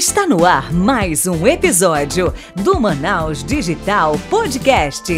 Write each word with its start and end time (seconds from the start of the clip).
Está 0.00 0.26
no 0.26 0.46
ar 0.46 0.72
mais 0.72 1.26
um 1.26 1.46
episódio 1.46 2.32
do 2.56 2.80
Manaus 2.80 3.44
Digital 3.44 4.14
Podcast. 4.30 5.12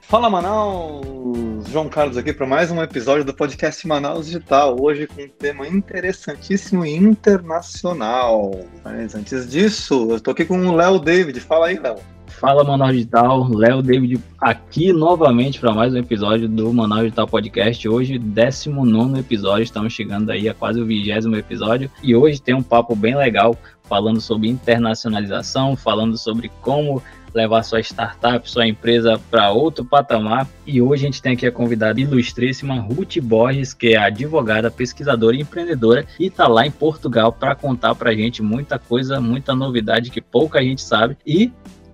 Fala 0.00 0.30
Manaus! 0.30 1.68
João 1.68 1.90
Carlos 1.90 2.16
aqui 2.16 2.32
para 2.32 2.46
mais 2.46 2.70
um 2.70 2.82
episódio 2.82 3.22
do 3.22 3.34
podcast 3.34 3.86
Manaus 3.86 4.24
Digital, 4.24 4.80
hoje 4.80 5.06
com 5.06 5.24
um 5.24 5.28
tema 5.28 5.68
interessantíssimo 5.68 6.86
e 6.86 6.96
internacional. 6.96 8.58
Mas 8.82 9.14
antes 9.14 9.46
disso, 9.46 10.06
eu 10.08 10.16
estou 10.16 10.32
aqui 10.32 10.46
com 10.46 10.58
o 10.68 10.74
Léo 10.74 10.98
David. 10.98 11.38
Fala 11.40 11.66
aí, 11.66 11.78
Léo. 11.78 11.98
Fala 12.38 12.62
Manaus 12.62 12.92
Digital, 12.92 13.48
Léo 13.48 13.82
David 13.82 14.20
aqui 14.40 14.92
novamente 14.92 15.58
para 15.58 15.72
mais 15.72 15.92
um 15.92 15.96
episódio 15.96 16.48
do 16.48 16.72
Manaus 16.72 17.02
Digital 17.02 17.26
Podcast. 17.26 17.88
Hoje, 17.88 18.16
19 18.16 19.18
episódio, 19.18 19.64
estamos 19.64 19.92
chegando 19.92 20.30
aí 20.30 20.48
a 20.48 20.54
quase 20.54 20.80
o 20.80 20.86
vigésimo 20.86 21.34
episódio 21.34 21.90
e 22.00 22.14
hoje 22.14 22.40
tem 22.40 22.54
um 22.54 22.62
papo 22.62 22.94
bem 22.94 23.16
legal 23.16 23.56
falando 23.82 24.20
sobre 24.20 24.48
internacionalização, 24.48 25.74
falando 25.74 26.16
sobre 26.16 26.48
como 26.62 27.02
levar 27.34 27.64
sua 27.64 27.80
startup, 27.80 28.48
sua 28.48 28.68
empresa 28.68 29.20
para 29.30 29.50
outro 29.50 29.84
patamar. 29.84 30.46
E 30.64 30.80
hoje 30.80 31.02
a 31.02 31.06
gente 31.06 31.20
tem 31.20 31.32
aqui 31.32 31.46
a 31.46 31.52
convidada 31.52 32.00
ilustríssima 32.00 32.78
Ruth 32.78 33.18
Borges, 33.20 33.74
que 33.74 33.94
é 33.94 33.96
advogada, 33.96 34.70
pesquisadora 34.70 35.34
e 35.34 35.40
empreendedora 35.40 36.06
e 36.20 36.26
está 36.26 36.46
lá 36.46 36.64
em 36.64 36.70
Portugal 36.70 37.32
para 37.32 37.56
contar 37.56 37.96
para 37.96 38.10
a 38.10 38.14
gente 38.14 38.42
muita 38.42 38.78
coisa, 38.78 39.20
muita 39.20 39.56
novidade 39.56 40.10
que 40.10 40.20
pouca 40.20 40.62
gente 40.62 40.82
sabe. 40.82 41.16
E 41.26 41.50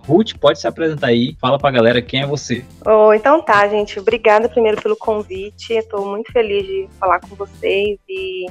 Ruth, 0.07 0.33
pode 0.39 0.59
se 0.59 0.67
apresentar 0.67 1.07
aí, 1.07 1.35
fala 1.39 1.57
pra 1.57 1.71
galera 1.71 2.01
quem 2.01 2.21
é 2.21 2.27
você. 2.27 2.63
Oh, 2.85 3.13
então 3.13 3.41
tá, 3.41 3.67
gente. 3.67 3.99
Obrigada 3.99 4.47
primeiro 4.47 4.81
pelo 4.81 4.95
convite. 4.95 5.73
Estou 5.73 6.05
muito 6.05 6.31
feliz 6.31 6.65
de 6.65 6.87
falar 6.99 7.19
com 7.19 7.35
vocês 7.35 7.99
e 8.07 8.45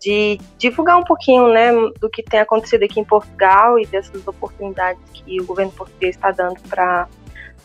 de 0.00 0.40
divulgar 0.58 0.98
um 0.98 1.04
pouquinho 1.04 1.48
né, 1.48 1.70
do 2.00 2.10
que 2.10 2.22
tem 2.22 2.40
acontecido 2.40 2.82
aqui 2.82 2.98
em 2.98 3.04
Portugal 3.04 3.78
e 3.78 3.86
dessas 3.86 4.26
oportunidades 4.26 5.00
que 5.12 5.40
o 5.40 5.46
governo 5.46 5.70
português 5.70 6.16
está 6.16 6.32
dando 6.32 6.60
para 6.68 7.08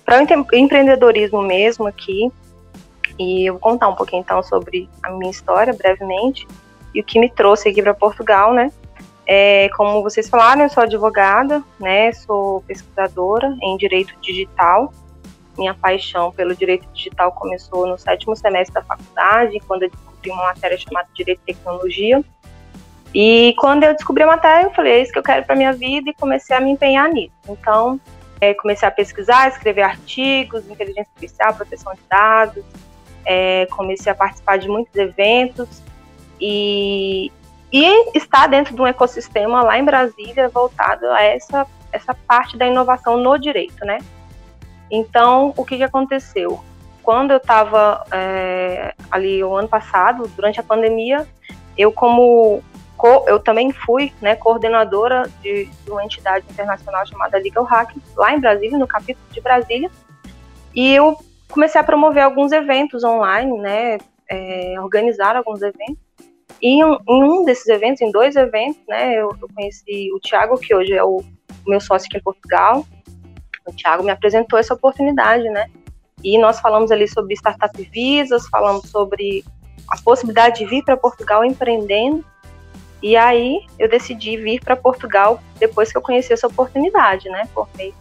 o 0.07 0.55
empreendedorismo 0.55 1.41
mesmo 1.41 1.87
aqui. 1.87 2.31
E 3.17 3.49
eu 3.49 3.53
vou 3.53 3.59
contar 3.59 3.87
um 3.87 3.95
pouquinho 3.95 4.21
então 4.21 4.43
sobre 4.43 4.87
a 5.01 5.09
minha 5.11 5.31
história 5.31 5.73
brevemente 5.73 6.47
e 6.93 7.01
o 7.01 7.03
que 7.03 7.19
me 7.19 7.29
trouxe 7.29 7.69
aqui 7.69 7.81
para 7.81 7.93
Portugal, 7.93 8.53
né? 8.53 8.71
É, 9.29 9.67
como 9.75 10.01
vocês 10.01 10.29
falaram, 10.29 10.61
eu 10.61 10.69
sou 10.69 10.83
advogada, 10.83 11.61
né? 11.77 12.13
Sou 12.13 12.61
pesquisadora 12.61 13.53
em 13.61 13.75
direito 13.75 14.15
digital. 14.21 14.93
Minha 15.57 15.73
paixão 15.73 16.31
pelo 16.31 16.55
direito 16.55 16.87
digital 16.93 17.33
começou 17.33 17.85
no 17.85 17.97
sétimo 17.97 18.37
semestre 18.37 18.75
da 18.75 18.81
faculdade, 18.83 19.59
quando 19.67 19.83
eu 19.83 19.89
descobri 19.89 20.31
uma 20.31 20.43
matéria 20.43 20.77
chamada 20.77 21.09
Direito 21.13 21.41
e 21.45 21.53
Tecnologia. 21.53 22.23
E 23.13 23.53
quando 23.59 23.83
eu 23.83 23.93
descobri 23.93 24.23
a 24.23 24.27
matéria, 24.27 24.67
eu 24.67 24.71
falei, 24.71 24.93
é 24.93 25.01
isso 25.01 25.11
que 25.11 25.19
eu 25.19 25.23
quero 25.23 25.45
para 25.45 25.55
minha 25.55 25.73
vida 25.73 26.09
e 26.09 26.13
comecei 26.13 26.55
a 26.55 26.61
me 26.61 26.71
empenhar 26.71 27.09
nisso. 27.09 27.33
Então, 27.49 27.99
é, 28.39 28.53
comecei 28.53 28.87
a 28.87 28.91
pesquisar, 28.91 29.49
escrever 29.49 29.81
artigos, 29.81 30.69
inteligência 30.69 31.09
artificial, 31.15 31.53
proteção 31.53 31.93
de 31.93 32.01
dados, 32.09 32.63
é, 33.25 33.65
comecei 33.71 34.11
a 34.11 34.15
participar 34.15 34.57
de 34.57 34.69
muitos 34.69 34.95
eventos 34.95 35.81
e 36.39 37.31
e 37.71 38.17
está 38.17 38.47
dentro 38.47 38.75
de 38.75 38.81
um 38.81 38.87
ecossistema 38.87 39.61
lá 39.61 39.77
em 39.77 39.83
Brasília 39.83 40.49
voltado 40.49 41.05
a 41.07 41.21
essa, 41.21 41.67
essa 41.91 42.13
parte 42.13 42.57
da 42.57 42.65
inovação 42.65 43.17
no 43.17 43.37
direito, 43.37 43.85
né? 43.85 43.99
Então, 44.89 45.53
o 45.57 45.65
que, 45.65 45.77
que 45.77 45.83
aconteceu? 45.83 46.63
Quando 47.03 47.31
eu 47.31 47.37
estava 47.37 48.05
é, 48.11 48.93
ali 49.11 49.43
o 49.43 49.55
ano 49.55 49.67
passado, 49.67 50.27
durante 50.35 50.59
a 50.59 50.63
pandemia, 50.63 51.27
eu 51.77 51.91
como 51.91 52.63
eu 53.27 53.39
também 53.39 53.71
fui 53.71 54.11
né, 54.19 54.35
coordenadora 54.35 55.29
de, 55.41 55.65
de, 55.65 55.91
uma 55.91 56.03
entidade 56.03 56.45
internacional 56.49 57.05
chamada 57.05 57.37
Legal 57.37 57.63
Hack, 57.63 57.95
lá 58.15 58.33
em 58.33 58.39
Brasília, 58.39 58.77
no 58.77 58.87
capítulo 58.87 59.25
de 59.31 59.39
Brasília, 59.39 59.91
e 60.73 60.95
eu 60.95 61.15
comecei 61.47 61.79
a 61.79 61.83
promover 61.83 62.23
alguns 62.23 62.51
eventos 62.51 63.03
online, 63.03 63.55
né, 63.59 63.97
é, 64.27 64.75
organizar 64.79 65.35
alguns 65.35 65.61
eventos, 65.61 66.06
e 66.61 66.81
em 66.81 66.83
um 67.07 67.45
desses 67.45 67.67
eventos, 67.67 68.01
em 68.01 68.11
dois 68.11 68.35
eventos, 68.35 68.81
né, 68.87 69.13
eu, 69.15 69.35
eu 69.41 69.47
conheci 69.53 70.11
o 70.13 70.19
Thiago, 70.19 70.59
que 70.59 70.73
hoje 70.73 70.93
é 70.93 71.03
o, 71.03 71.17
o 71.17 71.69
meu 71.69 71.79
sócio 71.79 72.07
aqui 72.07 72.17
em 72.17 72.21
Portugal. 72.23 72.85
O 73.67 73.73
Thiago 73.73 74.03
me 74.03 74.11
apresentou 74.11 74.57
essa 74.57 74.73
oportunidade, 74.73 75.43
né? 75.49 75.69
E 76.23 76.37
nós 76.37 76.59
falamos 76.59 76.91
ali 76.91 77.07
sobre 77.07 77.35
startup 77.35 77.81
visas, 77.91 78.47
falamos 78.47 78.89
sobre 78.89 79.43
a 79.89 80.01
possibilidade 80.01 80.59
de 80.59 80.65
vir 80.65 80.83
para 80.83 80.97
Portugal 80.97 81.43
empreendendo. 81.43 82.25
E 83.03 83.15
aí 83.15 83.59
eu 83.77 83.87
decidi 83.87 84.37
vir 84.37 84.59
para 84.63 84.75
Portugal 84.75 85.39
depois 85.59 85.91
que 85.91 85.97
eu 85.97 86.01
conheci 86.01 86.33
essa 86.33 86.47
oportunidade, 86.47 87.29
né? 87.29 87.47
Por 87.53 87.67
meio 87.77 87.93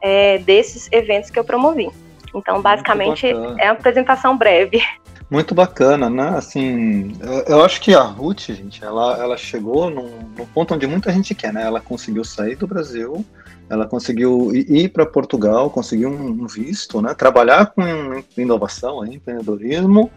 é, 0.00 0.38
desses 0.38 0.88
eventos 0.90 1.30
que 1.30 1.38
eu 1.38 1.44
promovi. 1.44 1.90
Então, 2.34 2.60
basicamente, 2.60 3.28
é 3.28 3.64
uma 3.64 3.72
apresentação 3.72 4.36
breve. 4.36 4.82
Muito 5.30 5.54
bacana, 5.54 6.10
né? 6.10 6.28
Assim, 6.36 7.16
eu, 7.20 7.56
eu, 7.56 7.64
acho 7.64 7.80
que 7.80 7.94
a 7.94 8.02
Ruth, 8.02 8.48
gente, 8.48 8.84
ela, 8.84 9.16
ela 9.18 9.36
chegou 9.36 9.90
num, 9.90 10.10
num, 10.36 10.46
ponto 10.46 10.74
onde 10.74 10.86
muita 10.86 11.12
gente 11.12 11.34
quer, 11.34 11.52
né? 11.52 11.62
Ela 11.62 11.80
conseguiu 11.80 12.24
sair 12.24 12.56
do 12.56 12.66
Brasil, 12.66 13.24
ela 13.68 13.86
conseguiu 13.86 14.54
ir 14.54 14.90
para 14.90 15.06
Portugal, 15.06 15.70
conseguiu 15.70 16.10
um 16.10 16.46
visto, 16.46 17.00
né? 17.00 17.14
Trabalhar 17.14 17.66
com 17.66 17.82
inovação, 18.36 19.04
empreendedorismo, 19.04 20.10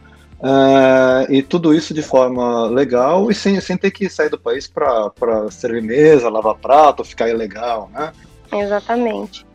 é, 0.43 1.33
e 1.33 1.41
tudo 1.41 1.73
isso 1.73 1.93
de 1.93 2.03
forma 2.03 2.67
legal 2.67 3.31
e 3.31 3.33
sem, 3.33 3.59
sem 3.59 3.75
ter 3.75 3.89
que 3.89 4.07
sair 4.07 4.29
do 4.29 4.37
país 4.37 4.67
para 4.67 5.11
servir 5.49 5.81
mesa, 5.81 6.29
lavar 6.29 6.55
prato, 6.55 7.03
ficar 7.03 7.27
ilegal, 7.29 7.89
né? 7.93 8.11
Exatamente. 8.51 9.45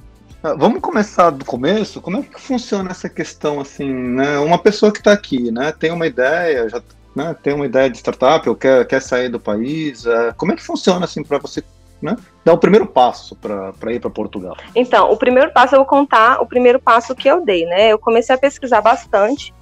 Ah, 0.43 0.55
vamos 0.55 0.81
começar 0.81 1.31
do 1.31 1.45
começo. 1.45 2.01
Como 2.01 2.17
é 2.17 2.23
que 2.23 2.41
funciona 2.41 2.91
essa 2.91 3.09
questão 3.09 3.61
assim, 3.61 3.93
né? 3.93 4.39
Uma 4.41 4.59
pessoa 4.59 4.91
que 4.91 4.99
está 4.99 5.13
aqui, 5.13 5.53
né, 5.53 5.73
tem 5.79 5.93
uma 5.93 6.07
ideia, 6.07 6.69
já 6.69 6.83
né, 7.15 7.37
tem 7.43 7.53
uma 7.53 7.67
ideia 7.67 7.89
de 7.89 7.99
startup, 7.99 8.49
ou 8.49 8.57
quer, 8.57 8.85
quer 8.87 9.01
sair 9.01 9.29
do 9.29 9.39
país. 9.39 10.05
É, 10.05 10.33
como 10.33 10.53
é 10.53 10.57
que 10.57 10.63
funciona 10.63 11.05
assim 11.05 11.23
para 11.23 11.39
você 11.39 11.63
né, 12.01 12.17
dar 12.45 12.55
o 12.55 12.59
primeiro 12.59 12.87
passo 12.87 13.37
para 13.37 13.93
ir 13.93 14.01
para 14.01 14.11
Portugal? 14.11 14.57
Então, 14.75 15.13
o 15.13 15.17
primeiro 15.17 15.53
passo 15.53 15.77
eu 15.77 15.81
vou 15.81 15.87
contar 15.87 16.43
o 16.43 16.47
primeiro 16.47 16.81
passo 16.81 17.15
que 17.15 17.29
eu 17.29 17.45
dei, 17.45 17.65
né? 17.67 17.93
Eu 17.93 17.99
comecei 17.99 18.35
a 18.35 18.39
pesquisar 18.39 18.81
bastante 18.81 19.55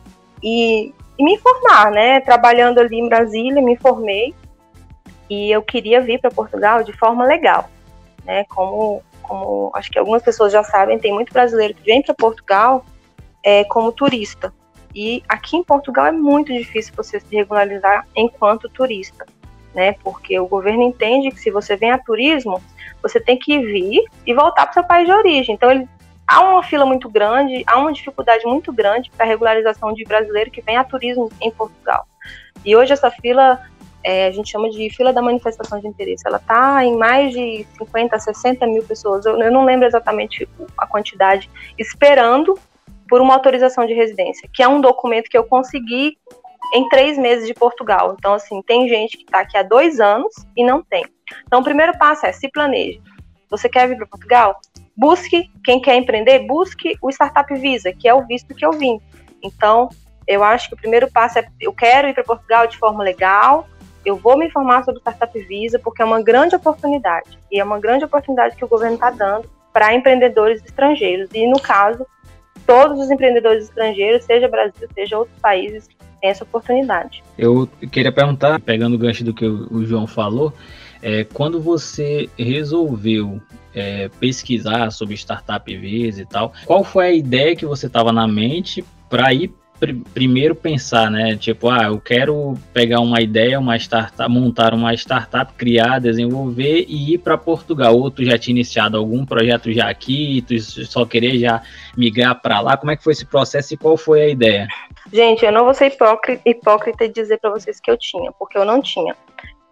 e, 0.42 0.94
e 1.18 1.24
me 1.24 1.34
informar, 1.34 1.90
né? 1.90 2.20
Trabalhando 2.20 2.78
ali 2.78 2.98
em 2.98 3.08
Brasília, 3.08 3.60
me 3.60 3.74
informei 3.74 4.34
e 5.28 5.50
eu 5.50 5.60
queria 5.60 6.00
vir 6.00 6.18
para 6.20 6.30
Portugal 6.30 6.82
de 6.82 6.92
forma 6.94 7.26
legal, 7.26 7.68
né? 8.24 8.44
Como 8.48 9.02
como 9.30 9.70
acho 9.76 9.88
que 9.92 9.98
algumas 9.98 10.22
pessoas 10.22 10.52
já 10.52 10.64
sabem, 10.64 10.98
tem 10.98 11.14
muito 11.14 11.32
brasileiro 11.32 11.72
que 11.72 11.84
vem 11.84 12.02
para 12.02 12.12
Portugal 12.12 12.84
é, 13.44 13.62
como 13.62 13.92
turista. 13.92 14.52
E 14.92 15.22
aqui 15.28 15.56
em 15.56 15.62
Portugal 15.62 16.06
é 16.06 16.12
muito 16.12 16.52
difícil 16.52 16.92
você 16.96 17.20
se 17.20 17.36
regularizar 17.36 18.04
enquanto 18.16 18.68
turista, 18.68 19.24
né? 19.72 19.92
Porque 20.02 20.36
o 20.40 20.48
governo 20.48 20.82
entende 20.82 21.30
que 21.30 21.38
se 21.38 21.48
você 21.48 21.76
vem 21.76 21.92
a 21.92 21.98
turismo, 21.98 22.60
você 23.00 23.20
tem 23.20 23.38
que 23.38 23.56
vir 23.60 24.02
e 24.26 24.34
voltar 24.34 24.62
para 24.62 24.72
o 24.72 24.74
seu 24.74 24.82
país 24.84 25.06
de 25.06 25.12
origem. 25.12 25.54
Então, 25.54 25.70
ele, 25.70 25.88
há 26.26 26.40
uma 26.40 26.64
fila 26.64 26.84
muito 26.84 27.08
grande, 27.08 27.62
há 27.68 27.78
uma 27.78 27.92
dificuldade 27.92 28.44
muito 28.44 28.72
grande 28.72 29.12
para 29.12 29.24
a 29.24 29.28
regularização 29.28 29.92
de 29.92 30.02
brasileiro 30.02 30.50
que 30.50 30.60
vem 30.60 30.76
a 30.76 30.82
turismo 30.82 31.30
em 31.40 31.52
Portugal. 31.52 32.04
E 32.64 32.74
hoje 32.74 32.92
essa 32.92 33.12
fila 33.12 33.60
é, 34.02 34.26
a 34.26 34.30
gente 34.30 34.50
chama 34.50 34.70
de 34.70 34.88
fila 34.90 35.12
da 35.12 35.22
manifestação 35.22 35.80
de 35.80 35.86
interesse. 35.86 36.26
Ela 36.26 36.38
está 36.38 36.84
em 36.84 36.96
mais 36.96 37.32
de 37.32 37.66
50, 37.78 38.18
60 38.18 38.66
mil 38.66 38.82
pessoas, 38.82 39.26
eu, 39.26 39.38
eu, 39.40 39.52
não 39.52 39.64
lembro 39.64 39.86
exatamente 39.86 40.48
a 40.76 40.86
quantidade, 40.86 41.50
esperando 41.78 42.58
por 43.08 43.20
uma 43.20 43.34
autorização 43.34 43.86
de 43.86 43.92
residência, 43.92 44.48
que 44.52 44.62
é 44.62 44.68
um 44.68 44.80
documento 44.80 45.28
que 45.28 45.36
eu 45.36 45.44
consegui 45.44 46.16
em 46.74 46.88
três 46.88 47.18
meses 47.18 47.46
de 47.46 47.54
Portugal. 47.54 48.14
Então, 48.18 48.34
assim, 48.34 48.62
tem 48.62 48.88
gente 48.88 49.16
que 49.16 49.24
está 49.24 49.40
aqui 49.40 49.56
há 49.56 49.62
dois 49.62 49.98
anos 49.98 50.32
e 50.56 50.64
não 50.64 50.82
tem. 50.82 51.04
Então, 51.46 51.60
o 51.60 51.64
primeiro 51.64 51.96
passo 51.98 52.26
é 52.26 52.32
se 52.32 52.48
planeje. 52.48 53.00
Você 53.50 53.68
quer 53.68 53.88
vir 53.88 53.96
para 53.96 54.06
Portugal? 54.06 54.60
Busque, 54.96 55.50
quem 55.64 55.80
quer 55.80 55.96
empreender, 55.96 56.40
busque 56.40 56.96
o 57.02 57.10
Startup 57.10 57.52
Visa, 57.54 57.92
que 57.92 58.08
é 58.08 58.14
o 58.14 58.24
visto 58.26 58.54
que 58.54 58.64
eu 58.64 58.72
vim. 58.72 59.00
Então, 59.42 59.88
eu 60.26 60.44
acho 60.44 60.68
que 60.68 60.74
o 60.74 60.78
primeiro 60.78 61.10
passo 61.10 61.40
é 61.40 61.48
eu 61.60 61.72
quero 61.72 62.08
ir 62.08 62.14
para 62.14 62.22
Portugal 62.22 62.66
de 62.66 62.78
forma 62.78 63.02
legal, 63.02 63.66
eu 64.04 64.16
vou 64.16 64.38
me 64.38 64.46
informar 64.46 64.84
sobre 64.84 65.00
Startup 65.00 65.38
Visa 65.46 65.78
porque 65.78 66.02
é 66.02 66.04
uma 66.04 66.22
grande 66.22 66.56
oportunidade 66.56 67.38
e 67.50 67.60
é 67.60 67.64
uma 67.64 67.78
grande 67.78 68.04
oportunidade 68.04 68.56
que 68.56 68.64
o 68.64 68.68
governo 68.68 68.94
está 68.94 69.10
dando 69.10 69.48
para 69.72 69.94
empreendedores 69.94 70.62
estrangeiros 70.64 71.28
e 71.34 71.46
no 71.46 71.60
caso 71.60 72.06
todos 72.66 73.00
os 73.00 73.10
empreendedores 73.10 73.64
estrangeiros, 73.64 74.24
seja 74.24 74.48
Brasil, 74.48 74.88
seja 74.94 75.18
outros 75.18 75.36
países, 75.40 75.88
têm 76.20 76.30
essa 76.30 76.44
oportunidade. 76.44 77.22
Eu 77.36 77.68
queria 77.90 78.12
perguntar, 78.12 78.60
pegando 78.60 78.94
o 78.94 78.98
gancho 78.98 79.24
do 79.24 79.34
que 79.34 79.44
o 79.44 79.84
João 79.84 80.06
falou, 80.06 80.52
é, 81.02 81.24
quando 81.24 81.60
você 81.60 82.28
resolveu 82.38 83.40
é, 83.74 84.08
pesquisar 84.20 84.90
sobre 84.90 85.14
Startup 85.14 85.76
Visa 85.76 86.22
e 86.22 86.26
tal, 86.26 86.52
qual 86.66 86.84
foi 86.84 87.06
a 87.06 87.12
ideia 87.12 87.56
que 87.56 87.66
você 87.66 87.86
estava 87.86 88.12
na 88.12 88.28
mente 88.28 88.84
para 89.08 89.32
ir 89.32 89.52
pr 89.80 89.94
primeiro 90.12 90.54
pensar, 90.54 91.10
né? 91.10 91.36
Tipo, 91.36 91.70
ah, 91.70 91.84
eu 91.84 91.98
quero 91.98 92.54
pegar 92.72 93.00
uma 93.00 93.20
ideia, 93.20 93.58
uma 93.58 93.76
startup, 93.76 94.30
montar 94.30 94.74
uma 94.74 94.92
startup, 94.94 95.52
criar, 95.54 95.98
desenvolver 95.98 96.84
e 96.86 97.14
ir 97.14 97.18
para 97.18 97.38
Portugal. 97.38 97.96
Ou 97.96 98.10
tu 98.10 98.22
já 98.22 98.38
tinha 98.38 98.52
iniciado 98.52 98.98
algum 98.98 99.24
projeto 99.24 99.72
já 99.72 99.88
aqui, 99.88 100.44
tu 100.46 100.58
só 100.60 101.06
querer 101.06 101.38
já 101.38 101.62
migrar 101.96 102.40
para 102.40 102.60
lá? 102.60 102.76
Como 102.76 102.92
é 102.92 102.96
que 102.96 103.02
foi 103.02 103.14
esse 103.14 103.24
processo 103.24 103.72
e 103.72 103.76
qual 103.76 103.96
foi 103.96 104.20
a 104.22 104.28
ideia? 104.28 104.68
Gente, 105.10 105.44
eu 105.44 105.50
não 105.50 105.64
vou 105.64 105.74
ser 105.74 105.86
hipócrita, 105.86 106.42
hipócrita 106.44 107.04
e 107.04 107.08
dizer 107.08 107.38
para 107.38 107.50
vocês 107.50 107.80
que 107.80 107.90
eu 107.90 107.96
tinha, 107.96 108.30
porque 108.32 108.58
eu 108.58 108.64
não 108.64 108.82
tinha. 108.82 109.16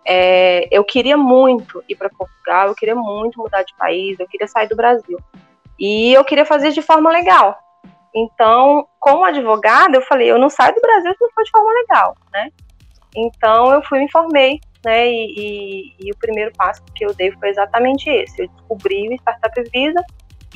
É, 0.07 0.67
eu 0.71 0.83
queria 0.85 1.19
muito 1.19 1.85
ir 1.87 1.95
para 1.95 2.09
Portugal, 2.09 2.69
eu 2.69 2.75
queria 2.75 2.95
muito 2.95 3.39
mudar 3.39 3.63
de 3.63 3.75
país, 3.77 4.19
eu 4.19 4.27
queria 4.27 4.49
sair 4.49 4.67
do 4.67 4.75
Brasil. 4.75 5.19
E 5.79 6.15
eu 6.15 6.25
queria 6.25 6.47
fazer 6.47 6.73
de 6.73 6.81
forma 6.83 7.13
legal. 7.13 7.57
Então, 8.19 8.88
como 8.99 9.25
advogada, 9.25 9.97
eu 9.97 10.03
falei, 10.03 10.29
eu 10.31 10.38
não 10.38 10.50
saio 10.50 10.75
do 10.75 10.81
Brasil 10.81 11.12
se 11.12 11.20
não 11.20 11.31
for 11.31 11.44
de 11.44 11.50
forma 11.50 11.73
legal, 11.73 12.17
né? 12.32 12.50
Então, 13.15 13.73
eu 13.73 13.82
fui 13.82 14.00
me 14.00 14.06
informei, 14.06 14.59
né? 14.85 15.09
E, 15.09 15.35
e, 15.37 15.94
e, 16.00 16.12
o 16.12 16.17
primeiro 16.19 16.53
passo 16.56 16.82
que 16.94 17.05
eu 17.05 17.15
dei 17.15 17.31
foi 17.32 17.50
exatamente 17.50 18.11
esse. 18.11 18.43
Eu 18.43 18.49
descobri 18.49 19.09
o 19.09 19.15
Startup 19.15 19.62
Visa 19.73 20.05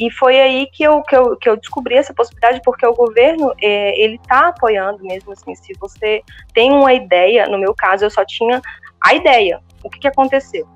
e 0.01 0.11
foi 0.11 0.41
aí 0.41 0.67
que 0.73 0.83
eu, 0.83 1.03
que 1.03 1.15
eu, 1.15 1.37
que 1.37 1.49
eu 1.49 1.57
descobri 1.57 1.95
essa 1.97 2.13
possibilidade, 2.13 2.61
porque 2.65 2.85
o 2.85 2.95
governo, 2.95 3.53
é, 3.63 4.01
ele 4.01 4.17
está 4.17 4.49
apoiando 4.49 5.03
mesmo 5.05 5.33
assim. 5.33 5.55
Se 5.55 5.73
você 5.79 6.23
tem 6.53 6.73
uma 6.73 6.93
ideia, 6.93 7.47
no 7.47 7.59
meu 7.59 7.75
caso, 7.75 8.05
eu 8.05 8.11
só 8.11 8.25
tinha 8.25 8.61
a 9.01 9.15
ideia. 9.15 9.61
O 9.85 9.89
que, 9.89 10.01
que 10.01 10.09
aconteceu? 10.09 10.67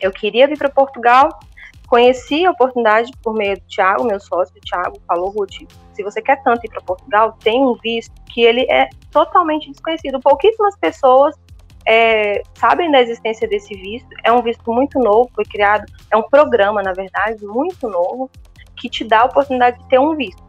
Eu 0.00 0.12
queria 0.12 0.46
vir 0.46 0.58
para 0.58 0.68
Portugal, 0.68 1.28
conheci 1.92 2.46
a 2.46 2.50
oportunidade 2.50 3.12
por 3.22 3.34
meio 3.34 3.54
do 3.54 3.66
Thiago, 3.66 4.04
meu 4.04 4.18
sócio, 4.18 4.56
o 4.56 4.60
Thiago 4.60 4.98
falou, 5.06 5.28
Ruth, 5.28 5.70
se 5.92 6.02
você 6.02 6.22
quer 6.22 6.42
tanto 6.42 6.64
ir 6.64 6.70
para 6.70 6.80
Portugal, 6.80 7.36
tem 7.44 7.62
um 7.62 7.74
visto 7.74 8.14
que 8.32 8.40
ele 8.40 8.62
é 8.70 8.88
totalmente 9.10 9.70
desconhecido. 9.70 10.18
Pouquíssimas 10.18 10.74
pessoas 10.78 11.34
é, 11.86 12.40
sabem 12.54 12.90
da 12.90 13.02
existência 13.02 13.46
desse 13.46 13.74
visto. 13.74 14.08
É 14.24 14.32
um 14.32 14.40
visto 14.40 14.72
muito 14.72 14.98
novo, 14.98 15.30
foi 15.34 15.44
criado, 15.44 15.84
é 16.10 16.16
um 16.16 16.22
programa, 16.22 16.82
na 16.82 16.94
verdade, 16.94 17.44
muito 17.44 17.86
novo, 17.86 18.30
que 18.74 18.88
te 18.88 19.04
dá 19.04 19.20
a 19.20 19.24
oportunidade 19.26 19.78
de 19.78 19.86
ter 19.90 20.00
um 20.00 20.16
visto. 20.16 20.42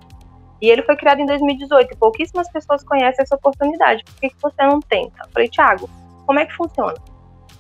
E 0.62 0.70
ele 0.70 0.82
foi 0.84 0.96
criado 0.96 1.20
em 1.20 1.26
2018 1.26 1.92
e 1.92 1.98
pouquíssimas 1.98 2.50
pessoas 2.54 2.86
conhecem 2.86 3.22
essa 3.22 3.36
oportunidade. 3.36 4.02
Por 4.06 4.16
que, 4.22 4.30
que 4.30 4.42
você 4.42 4.64
não 4.64 4.80
tenta? 4.80 5.28
Falei, 5.34 5.50
Thiago, 5.50 5.90
como 6.26 6.40
é 6.40 6.46
que 6.46 6.54
funciona? 6.54 6.96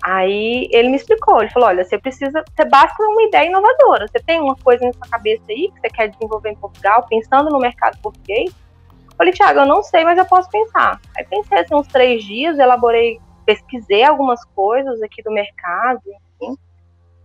Aí 0.05 0.67
ele 0.69 0.89
me 0.89 0.97
explicou, 0.97 1.39
ele 1.39 1.49
falou, 1.49 1.69
olha, 1.69 1.85
você 1.85 1.97
precisa, 1.97 2.43
você 2.53 2.65
basta 2.65 3.01
uma 3.01 3.23
ideia 3.23 3.47
inovadora. 3.47 4.05
Você 4.05 4.19
tem 4.19 4.41
uma 4.41 4.55
coisa 4.57 4.85
na 4.85 4.91
sua 4.91 5.07
cabeça 5.07 5.43
aí 5.49 5.71
que 5.71 5.79
você 5.79 5.89
quer 5.89 6.09
desenvolver 6.09 6.49
em 6.49 6.55
Portugal, 6.55 7.05
pensando 7.07 7.49
no 7.49 7.57
mercado 7.57 7.97
português? 8.01 8.51
Eu 8.51 9.15
falei, 9.17 9.31
Thiago, 9.31 9.61
eu 9.61 9.65
não 9.65 9.81
sei, 9.81 10.03
mas 10.03 10.17
eu 10.17 10.25
posso 10.25 10.49
pensar. 10.49 10.99
Aí 11.17 11.23
pensei 11.23 11.57
assim, 11.57 11.73
uns 11.73 11.87
três 11.87 12.21
dias, 12.25 12.59
elaborei, 12.59 13.17
pesquisei 13.45 14.03
algumas 14.03 14.43
coisas 14.43 15.01
aqui 15.01 15.23
do 15.23 15.31
mercado, 15.31 16.01
enfim. 16.41 16.57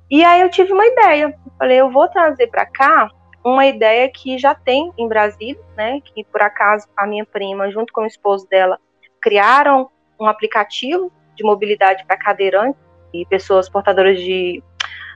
E 0.09 0.25
aí 0.25 0.41
eu 0.41 0.49
tive 0.49 0.73
uma 0.73 0.87
ideia. 0.87 1.25
Eu 1.25 1.53
falei, 1.59 1.81
eu 1.81 1.91
vou 1.91 2.07
trazer 2.07 2.47
para 2.47 2.65
cá 2.65 3.11
uma 3.43 3.67
ideia 3.67 4.09
que 4.09 4.39
já 4.39 4.55
tem 4.55 4.93
em 4.97 5.09
Brasília, 5.09 5.61
né? 5.77 6.01
Que 6.01 6.23
por 6.23 6.43
acaso 6.43 6.87
a 6.97 7.09
minha 7.09 7.27
prima, 7.27 7.73
junto 7.73 7.93
com 7.93 8.03
o 8.03 8.07
esposo 8.07 8.47
dela, 8.49 8.79
criaram 9.21 9.91
um 10.21 10.27
aplicativo 10.27 11.11
de 11.38 11.44
mobilidade 11.44 12.05
para 12.05 12.17
cadeirantes 12.17 12.81
e 13.14 13.25
pessoas 13.26 13.69
portadoras 13.69 14.19
de, 14.19 14.62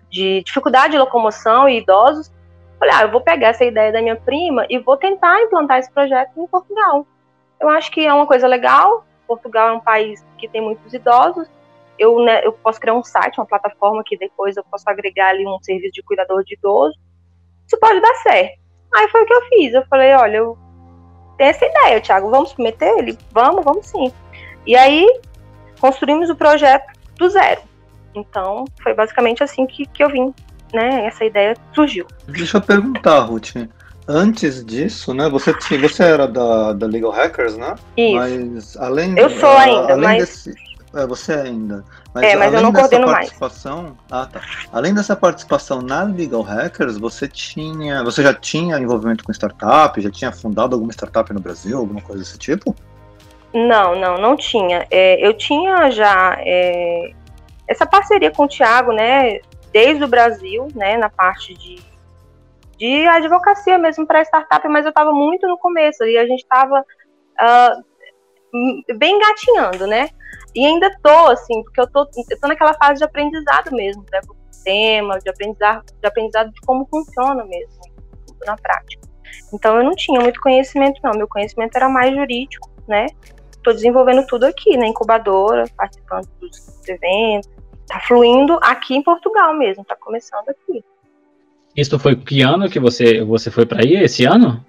de 0.08 0.42
dificuldade 0.44 0.92
de 0.92 0.98
locomoção 0.98 1.68
e 1.68 1.78
idosos. 1.78 2.32
Falei, 2.78 2.94
ah, 2.96 3.02
eu 3.02 3.10
vou 3.10 3.20
pegar 3.20 3.48
essa 3.48 3.64
ideia 3.64 3.92
da 3.92 4.00
minha 4.00 4.16
prima 4.16 4.64
e 4.70 4.78
vou 4.78 4.96
tentar 4.96 5.40
implantar 5.42 5.78
esse 5.78 5.92
projeto 5.92 6.30
em 6.36 6.46
Portugal. 6.46 7.06
Eu 7.60 7.68
acho 7.68 7.90
que 7.90 8.06
é 8.06 8.14
uma 8.14 8.26
coisa 8.26 8.46
legal. 8.46 9.04
Portugal 9.26 9.68
é 9.68 9.72
um 9.72 9.80
país 9.80 10.24
que 10.38 10.48
tem 10.48 10.60
muitos 10.60 10.92
idosos. 10.94 11.48
Eu, 11.98 12.18
né, 12.24 12.44
eu 12.44 12.52
posso 12.52 12.80
criar 12.80 12.94
um 12.94 13.04
site, 13.04 13.38
uma 13.38 13.46
plataforma 13.46 14.02
que 14.04 14.16
depois 14.16 14.56
eu 14.56 14.64
posso 14.64 14.88
agregar 14.88 15.28
ali 15.28 15.46
um 15.46 15.58
serviço 15.62 15.92
de 15.92 16.02
cuidador 16.02 16.42
de 16.44 16.54
idoso. 16.54 16.98
Isso 17.66 17.78
pode 17.78 18.00
dar 18.00 18.14
certo. 18.16 18.58
Aí 18.94 19.08
foi 19.08 19.22
o 19.22 19.26
que 19.26 19.34
eu 19.34 19.42
fiz. 19.42 19.74
Eu 19.74 19.86
falei, 19.86 20.12
olha, 20.14 20.38
eu 20.38 20.58
tenho 21.36 21.50
essa 21.50 21.64
ideia, 21.64 22.00
Thiago, 22.00 22.30
vamos 22.30 22.50
submeter 22.50 22.98
ele? 22.98 23.18
Vamos, 23.30 23.64
vamos 23.64 23.86
sim. 23.86 24.12
E 24.66 24.76
aí 24.76 25.06
construímos 25.82 26.30
o 26.30 26.36
projeto 26.36 26.86
do 27.18 27.28
zero. 27.28 27.60
Então, 28.14 28.64
foi 28.80 28.94
basicamente 28.94 29.42
assim 29.42 29.66
que, 29.66 29.84
que 29.84 30.04
eu 30.04 30.08
vim, 30.08 30.32
né? 30.72 31.06
Essa 31.06 31.24
ideia 31.24 31.56
surgiu. 31.74 32.06
Deixa 32.28 32.58
eu 32.58 32.62
perguntar, 32.62 33.18
Ruth. 33.20 33.56
Antes 34.06 34.64
disso, 34.64 35.12
né? 35.12 35.28
Você, 35.28 35.52
tinha, 35.54 35.80
você 35.80 36.04
era 36.04 36.28
da, 36.28 36.72
da 36.72 36.86
Legal 36.86 37.10
Hackers, 37.10 37.56
né? 37.56 37.74
Isso. 37.96 38.14
Mas 38.14 38.76
além 38.76 39.18
Eu 39.18 39.28
sou 39.30 39.56
ainda, 39.56 39.92
além 39.92 40.04
mas. 40.04 40.18
Desse, 40.18 40.54
é, 40.94 41.06
você 41.06 41.32
ainda. 41.32 41.84
Mas, 42.14 42.24
é, 42.24 42.36
mas 42.36 42.52
eu 42.52 42.60
não 42.60 42.72
coordeno 42.72 43.06
participação, 43.06 43.82
mais. 43.82 43.94
Ah, 44.10 44.26
tá. 44.26 44.40
Além 44.72 44.92
dessa 44.92 45.16
participação 45.16 45.80
na 45.80 46.02
Legal 46.02 46.42
Hackers, 46.42 46.98
você 46.98 47.26
tinha. 47.26 48.04
Você 48.04 48.22
já 48.22 48.34
tinha 48.34 48.78
envolvimento 48.78 49.24
com 49.24 49.32
startup? 49.32 50.00
Já 50.00 50.10
tinha 50.10 50.30
fundado 50.30 50.74
alguma 50.74 50.92
startup 50.92 51.32
no 51.32 51.40
Brasil, 51.40 51.78
alguma 51.78 52.02
coisa 52.02 52.22
desse 52.22 52.38
tipo? 52.38 52.76
Não, 53.54 53.94
não, 53.94 54.16
não 54.16 54.36
tinha. 54.36 54.86
É, 54.90 55.24
eu 55.26 55.34
tinha 55.34 55.90
já 55.90 56.36
é, 56.38 57.12
essa 57.68 57.86
parceria 57.86 58.30
com 58.30 58.44
o 58.44 58.48
Thiago, 58.48 58.92
né, 58.92 59.40
desde 59.72 60.04
o 60.04 60.08
Brasil, 60.08 60.68
né, 60.74 60.96
na 60.96 61.10
parte 61.10 61.54
de, 61.54 61.82
de 62.78 63.06
advocacia 63.06 63.78
mesmo 63.78 64.06
para 64.06 64.22
startup, 64.22 64.66
mas 64.68 64.84
eu 64.84 64.90
estava 64.90 65.12
muito 65.12 65.46
no 65.46 65.58
começo 65.58 66.04
e 66.04 66.16
a 66.16 66.26
gente 66.26 66.42
estava 66.42 66.80
uh, 66.80 66.84
ah, 67.40 67.76
bem 68.96 69.16
engatinhando, 69.16 69.86
né? 69.86 70.08
E 70.54 70.66
ainda 70.66 70.90
tô, 71.02 71.28
assim, 71.28 71.62
porque 71.62 71.80
eu 71.80 71.90
tô, 71.90 72.00
eu 72.30 72.40
tô 72.40 72.48
naquela 72.48 72.74
fase 72.74 72.98
de 72.98 73.04
aprendizado 73.04 73.70
mesmo, 73.72 74.04
né, 74.12 74.20
do 74.20 74.36
sistema, 74.50 75.18
de 75.18 75.30
aprendizado, 75.30 75.84
de 75.98 76.06
aprendizado 76.06 76.52
de 76.52 76.60
como 76.62 76.86
funciona 76.86 77.44
mesmo, 77.44 77.80
na 78.46 78.56
prática. 78.56 79.08
Então 79.52 79.76
eu 79.76 79.84
não 79.84 79.94
tinha 79.94 80.20
muito 80.20 80.40
conhecimento, 80.40 81.00
não. 81.02 81.12
Meu 81.12 81.28
conhecimento 81.28 81.76
era 81.76 81.88
mais 81.88 82.14
jurídico, 82.14 82.70
né? 82.86 83.06
Estou 83.62 83.72
desenvolvendo 83.72 84.26
tudo 84.26 84.44
aqui 84.44 84.76
na 84.76 84.86
incubadora, 84.86 85.64
participando 85.76 86.28
dos 86.40 86.88
eventos. 86.88 87.48
Está 87.82 88.00
fluindo 88.00 88.58
aqui 88.62 88.94
em 88.94 89.02
Portugal 89.02 89.54
mesmo, 89.54 89.82
está 89.82 89.96
começando 89.96 90.48
aqui. 90.48 90.84
Isso 91.76 91.98
foi 91.98 92.16
que 92.16 92.42
ano 92.42 92.68
que 92.68 92.78
você, 92.78 93.22
você 93.24 93.50
foi 93.50 93.64
para 93.64 93.82
aí? 93.82 93.94
Esse 93.94 94.24
ano? 94.24 94.64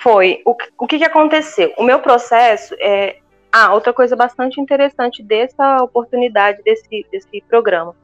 Foi. 0.00 0.42
O, 0.44 0.54
o 0.78 0.86
que, 0.86 0.98
que 0.98 1.04
aconteceu? 1.04 1.72
O 1.78 1.82
meu 1.82 2.00
processo 2.00 2.74
é. 2.80 3.16
Ah, 3.50 3.72
outra 3.72 3.94
coisa 3.94 4.14
bastante 4.14 4.60
interessante 4.60 5.22
dessa 5.22 5.82
oportunidade, 5.82 6.62
desse, 6.62 7.06
desse 7.10 7.42
programa. 7.48 7.96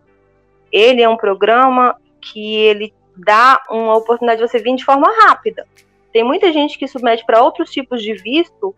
Ele 0.73 1.03
é 1.03 1.09
um 1.09 1.19
programa 1.19 1.97
que 2.19 2.57
ele 2.57 2.95
dá 3.15 3.63
uma 3.69 3.95
oportunidade 3.95 4.41
de 4.41 4.49
você 4.49 4.59
vir 4.59 4.75
de 4.75 4.85
forma 4.85 5.07
rápida. 5.25 5.67
Tem 6.15 6.25
muita 6.25 6.51
gente 6.51 6.79
que 6.79 6.89
submete 6.89 7.27
para 7.27 7.43
outros 7.43 7.71
tipos 7.71 8.03
de 8.03 8.15
visto 8.15 8.75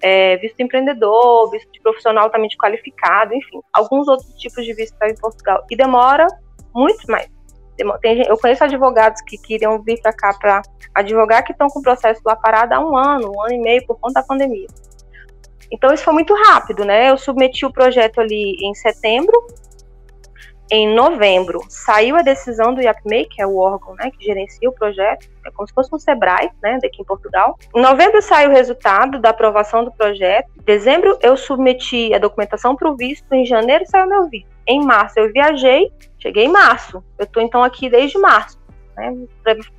é, 0.00 0.36
visto 0.36 0.60
empreendedor, 0.60 1.50
visto 1.50 1.70
de 1.72 1.80
profissional 1.80 2.24
altamente 2.24 2.56
qualificado, 2.56 3.34
enfim, 3.34 3.60
alguns 3.72 4.08
outros 4.08 4.32
tipos 4.34 4.64
de 4.64 4.72
visto 4.74 4.96
para 4.98 5.10
em 5.10 5.16
Portugal. 5.16 5.64
E 5.70 5.76
demora 5.76 6.26
muito 6.74 7.10
mais. 7.10 7.28
Tem, 8.00 8.22
eu 8.26 8.36
conheço 8.38 8.64
advogados 8.64 9.22
que 9.22 9.38
queriam 9.38 9.80
vir 9.82 10.00
para 10.00 10.12
cá 10.12 10.34
para 10.38 10.62
advogar 10.94 11.44
que 11.44 11.52
estão 11.52 11.68
com 11.68 11.78
o 11.78 11.82
processo 11.82 12.20
lá 12.24 12.34
parado 12.34 12.74
há 12.74 12.80
um 12.80 12.96
ano, 12.96 13.32
um 13.34 13.42
ano 13.42 13.54
e 13.54 13.58
meio 13.58 13.86
por 13.86 13.98
conta 14.00 14.20
da 14.20 14.26
pandemia. 14.26 14.66
Então 15.70 15.92
isso 15.92 16.02
foi 16.02 16.14
muito 16.14 16.34
rápido, 16.34 16.84
né? 16.84 17.10
Eu 17.10 17.18
submeti 17.18 17.64
o 17.66 17.72
projeto 17.72 18.20
ali 18.20 18.56
em 18.62 18.74
setembro, 18.74 19.46
em 20.70 20.94
novembro 20.94 21.60
saiu 21.68 22.16
a 22.16 22.22
decisão 22.22 22.74
do 22.74 22.82
IAPMEI, 22.82 23.26
que 23.26 23.40
é 23.40 23.46
o 23.46 23.56
órgão 23.56 23.94
né, 23.94 24.10
que 24.10 24.24
gerencia 24.24 24.68
o 24.68 24.72
projeto, 24.72 25.28
é 25.44 25.50
como 25.50 25.66
se 25.66 25.74
fosse 25.74 25.94
um 25.94 25.98
SEBRAE, 25.98 26.50
né, 26.62 26.78
daqui 26.82 27.00
em 27.00 27.04
Portugal. 27.04 27.56
Em 27.74 27.80
novembro 27.80 28.20
saiu 28.20 28.50
o 28.50 28.52
resultado 28.52 29.18
da 29.18 29.30
aprovação 29.30 29.84
do 29.84 29.92
projeto. 29.92 30.50
Em 30.58 30.64
dezembro 30.64 31.18
eu 31.22 31.36
submeti 31.36 32.12
a 32.14 32.18
documentação 32.18 32.76
para 32.76 32.90
o 32.90 32.96
visto, 32.96 33.32
em 33.32 33.46
janeiro 33.46 33.84
saiu 33.86 34.06
meu 34.06 34.28
visto. 34.28 34.48
Em 34.66 34.84
março 34.84 35.18
eu 35.18 35.32
viajei, 35.32 35.90
cheguei 36.18 36.44
em 36.44 36.52
março. 36.52 37.02
Eu 37.18 37.24
estou 37.24 37.42
então 37.42 37.62
aqui 37.62 37.88
desde 37.88 38.18
março, 38.18 38.58
né, 38.96 39.14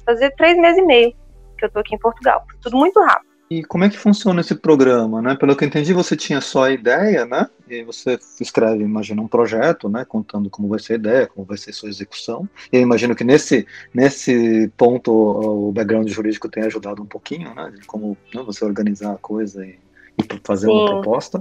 fazer 0.06 0.32
três 0.32 0.58
meses 0.58 0.80
e 0.80 0.86
meio 0.86 1.14
que 1.58 1.66
eu 1.66 1.68
estou 1.68 1.82
aqui 1.82 1.94
em 1.94 2.00
Portugal. 2.00 2.44
Tudo 2.62 2.78
muito 2.78 3.00
rápido. 3.02 3.29
E 3.52 3.64
como 3.64 3.84
é 3.84 3.90
que 3.90 3.98
funciona 3.98 4.42
esse 4.42 4.54
programa, 4.54 5.24
né? 5.24 5.36
Pelo 5.36 5.56
que 5.56 5.64
eu 5.64 5.68
entendi, 5.68 5.92
você 5.92 6.16
tinha 6.16 6.40
só 6.40 6.66
a 6.66 6.72
ideia, 6.72 7.26
né? 7.26 7.50
E 7.68 7.84
você 7.84 8.20
escreve, 8.40 8.84
imagina, 8.84 9.24
um 9.24 9.28
projeto, 9.28 9.90
né? 9.90 10.06
Contando 10.06 10.52
como 10.52 10.68
vai 10.68 10.78
ser 10.78 10.94
a 10.94 10.96
ideia, 10.98 11.28
como 11.28 11.48
vai 11.48 11.58
ser 11.58 11.72
a 11.72 11.74
sua 11.74 11.90
execução. 11.90 12.48
E 12.72 12.78
eu 12.78 12.82
imagino 12.82 13.16
que 13.16 13.24
nesse, 13.24 13.66
nesse 13.92 14.72
ponto 14.78 15.12
o 15.12 15.72
background 15.72 16.08
jurídico 16.10 16.48
tem 16.48 16.62
ajudado 16.62 17.02
um 17.02 17.08
pouquinho, 17.08 17.56
né? 17.56 17.72
De 17.76 17.88
como 17.88 18.16
né, 18.32 18.44
você 18.44 18.64
organizar 18.64 19.14
a 19.14 19.18
coisa 19.18 19.66
e, 19.66 19.80
e 20.20 20.42
fazer 20.44 20.68
Sim. 20.68 20.74
uma 20.74 20.86
proposta. 20.86 21.40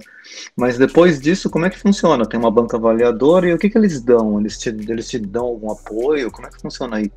Mas 0.56 0.78
depois 0.78 1.20
disso, 1.20 1.50
como 1.50 1.66
é 1.66 1.70
que 1.70 1.78
funciona? 1.78 2.24
Tem 2.24 2.40
uma 2.40 2.50
banca 2.50 2.78
avaliadora 2.78 3.50
e 3.50 3.52
o 3.52 3.58
que, 3.58 3.68
que 3.68 3.76
eles 3.76 4.00
dão? 4.00 4.40
Eles 4.40 4.56
te, 4.56 4.70
eles 4.70 5.10
te 5.10 5.18
dão 5.18 5.44
algum 5.44 5.70
apoio? 5.70 6.30
Como 6.30 6.46
é 6.46 6.50
que 6.50 6.62
funciona 6.62 6.96
aí? 6.96 7.12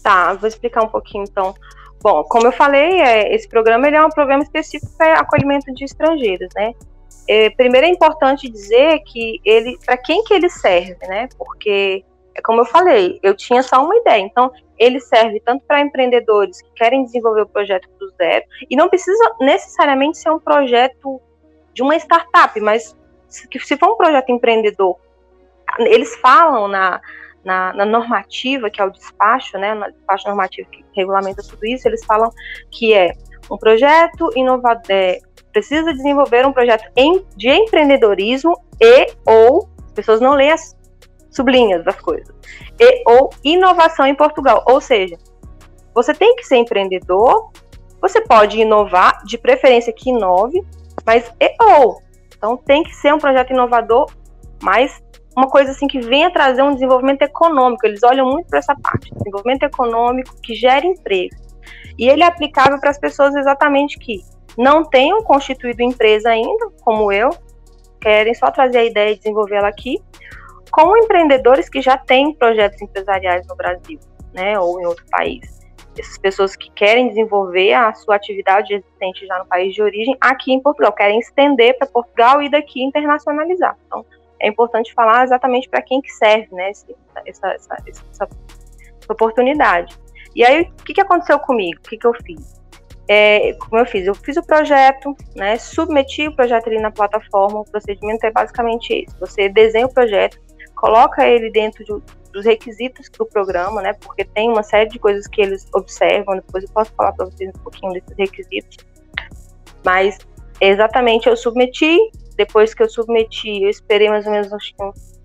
Tá, 0.00 0.32
vou 0.34 0.46
explicar 0.46 0.84
um 0.84 0.88
pouquinho 0.88 1.24
então. 1.28 1.56
Bom, 2.02 2.24
como 2.24 2.46
eu 2.46 2.52
falei, 2.52 3.00
é, 3.00 3.34
esse 3.34 3.48
programa 3.48 3.86
ele 3.86 3.96
é 3.96 4.04
um 4.04 4.10
programa 4.10 4.42
específico 4.42 4.90
para 4.96 5.20
acolhimento 5.20 5.72
de 5.74 5.84
estrangeiros, 5.84 6.48
né? 6.54 6.72
É, 7.28 7.50
primeiro 7.50 7.86
é 7.86 7.90
importante 7.90 8.48
dizer 8.48 9.00
que 9.00 9.40
ele, 9.44 9.78
para 9.84 9.96
quem 9.96 10.24
que 10.24 10.32
ele 10.32 10.48
serve, 10.48 10.96
né? 11.06 11.28
Porque 11.36 12.02
é 12.34 12.40
como 12.42 12.62
eu 12.62 12.64
falei, 12.64 13.20
eu 13.22 13.36
tinha 13.36 13.62
só 13.62 13.84
uma 13.84 13.96
ideia. 13.96 14.20
Então, 14.20 14.50
ele 14.78 14.98
serve 14.98 15.40
tanto 15.40 15.64
para 15.66 15.82
empreendedores 15.82 16.62
que 16.62 16.70
querem 16.74 17.04
desenvolver 17.04 17.42
o 17.42 17.48
projeto 17.48 17.88
do 17.98 18.08
zero, 18.16 18.44
e 18.68 18.74
não 18.74 18.88
precisa 18.88 19.36
necessariamente 19.38 20.16
ser 20.16 20.30
um 20.30 20.38
projeto 20.38 21.20
de 21.74 21.82
uma 21.82 21.96
startup, 21.96 22.58
mas 22.60 22.96
se, 23.28 23.46
se 23.60 23.76
for 23.76 23.90
um 23.90 23.96
projeto 23.96 24.32
empreendedor, 24.32 24.96
eles 25.78 26.16
falam 26.16 26.66
na, 26.66 27.00
na, 27.44 27.72
na, 27.72 27.84
normativa, 27.84 28.70
que 28.70 28.80
é 28.80 28.84
o 28.84 28.90
despacho, 28.90 29.58
né, 29.58 29.74
no 29.74 29.90
despacho 29.90 30.28
normativo 30.28 30.68
que 30.70 30.84
regulamenta 30.94 31.42
tudo 31.42 31.64
isso, 31.64 31.88
eles 31.88 32.04
falam 32.04 32.30
que 32.70 32.92
é 32.92 33.12
um 33.50 33.56
projeto 33.56 34.30
inovador, 34.36 34.82
é, 34.90 35.18
precisa 35.52 35.92
desenvolver 35.92 36.46
um 36.46 36.52
projeto 36.52 36.84
em, 36.96 37.24
de 37.36 37.48
empreendedorismo 37.48 38.52
e 38.80 39.06
ou, 39.26 39.68
as 39.86 39.92
pessoas 39.92 40.20
não 40.20 40.34
leem 40.34 40.52
as 40.52 40.76
sublinhas 41.30 41.84
das 41.84 42.00
coisas, 42.00 42.34
e 42.78 43.02
ou 43.06 43.30
inovação 43.42 44.06
em 44.06 44.14
Portugal, 44.14 44.64
ou 44.66 44.80
seja, 44.80 45.16
você 45.94 46.14
tem 46.14 46.36
que 46.36 46.44
ser 46.44 46.56
empreendedor, 46.56 47.50
você 48.00 48.20
pode 48.20 48.58
inovar, 48.58 49.22
de 49.24 49.36
preferência 49.36 49.92
que 49.92 50.10
inove, 50.10 50.64
mas 51.04 51.30
e 51.40 51.54
ou, 51.60 52.00
então 52.36 52.56
tem 52.56 52.82
que 52.82 52.94
ser 52.96 53.12
um 53.12 53.18
projeto 53.18 53.52
inovador, 53.52 54.06
mas 54.62 55.02
uma 55.36 55.48
coisa 55.48 55.70
assim 55.70 55.86
que 55.86 56.00
venha 56.00 56.30
trazer 56.30 56.62
um 56.62 56.74
desenvolvimento 56.74 57.22
econômico. 57.22 57.86
Eles 57.86 58.02
olham 58.02 58.26
muito 58.26 58.48
para 58.48 58.58
essa 58.58 58.74
parte, 58.74 59.12
desenvolvimento 59.14 59.62
econômico 59.62 60.34
que 60.42 60.54
gere 60.54 60.86
emprego. 60.86 61.36
E 61.98 62.08
ele 62.08 62.22
é 62.22 62.26
aplicável 62.26 62.78
para 62.80 62.90
as 62.90 62.98
pessoas 62.98 63.34
exatamente 63.34 63.98
que 63.98 64.20
não 64.58 64.84
tenham 64.84 65.22
constituído 65.22 65.82
empresa 65.82 66.30
ainda, 66.30 66.70
como 66.82 67.12
eu, 67.12 67.30
querem 68.00 68.34
só 68.34 68.50
trazer 68.50 68.78
a 68.78 68.84
ideia 68.84 69.12
e 69.12 69.16
desenvolver 69.16 69.56
ela 69.56 69.68
aqui, 69.68 69.98
com 70.70 70.96
empreendedores 70.96 71.68
que 71.68 71.80
já 71.80 71.96
têm 71.96 72.32
projetos 72.34 72.80
empresariais 72.80 73.46
no 73.46 73.56
Brasil, 73.56 73.98
né, 74.32 74.58
ou 74.58 74.80
em 74.80 74.86
outro 74.86 75.04
país. 75.10 75.60
Essas 75.98 76.18
pessoas 76.18 76.56
que 76.56 76.70
querem 76.70 77.08
desenvolver 77.08 77.74
a 77.74 77.92
sua 77.94 78.14
atividade 78.16 78.72
existente 78.72 79.26
já 79.26 79.38
no 79.38 79.46
país 79.46 79.74
de 79.74 79.82
origem, 79.82 80.16
aqui 80.20 80.52
em 80.52 80.60
Portugal, 80.60 80.92
querem 80.92 81.18
estender 81.18 81.76
para 81.76 81.86
Portugal 81.86 82.40
e 82.40 82.48
daqui 82.48 82.82
internacionalizar. 82.82 83.76
Então, 83.86 84.04
é 84.40 84.48
importante 84.48 84.92
falar 84.94 85.24
exatamente 85.24 85.68
para 85.68 85.82
quem 85.82 86.00
que 86.00 86.10
serve, 86.10 86.48
né, 86.52 86.70
essa, 87.26 87.48
essa, 87.48 87.76
essa, 87.86 88.28
oportunidade. 89.08 89.98
E 90.36 90.44
aí, 90.44 90.62
o 90.62 90.84
que, 90.84 90.94
que 90.94 91.00
aconteceu 91.00 91.38
comigo? 91.40 91.80
O 91.80 91.88
que, 91.88 91.98
que 91.98 92.06
eu 92.06 92.14
fiz? 92.24 92.60
É, 93.08 93.54
como 93.54 93.78
eu 93.80 93.86
fiz? 93.86 94.06
Eu 94.06 94.14
fiz 94.14 94.36
o 94.36 94.42
projeto, 94.42 95.16
né, 95.34 95.58
submeti 95.58 96.28
o 96.28 96.36
projeto 96.36 96.68
ali 96.68 96.78
na 96.78 96.92
plataforma, 96.92 97.60
o 97.60 97.64
procedimento 97.64 98.24
é 98.24 98.30
basicamente 98.30 98.92
esse. 98.92 99.18
Você 99.18 99.48
desenha 99.48 99.86
o 99.86 99.92
projeto, 99.92 100.40
coloca 100.76 101.26
ele 101.26 101.50
dentro 101.50 101.84
de, 101.84 101.92
dos 102.32 102.44
requisitos 102.44 103.08
do 103.10 103.26
programa, 103.26 103.82
né, 103.82 103.92
porque 103.94 104.24
tem 104.24 104.48
uma 104.48 104.62
série 104.62 104.88
de 104.88 104.98
coisas 104.98 105.26
que 105.26 105.40
eles 105.40 105.66
observam, 105.74 106.36
depois 106.36 106.62
eu 106.62 106.70
posso 106.70 106.92
falar 106.94 107.12
para 107.12 107.26
vocês 107.26 107.50
um 107.50 107.62
pouquinho 107.62 107.92
desses 107.92 108.16
requisitos, 108.16 108.76
mas 109.84 110.16
exatamente 110.60 111.28
eu 111.28 111.36
submeti, 111.36 111.98
depois 112.40 112.72
que 112.72 112.82
eu 112.82 112.88
submeti, 112.88 113.62
eu 113.62 113.68
esperei 113.68 114.08
mais 114.08 114.24
ou 114.24 114.32
menos 114.32 114.50
acho 114.50 114.74
que 114.74 114.82
uns 114.82 115.20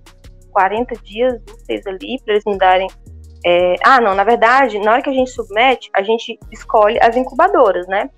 40 0.51 0.95
dias 1.01 1.41
úteis 1.49 1.87
ali 1.87 2.19
para 2.23 2.33
eles 2.33 2.43
me 2.45 2.57
darem. 2.57 2.87
É... 3.45 3.75
ah, 3.83 4.01
não, 4.01 4.13
na 4.13 4.23
verdade, 4.23 4.77
na 4.79 4.91
hora 4.91 5.01
que 5.01 5.09
a 5.09 5.13
gente 5.13 5.31
submete, 5.31 5.89
a 5.95 6.03
gente 6.03 6.37
escolhe 6.51 6.99
as 7.01 7.15
incubadoras, 7.15 7.87
né? 7.87 8.09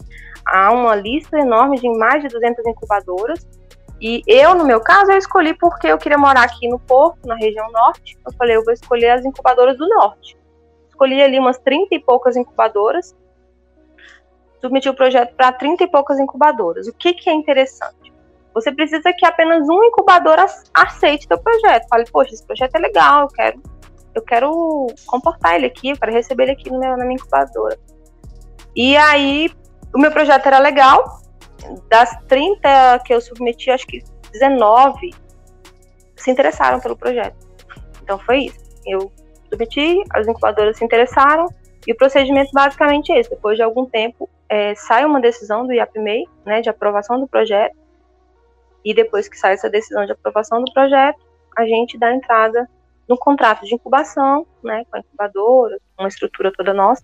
Há 0.46 0.72
uma 0.72 0.96
lista 0.96 1.38
enorme 1.38 1.80
de 1.80 1.88
mais 1.90 2.24
de 2.24 2.30
200 2.30 2.66
incubadoras. 2.66 3.48
E 4.02 4.24
eu, 4.26 4.56
no 4.56 4.66
meu 4.66 4.80
caso, 4.80 5.12
eu 5.12 5.18
escolhi 5.18 5.54
porque 5.54 5.88
eu 5.88 5.98
queria 5.98 6.18
morar 6.18 6.44
aqui 6.44 6.68
no 6.68 6.80
Porto, 6.80 7.28
na 7.28 7.36
região 7.36 7.70
norte. 7.72 8.18
Eu 8.26 8.34
falei, 8.34 8.56
eu 8.56 8.64
vou 8.64 8.74
escolher 8.74 9.10
as 9.10 9.26
incubadoras 9.26 9.78
do 9.78 9.88
norte. 9.90 10.38
Escolhi 10.90 11.22
ali 11.22 11.38
umas 11.38 11.60
30 11.60 11.94
e 11.94 12.00
poucas 12.00 12.36
incubadoras 12.36 13.16
submeti 14.60 14.90
o 14.90 14.94
projeto 14.94 15.36
para 15.36 15.52
30 15.52 15.84
e 15.84 15.88
poucas 15.88 16.20
incubadoras. 16.20 16.88
O 16.88 16.94
que, 16.94 17.14
que 17.14 17.30
é 17.30 17.34
interessante? 17.34 18.17
Você 18.58 18.72
precisa 18.72 19.14
que 19.14 19.24
apenas 19.24 19.70
um 19.70 19.84
incubador 19.84 20.38
aceite 20.74 21.28
teu 21.28 21.38
projeto. 21.38 21.88
Fale, 21.88 22.06
poxa, 22.12 22.34
esse 22.34 22.44
projeto 22.44 22.74
é 22.74 22.80
legal, 22.80 23.22
eu 23.22 23.28
quero, 23.28 23.62
eu 24.16 24.22
quero 24.24 24.88
comportar 25.06 25.56
ele 25.56 25.68
aqui, 25.68 25.92
eu 25.92 25.98
quero 25.98 26.12
receber 26.12 26.44
ele 26.44 26.54
aqui 26.54 26.72
meu, 26.72 26.98
na 26.98 27.06
minha 27.06 27.18
incubadora. 27.18 27.78
E 28.76 28.98
aí, 28.98 29.52
o 29.94 30.00
meu 30.00 30.12
projeto 30.12 30.48
era 30.48 30.58
legal. 30.58 31.22
Das 31.88 32.18
30 32.28 33.00
que 33.06 33.14
eu 33.14 33.22
submeti, 33.22 33.70
acho 33.70 33.86
que 33.86 34.04
19 34.32 35.14
se 36.16 36.32
interessaram 36.32 36.80
pelo 36.80 36.98
projeto. 36.98 37.38
Então 38.02 38.18
foi 38.18 38.46
isso. 38.46 38.60
Eu 38.88 39.12
submeti, 39.52 40.02
as 40.16 40.28
incubadoras 40.28 40.78
se 40.78 40.84
interessaram, 40.84 41.48
e 41.86 41.92
o 41.92 41.96
procedimento 41.96 42.50
basicamente 42.52 43.12
é 43.12 43.20
esse. 43.20 43.30
Depois 43.30 43.56
de 43.56 43.62
algum 43.62 43.86
tempo, 43.86 44.28
é, 44.50 44.74
sai 44.74 45.06
uma 45.06 45.22
decisão 45.22 45.68
do 45.68 45.74
IAPMEI, 45.74 46.26
né, 46.44 46.60
de 46.62 46.70
aprovação 46.70 47.20
do 47.20 47.28
projeto, 47.28 47.78
e 48.88 48.94
depois 48.94 49.28
que 49.28 49.38
sai 49.38 49.54
essa 49.54 49.70
decisão 49.70 50.06
de 50.06 50.14
aprovação 50.14 50.64
do 50.64 50.72
projeto, 50.72 51.20
a 51.58 51.66
gente 51.66 51.98
dá 51.98 52.16
entrada 52.16 52.70
no 53.08 53.18
contrato 53.18 53.66
de 53.66 53.76
incubação, 53.76 54.48
né, 54.64 54.86
com 54.90 54.96
a 54.96 55.00
incubadora, 55.00 55.78
uma 56.00 56.08
estrutura 56.08 56.54
toda 56.56 56.74
nossa, 56.74 57.04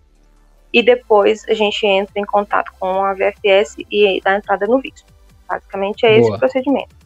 e 0.72 0.82
depois 0.82 1.44
a 1.46 1.52
gente 1.52 1.86
entra 1.86 2.18
em 2.18 2.24
contato 2.24 2.72
com 2.80 3.04
a 3.04 3.12
VFS 3.12 3.76
e 3.90 4.18
dá 4.24 4.36
entrada 4.36 4.66
no 4.66 4.80
visto. 4.80 5.04
Basicamente 5.46 6.06
é 6.06 6.08
Boa. 6.08 6.20
esse 6.20 6.32
o 6.32 6.38
procedimento. 6.38 6.96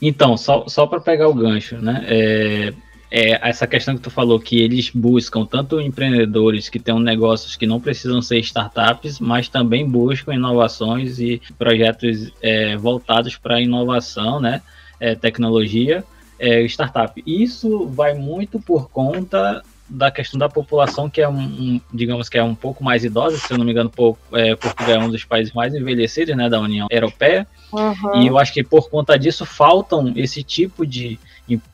Então, 0.00 0.36
só, 0.36 0.68
só 0.68 0.86
para 0.86 1.00
pegar 1.00 1.28
o 1.28 1.34
gancho, 1.34 1.78
né? 1.78 2.04
É, 2.06 2.74
é, 3.14 3.38
essa 3.46 3.66
questão 3.66 3.94
que 3.94 4.00
tu 4.00 4.10
falou, 4.10 4.40
que 4.40 4.58
eles 4.58 4.88
buscam 4.88 5.44
tanto 5.44 5.78
empreendedores 5.78 6.70
que 6.70 6.78
tenham 6.78 6.98
negócios 6.98 7.56
que 7.56 7.66
não 7.66 7.78
precisam 7.78 8.22
ser 8.22 8.38
startups, 8.38 9.20
mas 9.20 9.50
também 9.50 9.86
buscam 9.86 10.32
inovações 10.32 11.18
e 11.20 11.42
projetos 11.58 12.32
é, 12.40 12.74
voltados 12.74 13.36
para 13.36 13.60
inovação, 13.60 14.40
né, 14.40 14.62
é, 14.98 15.14
tecnologia, 15.14 16.02
é, 16.38 16.62
startup. 16.62 17.22
Isso 17.26 17.86
vai 17.88 18.14
muito 18.14 18.58
por 18.58 18.88
conta 18.88 19.62
da 19.86 20.10
questão 20.10 20.38
da 20.38 20.48
população 20.48 21.10
que 21.10 21.20
é 21.20 21.28
um, 21.28 21.38
um, 21.38 21.80
digamos 21.92 22.30
que 22.30 22.38
é 22.38 22.42
um 22.42 22.54
pouco 22.54 22.82
mais 22.82 23.04
idosa, 23.04 23.36
se 23.36 23.52
eu 23.52 23.58
não 23.58 23.64
me 23.66 23.72
engano, 23.72 23.90
pouco, 23.90 24.18
é, 24.34 24.56
Portugal 24.56 24.94
é 24.94 24.98
um 24.98 25.10
dos 25.10 25.22
países 25.22 25.52
mais 25.52 25.74
envelhecidos, 25.74 26.34
né, 26.34 26.48
da 26.48 26.58
União 26.58 26.86
Europeia. 26.90 27.46
Uhum. 27.70 28.22
E 28.22 28.26
eu 28.26 28.38
acho 28.38 28.54
que 28.54 28.64
por 28.64 28.88
conta 28.88 29.18
disso 29.18 29.44
faltam 29.44 30.14
esse 30.16 30.42
tipo 30.42 30.86
de 30.86 31.18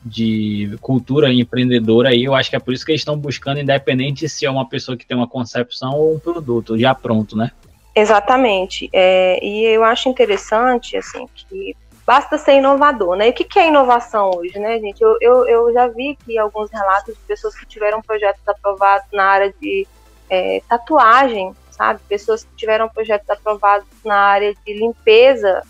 de 0.03 0.77
cultura 0.81 1.31
empreendedora 1.31 2.09
aí, 2.09 2.23
eu 2.23 2.33
acho 2.33 2.49
que 2.49 2.55
é 2.55 2.59
por 2.59 2.73
isso 2.73 2.85
que 2.85 2.91
eles 2.91 3.01
estão 3.01 3.17
buscando, 3.17 3.59
independente 3.59 4.27
se 4.27 4.45
é 4.45 4.51
uma 4.51 4.67
pessoa 4.67 4.97
que 4.97 5.05
tem 5.05 5.15
uma 5.15 5.27
concepção 5.27 5.93
ou 5.93 6.15
um 6.15 6.19
produto 6.19 6.77
já 6.77 6.95
pronto, 6.95 7.37
né? 7.37 7.51
Exatamente. 7.95 8.89
É, 8.93 9.43
e 9.43 9.65
eu 9.65 9.83
acho 9.83 10.09
interessante, 10.09 10.95
assim, 10.95 11.27
que 11.35 11.75
basta 12.05 12.37
ser 12.37 12.53
inovador, 12.53 13.15
né? 13.15 13.27
E 13.27 13.29
o 13.31 13.33
que, 13.33 13.43
que 13.43 13.59
é 13.59 13.67
inovação 13.67 14.31
hoje, 14.35 14.57
né, 14.57 14.79
gente? 14.79 15.01
Eu, 15.01 15.17
eu, 15.21 15.47
eu 15.47 15.73
já 15.73 15.87
vi 15.87 16.17
aqui 16.19 16.37
alguns 16.37 16.71
relatos 16.71 17.13
de 17.13 17.21
pessoas 17.27 17.55
que 17.55 17.65
tiveram 17.65 18.01
projetos 18.01 18.41
aprovados 18.47 19.07
na 19.13 19.23
área 19.25 19.53
de 19.61 19.87
é, 20.29 20.61
tatuagem, 20.67 21.53
sabe? 21.71 21.99
Pessoas 22.07 22.43
que 22.43 22.55
tiveram 22.55 22.89
projetos 22.89 23.29
aprovados 23.29 23.87
na 24.03 24.15
área 24.15 24.53
de 24.53 24.73
limpeza. 24.73 25.61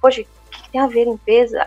Poxa, 0.00 0.20
o 0.20 0.24
que 0.50 0.70
tem 0.70 0.80
a 0.80 0.86
ver 0.86 1.04
limpeza? 1.04 1.66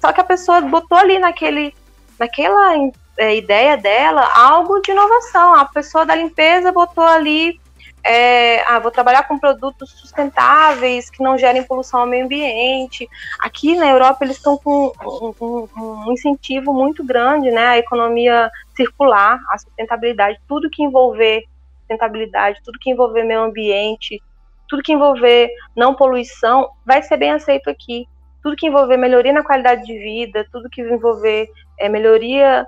Só 0.00 0.12
que 0.12 0.20
a 0.20 0.24
pessoa 0.24 0.60
botou 0.62 0.96
ali 0.96 1.18
naquele, 1.18 1.74
naquela 2.18 2.74
é, 3.18 3.36
ideia 3.36 3.76
dela 3.76 4.28
algo 4.34 4.80
de 4.80 4.90
inovação. 4.90 5.54
A 5.54 5.66
pessoa 5.66 6.06
da 6.06 6.14
limpeza 6.14 6.72
botou 6.72 7.04
ali, 7.04 7.60
é, 8.02 8.62
ah, 8.62 8.78
vou 8.78 8.90
trabalhar 8.90 9.24
com 9.24 9.38
produtos 9.38 9.90
sustentáveis 9.90 11.10
que 11.10 11.22
não 11.22 11.36
gerem 11.36 11.62
poluição 11.62 12.00
ao 12.00 12.06
meio 12.06 12.24
ambiente. 12.24 13.06
Aqui 13.40 13.76
na 13.76 13.88
Europa 13.88 14.24
eles 14.24 14.38
estão 14.38 14.56
com 14.56 14.90
um, 15.04 15.34
um, 15.44 15.68
um 15.76 16.12
incentivo 16.12 16.72
muito 16.72 17.04
grande, 17.04 17.50
né? 17.50 17.78
Economia 17.78 18.50
circular, 18.74 19.38
a 19.50 19.58
sustentabilidade, 19.58 20.40
tudo 20.48 20.70
que 20.70 20.82
envolver 20.82 21.44
sustentabilidade, 21.80 22.62
tudo 22.64 22.78
que 22.78 22.90
envolver 22.90 23.24
meio 23.24 23.42
ambiente, 23.42 24.22
tudo 24.66 24.82
que 24.82 24.92
envolver 24.92 25.50
não 25.76 25.94
poluição, 25.94 26.70
vai 26.86 27.02
ser 27.02 27.18
bem 27.18 27.32
aceito 27.32 27.68
aqui 27.68 28.08
tudo 28.42 28.56
que 28.56 28.66
envolver 28.66 28.96
melhoria 28.96 29.32
na 29.32 29.44
qualidade 29.44 29.84
de 29.84 29.98
vida, 29.98 30.46
tudo 30.50 30.70
que 30.70 30.80
envolver 30.80 31.48
é, 31.78 31.88
melhoria 31.88 32.66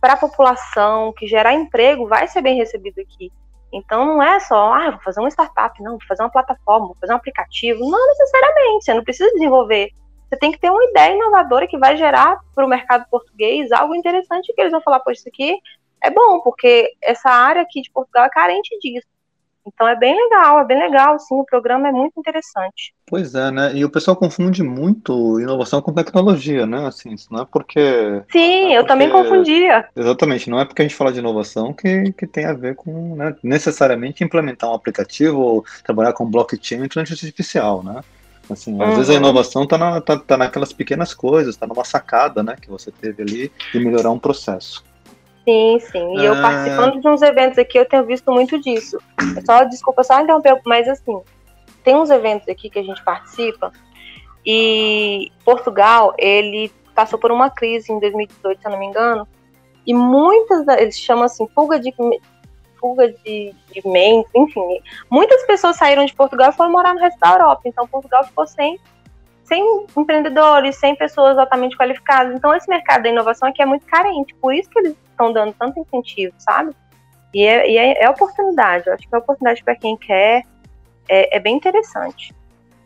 para 0.00 0.14
a 0.14 0.18
população, 0.18 1.12
que 1.16 1.26
gerar 1.26 1.54
emprego, 1.54 2.06
vai 2.06 2.28
ser 2.28 2.42
bem 2.42 2.56
recebido 2.56 3.00
aqui. 3.00 3.32
Então 3.72 4.04
não 4.04 4.22
é 4.22 4.38
só, 4.38 4.72
ah, 4.72 4.90
vou 4.92 5.00
fazer 5.00 5.20
uma 5.20 5.30
startup, 5.30 5.82
não, 5.82 5.92
vou 5.92 6.06
fazer 6.06 6.22
uma 6.22 6.30
plataforma, 6.30 6.88
vou 6.88 6.96
fazer 7.00 7.12
um 7.12 7.16
aplicativo. 7.16 7.80
Não 7.80 8.06
necessariamente, 8.08 8.84
você 8.84 8.94
não 8.94 9.02
precisa 9.02 9.32
desenvolver. 9.32 9.90
Você 10.28 10.38
tem 10.38 10.52
que 10.52 10.58
ter 10.58 10.70
uma 10.70 10.84
ideia 10.84 11.14
inovadora 11.14 11.66
que 11.66 11.78
vai 11.78 11.96
gerar 11.96 12.38
para 12.54 12.64
o 12.64 12.68
mercado 12.68 13.06
português 13.10 13.72
algo 13.72 13.94
interessante 13.94 14.52
que 14.52 14.60
eles 14.60 14.72
vão 14.72 14.80
falar, 14.80 15.00
poxa, 15.00 15.20
isso 15.20 15.28
aqui 15.28 15.58
é 16.02 16.10
bom, 16.10 16.40
porque 16.40 16.92
essa 17.02 17.30
área 17.30 17.62
aqui 17.62 17.80
de 17.80 17.90
Portugal 17.90 18.26
é 18.26 18.30
carente 18.30 18.78
disso. 18.78 19.06
Então 19.66 19.88
é 19.88 19.96
bem 19.96 20.14
legal, 20.14 20.60
é 20.60 20.64
bem 20.64 20.78
legal, 20.78 21.18
sim, 21.18 21.34
o 21.34 21.44
programa 21.44 21.88
é 21.88 21.92
muito 21.92 22.12
interessante. 22.18 22.94
Pois 23.06 23.34
é, 23.34 23.50
né? 23.50 23.72
E 23.74 23.84
o 23.84 23.90
pessoal 23.90 24.16
confunde 24.16 24.62
muito 24.62 25.40
inovação 25.40 25.80
com 25.80 25.92
tecnologia, 25.92 26.66
né? 26.66 26.86
Assim, 26.86 27.12
isso 27.12 27.32
não 27.32 27.42
é 27.42 27.46
porque. 27.50 27.80
Sim, 28.30 28.38
é 28.38 28.60
porque... 28.62 28.78
eu 28.78 28.86
também 28.86 29.10
confundia. 29.10 29.88
Exatamente, 29.96 30.50
não 30.50 30.60
é 30.60 30.64
porque 30.64 30.82
a 30.82 30.84
gente 30.84 30.96
fala 30.96 31.12
de 31.12 31.18
inovação 31.18 31.72
que, 31.72 32.12
que 32.12 32.26
tem 32.26 32.44
a 32.44 32.52
ver 32.52 32.74
com 32.74 33.16
né, 33.16 33.34
necessariamente 33.42 34.22
implementar 34.22 34.70
um 34.70 34.74
aplicativo 34.74 35.38
ou 35.38 35.64
trabalhar 35.82 36.12
com 36.12 36.30
blockchain 36.30 36.82
e 36.82 36.84
inteligência 36.86 37.26
artificial, 37.26 37.82
né? 37.82 38.00
Assim, 38.50 38.80
às 38.80 38.88
uhum. 38.88 38.96
vezes 38.96 39.10
a 39.10 39.14
inovação 39.14 39.64
está 39.64 39.78
na, 39.78 40.00
tá, 40.00 40.18
tá 40.18 40.36
naquelas 40.36 40.72
pequenas 40.72 41.14
coisas, 41.14 41.54
está 41.54 41.66
numa 41.66 41.84
sacada 41.84 42.42
né, 42.42 42.56
que 42.60 42.68
você 42.68 42.90
teve 42.90 43.22
ali 43.22 43.52
de 43.72 43.78
melhorar 43.78 44.10
um 44.10 44.18
processo. 44.18 44.84
Sim, 45.44 45.78
sim. 45.80 46.18
E 46.18 46.24
é... 46.24 46.28
eu 46.28 46.40
participando 46.40 47.00
de 47.00 47.08
uns 47.08 47.22
eventos 47.22 47.58
aqui, 47.58 47.78
eu 47.78 47.86
tenho 47.86 48.04
visto 48.04 48.30
muito 48.32 48.58
disso. 48.60 48.98
É 49.36 49.40
só, 49.44 49.64
desculpa, 49.64 50.02
só 50.02 50.20
interromper, 50.20 50.60
mas 50.64 50.88
assim, 50.88 51.20
tem 51.82 51.94
uns 51.94 52.10
eventos 52.10 52.48
aqui 52.48 52.70
que 52.70 52.78
a 52.78 52.82
gente 52.82 53.02
participa 53.04 53.72
e 54.44 55.30
Portugal, 55.44 56.14
ele 56.18 56.70
passou 56.94 57.18
por 57.18 57.32
uma 57.32 57.50
crise 57.50 57.92
em 57.92 57.98
2018, 57.98 58.60
se 58.60 58.66
eu 58.66 58.70
não 58.70 58.78
me 58.78 58.86
engano, 58.86 59.26
e 59.86 59.94
muitas, 59.94 60.66
eles 60.78 60.98
chamam 60.98 61.24
assim, 61.24 61.46
fuga 61.54 61.78
de 61.78 61.92
fuga 62.78 63.08
de, 63.08 63.54
de 63.72 63.88
mentes, 63.88 64.30
enfim. 64.34 64.80
Muitas 65.10 65.42
pessoas 65.46 65.76
saíram 65.76 66.04
de 66.04 66.14
Portugal 66.14 66.50
e 66.50 66.52
foram 66.52 66.70
morar 66.70 66.92
no 66.92 67.00
resto 67.00 67.18
da 67.18 67.32
Europa. 67.32 67.62
Então, 67.64 67.88
Portugal 67.88 68.24
ficou 68.24 68.46
sem, 68.46 68.78
sem 69.44 69.86
empreendedores, 69.96 70.76
sem 70.76 70.96
pessoas 70.96 71.38
altamente 71.38 71.76
qualificadas. 71.76 72.34
Então, 72.34 72.54
esse 72.54 72.68
mercado 72.68 73.02
da 73.02 73.10
inovação 73.10 73.48
aqui 73.48 73.62
é 73.62 73.66
muito 73.66 73.86
carente. 73.86 74.34
Por 74.36 74.54
isso 74.54 74.68
que 74.70 74.78
eles 74.78 74.96
estão 75.10 75.32
dando 75.32 75.54
tanto 75.58 75.78
incentivo, 75.78 76.34
sabe? 76.38 76.74
E 77.32 77.44
é, 77.44 77.70
e 77.70 77.76
é, 77.76 78.04
é 78.04 78.10
oportunidade. 78.10 78.86
Eu 78.86 78.94
acho 78.94 79.08
que 79.08 79.14
é 79.14 79.18
oportunidade 79.18 79.62
para 79.62 79.76
quem 79.76 79.96
quer. 79.96 80.42
É, 81.08 81.36
é 81.36 81.40
bem 81.40 81.56
interessante. 81.56 82.34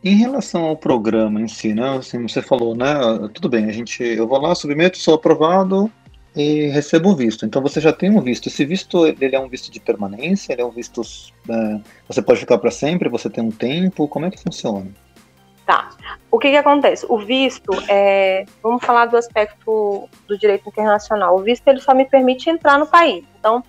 Em 0.02 0.16
relação 0.16 0.64
ao 0.64 0.76
programa 0.76 1.40
em 1.40 1.48
si, 1.48 1.74
né? 1.74 1.96
Assim, 1.96 2.26
você 2.26 2.42
falou, 2.42 2.76
né? 2.76 2.94
Tudo 3.34 3.48
bem, 3.48 3.66
a 3.66 3.72
gente, 3.72 4.02
eu 4.02 4.26
vou 4.26 4.40
lá, 4.40 4.54
submeto, 4.54 4.98
sou 4.98 5.14
aprovado, 5.14 5.90
e 6.38 6.68
recebo 6.68 7.10
o 7.10 7.16
visto. 7.16 7.44
Então 7.44 7.60
você 7.60 7.80
já 7.80 7.92
tem 7.92 8.10
um 8.10 8.20
visto. 8.20 8.46
Esse 8.46 8.64
visto 8.64 9.06
ele 9.06 9.34
é 9.34 9.40
um 9.40 9.48
visto 9.48 9.70
de 9.70 9.80
permanência, 9.80 10.52
ele 10.52 10.62
é 10.62 10.64
um 10.64 10.70
visto. 10.70 11.02
É, 11.48 11.80
você 12.06 12.22
pode 12.22 12.40
ficar 12.40 12.58
para 12.58 12.70
sempre, 12.70 13.08
você 13.08 13.28
tem 13.28 13.42
um 13.42 13.50
tempo. 13.50 14.06
Como 14.06 14.24
é 14.24 14.30
que 14.30 14.40
funciona? 14.40 14.86
Tá. 15.68 15.90
O 16.30 16.38
que, 16.38 16.48
que 16.48 16.56
acontece? 16.56 17.04
O 17.10 17.18
visto 17.18 17.70
é. 17.90 18.46
Vamos 18.62 18.82
falar 18.82 19.04
do 19.04 19.18
aspecto 19.18 20.08
do 20.26 20.38
direito 20.38 20.66
internacional. 20.66 21.37
O 21.37 21.42
visto 21.42 21.68
ele 21.68 21.78
só 21.78 21.92
me 21.92 22.06
permite 22.06 22.48
entrar 22.48 22.78
no 22.78 22.87
país. 22.87 23.22
Então, 23.38 23.62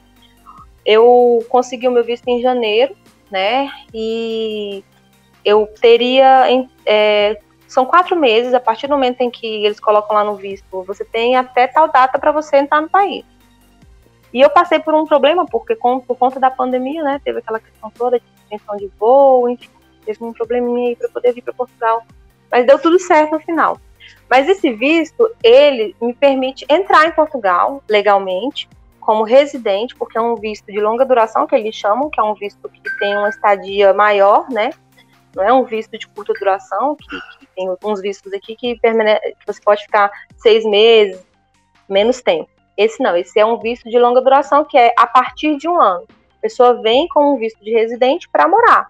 eu 0.85 1.45
consegui 1.49 1.89
o 1.89 1.91
meu 1.91 2.01
visto 2.01 2.25
em 2.29 2.41
janeiro, 2.41 2.95
né? 3.29 3.69
E 3.93 4.81
eu 5.43 5.67
teria 5.81 6.45
é, 6.85 7.37
são 7.67 7.85
quatro 7.85 8.15
meses, 8.15 8.53
a 8.53 8.61
partir 8.61 8.87
do 8.87 8.91
momento 8.91 9.19
em 9.19 9.29
que 9.29 9.65
eles 9.65 9.81
colocam 9.81 10.15
lá 10.15 10.23
no 10.23 10.37
visto, 10.37 10.81
você 10.83 11.03
tem 11.03 11.35
até 11.35 11.67
tal 11.67 11.91
data 11.91 12.17
para 12.17 12.31
você 12.31 12.59
entrar 12.59 12.79
no 12.79 12.89
país. 12.89 13.25
E 14.33 14.39
eu 14.39 14.49
passei 14.49 14.79
por 14.79 14.93
um 14.93 15.05
problema, 15.05 15.45
porque 15.45 15.75
com, 15.75 15.99
por 15.99 16.15
conta 16.15 16.39
da 16.39 16.49
pandemia, 16.49 17.03
né, 17.03 17.19
teve 17.25 17.39
aquela 17.39 17.59
questão 17.59 17.91
toda 17.91 18.17
de 18.21 18.25
suspensão 18.37 18.77
de 18.77 18.89
voo, 18.97 19.49
enfim, 19.49 19.67
teve 20.09 20.23
um 20.23 20.33
probleminha 20.33 20.89
aí 20.89 20.95
para 20.95 21.09
poder 21.09 21.33
vir 21.33 21.43
para 21.43 21.53
Portugal. 21.53 22.03
Mas 22.51 22.65
deu 22.65 22.79
tudo 22.79 22.99
certo 22.99 23.33
no 23.33 23.39
final. 23.39 23.79
Mas 24.27 24.49
esse 24.49 24.73
visto, 24.73 25.29
ele 25.43 25.95
me 26.01 26.13
permite 26.15 26.65
entrar 26.67 27.07
em 27.07 27.11
Portugal 27.11 27.83
legalmente, 27.87 28.67
como 28.99 29.23
residente, 29.23 29.95
porque 29.95 30.17
é 30.17 30.21
um 30.21 30.35
visto 30.35 30.65
de 30.71 30.79
longa 30.79 31.05
duração, 31.05 31.45
que 31.45 31.55
eles 31.55 31.75
chamam, 31.75 32.09
que 32.09 32.19
é 32.19 32.23
um 32.23 32.33
visto 32.33 32.67
que 32.69 32.97
tem 32.97 33.15
uma 33.15 33.29
estadia 33.29 33.93
maior, 33.93 34.49
né? 34.49 34.71
Não 35.35 35.43
é 35.43 35.53
um 35.53 35.63
visto 35.63 35.95
de 35.95 36.07
curta 36.07 36.33
duração, 36.33 36.95
que, 36.95 37.07
que 37.39 37.47
tem 37.55 37.67
alguns 37.67 38.01
vistos 38.01 38.33
aqui 38.33 38.55
que, 38.55 38.79
que 38.79 39.45
você 39.45 39.61
pode 39.61 39.83
ficar 39.83 40.11
seis 40.37 40.65
meses, 40.65 41.23
menos 41.87 42.19
tempo. 42.19 42.49
Esse 42.75 43.01
não, 43.01 43.15
esse 43.15 43.39
é 43.39 43.45
um 43.45 43.59
visto 43.59 43.87
de 43.89 43.99
longa 43.99 44.21
duração, 44.21 44.65
que 44.65 44.77
é 44.77 44.91
a 44.97 45.05
partir 45.05 45.57
de 45.57 45.67
um 45.67 45.79
ano. 45.79 46.05
A 46.37 46.41
pessoa 46.41 46.81
vem 46.81 47.07
com 47.09 47.33
um 47.33 47.37
visto 47.37 47.63
de 47.63 47.71
residente 47.71 48.27
para 48.29 48.47
morar. 48.47 48.87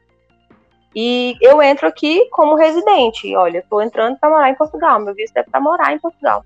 E 0.96 1.38
eu 1.42 1.62
entro 1.62 1.88
aqui 1.88 2.28
como 2.32 2.56
residente. 2.56 3.36
Olha, 3.36 3.60
estou 3.60 3.82
entrando 3.82 4.18
para 4.18 4.30
morar 4.30 4.50
em 4.50 4.56
Portugal. 4.56 5.00
Meu 5.00 5.14
visto 5.14 5.38
é 5.38 5.44
para 5.44 5.60
morar 5.60 5.94
em 5.94 6.00
Portugal. 6.00 6.44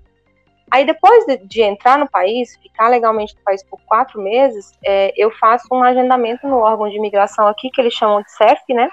Aí 0.70 0.84
depois 0.84 1.24
de, 1.26 1.38
de, 1.38 1.62
entrar 1.62 1.98
no 1.98 2.08
país, 2.08 2.56
ficar 2.56 2.88
legalmente 2.88 3.34
no 3.36 3.42
país 3.42 3.62
por 3.62 3.80
quatro 3.86 4.20
meses, 4.20 4.72
é, 4.84 5.12
eu 5.16 5.30
faço 5.30 5.68
um 5.72 5.82
agendamento 5.82 6.46
no 6.48 6.58
órgão 6.58 6.88
de 6.88 6.96
imigração 6.96 7.46
aqui, 7.46 7.70
que 7.70 7.80
eles 7.80 7.94
chamam 7.94 8.22
de 8.22 8.30
CEF, 8.32 8.62
né? 8.74 8.88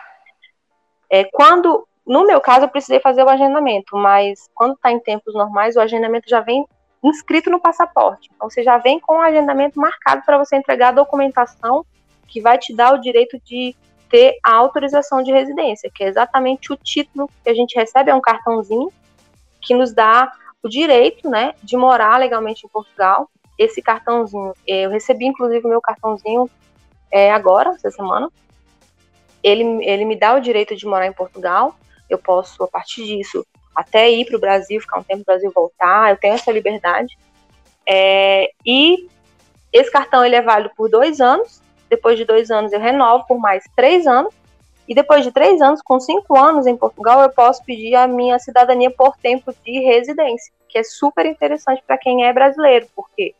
É, 1.10 1.26
quando 1.26 1.88
no 2.06 2.26
meu 2.26 2.42
caso, 2.42 2.66
eu 2.66 2.70
precisei 2.70 3.00
fazer 3.00 3.24
o 3.24 3.30
agendamento, 3.30 3.96
mas 3.96 4.50
quando 4.56 4.74
está 4.74 4.92
em 4.92 5.00
tempos 5.00 5.34
normais, 5.34 5.76
o 5.76 5.80
agendamento 5.80 6.28
já 6.28 6.42
vem 6.42 6.66
inscrito 7.04 7.50
no 7.50 7.60
passaporte. 7.60 8.30
Então, 8.36 8.50
você 8.50 8.64
já 8.64 8.78
vem 8.78 9.00
com 9.00 9.18
o 9.18 9.22
agendamento 9.22 9.80
marcado 9.80 10.24
para 10.26 10.38
você 10.38 10.56
entregar 10.56 10.90
a 10.90 10.94
documentação 10.94 11.86
que 12.28 12.42
vai 12.42 12.58
te 12.58 12.76
dar 12.76 12.94
o 12.94 13.00
direito 13.00 13.40
de 13.40 13.76
ter 14.12 14.38
a 14.44 14.54
autorização 14.54 15.24
de 15.24 15.32
residência, 15.32 15.90
que 15.94 16.04
é 16.04 16.08
exatamente 16.08 16.72
o 16.72 16.76
título 16.76 17.30
que 17.44 17.50
a 17.50 17.54
gente 17.54 17.76
recebe, 17.76 18.12
é 18.12 18.14
um 18.14 18.22
cartãozinho 18.22 18.92
que 19.60 19.74
nos 19.74 19.94
dá 19.94 20.32
o 20.62 20.70
direito, 20.70 21.30
né, 21.30 21.56
de 21.64 21.76
morar 21.76 22.20
legalmente 22.20 22.66
em 22.66 22.70
Portugal. 22.70 23.30
Esse 23.58 23.82
cartãozinho, 23.82 24.54
eu 24.68 24.92
recebi 24.92 25.26
inclusive 25.26 25.66
o 25.66 25.70
meu 25.70 25.82
cartãozinho 25.82 26.50
é, 27.10 27.32
agora, 27.32 27.72
essa 27.72 27.90
semana. 27.90 28.30
Ele, 29.42 29.64
ele 29.84 30.06
me 30.06 30.16
dá 30.16 30.36
o 30.36 30.40
direito 30.40 30.76
de 30.76 30.86
morar 30.86 31.08
em 31.08 31.14
Portugal 31.14 31.76
eu 32.12 32.20
posso, 32.20 32.64
a 32.64 32.68
partir 32.68 33.06
disso, 33.06 33.46
até 33.76 34.12
ir 34.12 34.26
para 34.26 34.36
o 34.36 34.40
Brasil, 34.40 34.82
ficar 34.82 35.00
um 35.00 35.04
tempo 35.04 35.20
no 35.20 35.26
Brasil 35.26 35.52
voltar, 35.56 36.12
eu 36.12 36.18
tenho 36.18 36.34
essa 36.34 36.52
liberdade. 36.52 37.18
É, 37.88 38.52
e 38.66 39.08
esse 39.72 39.90
cartão 39.90 40.24
ele 40.24 40.36
é 40.36 40.42
válido 40.42 40.72
por 40.76 40.90
dois 40.90 41.22
anos, 41.22 41.62
depois 41.92 42.18
de 42.18 42.24
dois 42.24 42.50
anos 42.50 42.72
eu 42.72 42.80
renovo 42.80 43.28
por 43.28 43.38
mais 43.38 43.66
três 43.76 44.08
anos, 44.08 44.34
e 44.88 44.96
depois 44.96 45.24
de 45.24 45.32
três 45.32 45.62
anos, 45.62 45.82
com 45.82 46.00
cinco 46.00 46.38
anos 46.38 46.66
em 46.66 46.76
Portugal, 46.76 47.22
eu 47.22 47.30
posso 47.30 47.64
pedir 47.64 47.96
a 47.96 48.08
minha 48.08 48.40
cidadania 48.40 48.90
por 48.90 49.16
tempo 49.18 49.54
de 49.64 49.80
residência, 49.80 50.52
que 50.68 50.78
é 50.78 50.84
super 50.84 51.26
interessante 51.26 51.84
para 51.86 51.98
quem 51.98 52.26
é 52.26 52.34
brasileiro, 52.34 52.88
porque 52.96 53.36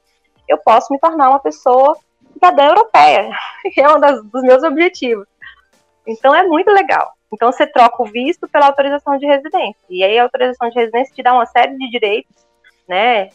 eu 0.48 0.58
posso 0.58 0.94
me 0.94 1.00
tornar 1.00 1.30
uma 1.30 1.40
pessoa 1.40 1.98
cidadã 2.34 2.68
europeia, 2.68 3.32
que 3.74 3.82
é 3.82 3.90
um 3.90 4.00
das, 4.00 4.24
dos 4.26 4.44
meus 4.44 4.64
objetivos. 4.64 5.26
Então 6.06 6.36
é 6.36 6.44
muito 6.44 6.70
legal. 6.72 7.14
Então 7.34 7.52
você 7.52 7.66
troca 7.66 8.04
o 8.04 8.06
visto 8.06 8.48
pela 8.50 8.68
autorização 8.68 9.18
de 9.18 9.26
residência. 9.26 9.82
E 9.90 10.04
aí 10.04 10.20
a 10.20 10.24
autorização 10.24 10.70
de 10.70 10.76
residência 10.76 11.16
te 11.16 11.24
dá 11.24 11.34
uma 11.34 11.46
série 11.46 11.78
de 11.78 11.90
direitos, 11.90 12.36
né? 12.88 13.30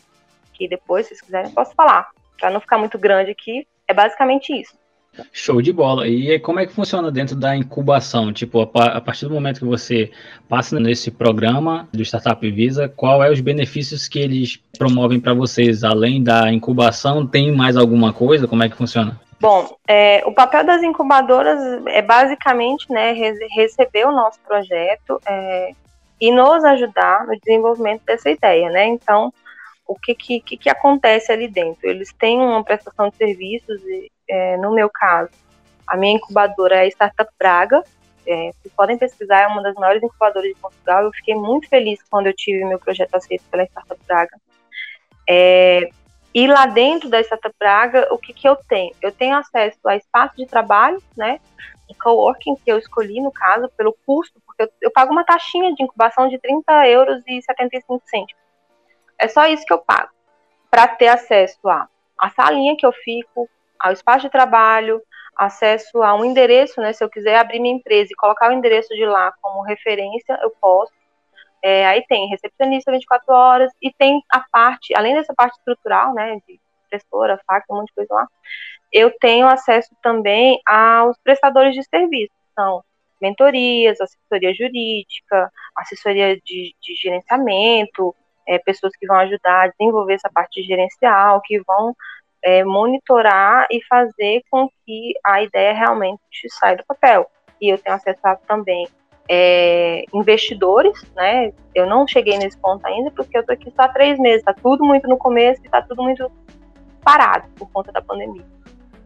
Que 0.53 0.69
depois, 0.69 1.07
se 1.07 1.15
vocês 1.15 1.21
quiserem, 1.23 1.51
eu 1.51 1.55
posso 1.55 1.75
falar. 1.75 2.11
Para 2.39 2.51
não 2.51 2.61
ficar 2.61 2.77
muito 2.77 2.99
grande 2.99 3.31
aqui, 3.31 3.67
é 3.89 3.95
basicamente 3.95 4.53
isso. 4.53 4.77
Show 5.33 5.61
de 5.63 5.73
bola. 5.73 6.07
E 6.09 6.39
como 6.41 6.61
é 6.61 6.67
que 6.67 6.73
funciona 6.73 7.11
dentro 7.11 7.37
da 7.37 7.57
incubação? 7.57 8.33
Tipo, 8.33 8.63
a 8.63 9.01
partir 9.01 9.27
do 9.27 9.35
momento 9.35 9.61
que 9.61 9.67
você 9.67 10.11
passa 10.49 10.79
nesse 10.79 11.11
programa 11.11 11.89
do 11.93 12.03
Startup 12.03 12.51
Visa, 12.51 12.89
qual 12.89 13.23
é 13.23 13.31
os 13.31 13.41
benefícios 13.41 14.09
que 14.09 14.19
eles 14.19 14.61
promovem 14.79 15.21
para 15.21 15.35
vocês? 15.35 15.85
Além 15.85 16.23
da 16.23 16.53
incubação, 16.53 17.27
tem 17.27 17.55
mais 17.55 17.77
alguma 17.77 18.13
coisa? 18.13 18.47
Como 18.47 18.63
é 18.63 18.69
que 18.69 18.77
funciona? 18.77 19.21
Bom, 19.41 19.77
é, 19.87 20.23
o 20.25 20.33
papel 20.33 20.65
das 20.65 20.83
incubadoras 20.83 21.61
é 21.87 22.01
basicamente 22.01 22.91
né, 22.91 23.13
receber 23.55 24.07
o 24.07 24.13
nosso 24.13 24.41
projeto 24.41 25.21
é, 25.27 25.73
e 26.21 26.33
nos 26.33 26.65
ajudar 26.65 27.27
no 27.27 27.39
desenvolvimento 27.39 28.03
dessa 28.07 28.31
ideia, 28.31 28.71
né? 28.71 28.87
Então, 28.87 29.33
o 29.87 29.95
que, 29.95 30.15
que, 30.15 30.41
que 30.41 30.69
acontece 30.69 31.31
ali 31.31 31.49
dentro? 31.49 31.89
Eles 31.89 32.13
têm 32.13 32.39
uma 32.39 32.65
prestação 32.65 33.09
de 33.09 33.17
serviços, 33.17 33.81
é, 34.29 34.57
no 34.57 34.75
meu 34.75 34.91
caso, 34.91 35.31
a 35.87 35.97
minha 35.97 36.15
incubadora 36.15 36.77
é 36.77 36.81
a 36.81 36.89
Startup 36.89 37.31
Braga, 37.39 37.83
é, 38.27 38.51
vocês 38.61 38.75
podem 38.75 38.99
pesquisar, 38.99 39.43
é 39.43 39.47
uma 39.47 39.63
das 39.63 39.75
maiores 39.77 40.03
incubadoras 40.03 40.49
de 40.49 40.61
Portugal. 40.61 41.05
Eu 41.05 41.13
fiquei 41.13 41.35
muito 41.35 41.69
feliz 41.69 42.03
quando 42.11 42.27
eu 42.27 42.35
tive 42.35 42.65
meu 42.65 42.79
projeto 42.79 43.15
aceito 43.15 43.45
pela 43.51 43.65
Startup 43.65 44.01
Braga. 44.05 44.37
É, 45.29 45.89
e 46.35 46.47
lá 46.47 46.67
dentro 46.67 47.09
da 47.09 47.21
Startup 47.21 47.55
Braga, 47.59 48.09
o 48.13 48.19
que, 48.19 48.33
que 48.33 48.49
eu 48.49 48.57
tenho? 48.69 48.93
Eu 49.01 49.13
tenho 49.13 49.37
acesso 49.37 49.79
a 49.87 49.97
espaço 49.97 50.37
de 50.37 50.45
trabalho, 50.45 51.01
né? 51.17 51.41
De 51.89 51.95
coworking, 51.95 52.57
que 52.57 52.71
eu 52.71 52.79
escolhi, 52.79 53.21
no 53.21 53.31
caso, 53.31 53.71
pelo 53.77 53.97
custo, 54.05 54.41
porque 54.45 54.65
eu, 54.65 54.69
eu 54.83 54.91
pago 54.91 55.13
uma 55.13 55.25
taxinha 55.25 55.73
de 55.73 55.85
incubação 55.85 56.29
de 56.29 56.39
30 56.39 56.89
euros 56.89 57.23
e 57.29 57.41
75 57.41 58.03
cêntimos. 58.07 58.46
É 59.19 59.29
só 59.29 59.47
isso 59.47 59.65
que 59.65 59.73
eu 59.73 59.79
pago. 59.79 60.11
Para 60.71 60.89
ter 60.89 61.09
acesso 61.09 61.69
a, 61.69 61.89
a 62.19 62.31
salinha 62.31 62.77
que 62.77 62.87
eu 62.87 62.93
fico, 62.93 63.49
ao 63.79 63.93
espaço 63.93 64.27
de 64.27 64.31
trabalho, 64.31 65.03
acesso 65.37 66.03
a 66.03 66.15
um 66.15 66.25
endereço, 66.25 66.81
né? 66.81 66.93
Se 66.93 67.05
eu 67.05 67.11
quiser 67.11 67.37
abrir 67.39 67.61
minha 67.61 67.77
empresa 67.77 68.11
e 68.13 68.17
colocar 68.17 68.51
o 68.51 68.53
endereço 68.53 68.95
de 68.95 69.05
lá 69.05 69.33
como 69.41 69.63
referência, 69.63 70.39
eu 70.43 70.51
posso. 70.61 70.93
É, 71.63 71.87
aí 71.87 72.05
tem 72.07 72.29
recepcionista 72.29 72.93
24 72.93 73.33
horas 73.33 73.73
e 73.83 73.93
tem 73.93 74.23
a 74.31 74.41
parte, 74.41 74.95
além 74.95 75.15
dessa 75.15 75.35
parte 75.35 75.57
estrutural, 75.59 76.15
né, 76.15 76.39
de 76.47 76.61
impressora, 76.87 77.41
fax, 77.47 77.67
um 77.71 77.77
monte 77.77 77.89
de 77.89 77.95
coisa 77.95 78.15
lá, 78.15 78.29
eu 78.93 79.11
tenho 79.19 79.47
acesso 79.47 79.95
também 80.03 80.61
aos 80.65 81.19
prestadores 81.19 81.75
de 81.75 81.83
serviço, 81.85 82.33
são 82.55 82.85
mentorias, 83.21 84.01
assessoria 84.01 84.55
jurídica, 84.55 85.51
assessoria 85.77 86.37
de, 86.37 86.75
de 86.81 86.95
gerenciamento, 86.95 88.15
é, 88.47 88.59
pessoas 88.59 88.95
que 88.97 89.07
vão 89.07 89.17
ajudar 89.17 89.65
a 89.65 89.69
desenvolver 89.69 90.15
essa 90.15 90.31
parte 90.33 90.63
gerencial, 90.63 91.41
que 91.43 91.61
vão 91.67 91.95
é, 92.43 92.65
monitorar 92.65 93.67
e 93.71 93.83
fazer 93.85 94.43
com 94.51 94.69
que 94.85 95.13
a 95.25 95.43
ideia 95.43 95.73
realmente 95.73 96.21
saia 96.49 96.77
do 96.77 96.85
papel. 96.87 97.31
E 97.61 97.73
eu 97.73 97.79
tenho 97.79 97.97
acesso 97.97 98.21
a, 98.25 98.37
também 98.37 98.87
é, 99.29 100.05
investidores, 100.15 101.05
né? 101.15 101.53
Eu 101.75 101.87
não 101.87 102.07
cheguei 102.07 102.39
nesse 102.39 102.57
ponto 102.59 102.87
ainda 102.87 103.11
porque 103.11 103.37
eu 103.37 103.45
tô 103.45 103.53
aqui 103.53 103.73
só 103.75 103.83
há 103.83 103.89
três 103.89 104.19
meses, 104.19 104.45
tá 104.45 104.55
tudo 104.55 104.85
muito 104.85 105.09
no 105.09 105.17
começo 105.17 105.61
e 105.65 105.69
tá 105.69 105.83
tudo 105.83 106.03
muito 106.03 106.31
parado 107.03 107.49
por 107.57 107.71
conta 107.71 107.91
da 107.93 108.03
pandemia. 108.03 108.45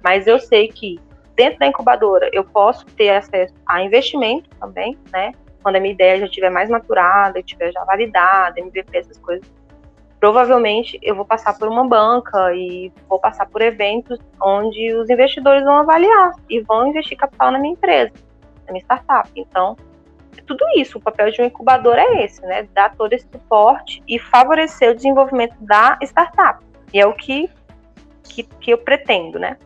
Mas 0.03 0.27
eu 0.27 0.39
sei 0.39 0.69
que 0.69 0.99
dentro 1.35 1.59
da 1.59 1.67
incubadora 1.67 2.29
eu 2.33 2.45
posso 2.45 2.85
ter 2.87 3.11
acesso 3.11 3.55
a 3.67 3.83
investimento 3.83 4.49
também, 4.59 4.99
né? 5.13 5.33
Quando 5.63 5.77
a 5.77 5.81
minha 5.81 5.93
ideia 5.93 6.19
já 6.19 6.27
estiver 6.27 6.51
mais 6.51 6.69
maturada, 6.69 7.39
estiver 7.39 7.73
já 7.73 7.85
validada, 7.85 8.59
MVP, 8.59 8.97
essas 8.97 9.19
coisas, 9.19 9.47
provavelmente 10.19 10.99
eu 11.03 11.15
vou 11.15 11.25
passar 11.25 11.59
por 11.59 11.69
uma 11.69 11.87
banca 11.87 12.55
e 12.55 12.93
vou 13.09 13.19
passar 13.19 13.47
por 13.47 13.63
eventos 13.63 14.19
onde 14.41 14.95
os 14.95 15.09
investidores 15.09 15.65
vão 15.65 15.79
avaliar 15.79 16.33
e 16.49 16.61
vão 16.61 16.87
investir 16.87 17.17
capital 17.17 17.51
na 17.51 17.59
minha 17.59 17.73
empresa, 17.73 18.13
na 18.67 18.73
minha 18.73 18.83
startup. 18.83 19.31
Então, 19.35 19.77
é 20.37 20.43
tudo 20.43 20.65
isso. 20.77 20.99
O 20.99 21.01
papel 21.01 21.31
de 21.31 21.41
um 21.43 21.47
incubador 21.47 21.97
é 21.97 22.25
esse, 22.25 22.41
né? 22.43 22.69
Dar 22.75 22.95
todo 22.95 23.13
esse 23.13 23.27
suporte 23.31 24.03
e 24.07 24.19
favorecer 24.19 24.91
o 24.91 24.95
desenvolvimento 24.95 25.57
da 25.61 25.99
startup. 26.03 26.65
E 26.93 27.01
é 27.01 27.07
o 27.07 27.15
que, 27.15 27.51
que, 28.23 28.43
que 28.43 28.71
eu 28.73 28.79
pretendo, 28.79 29.39
né? 29.39 29.57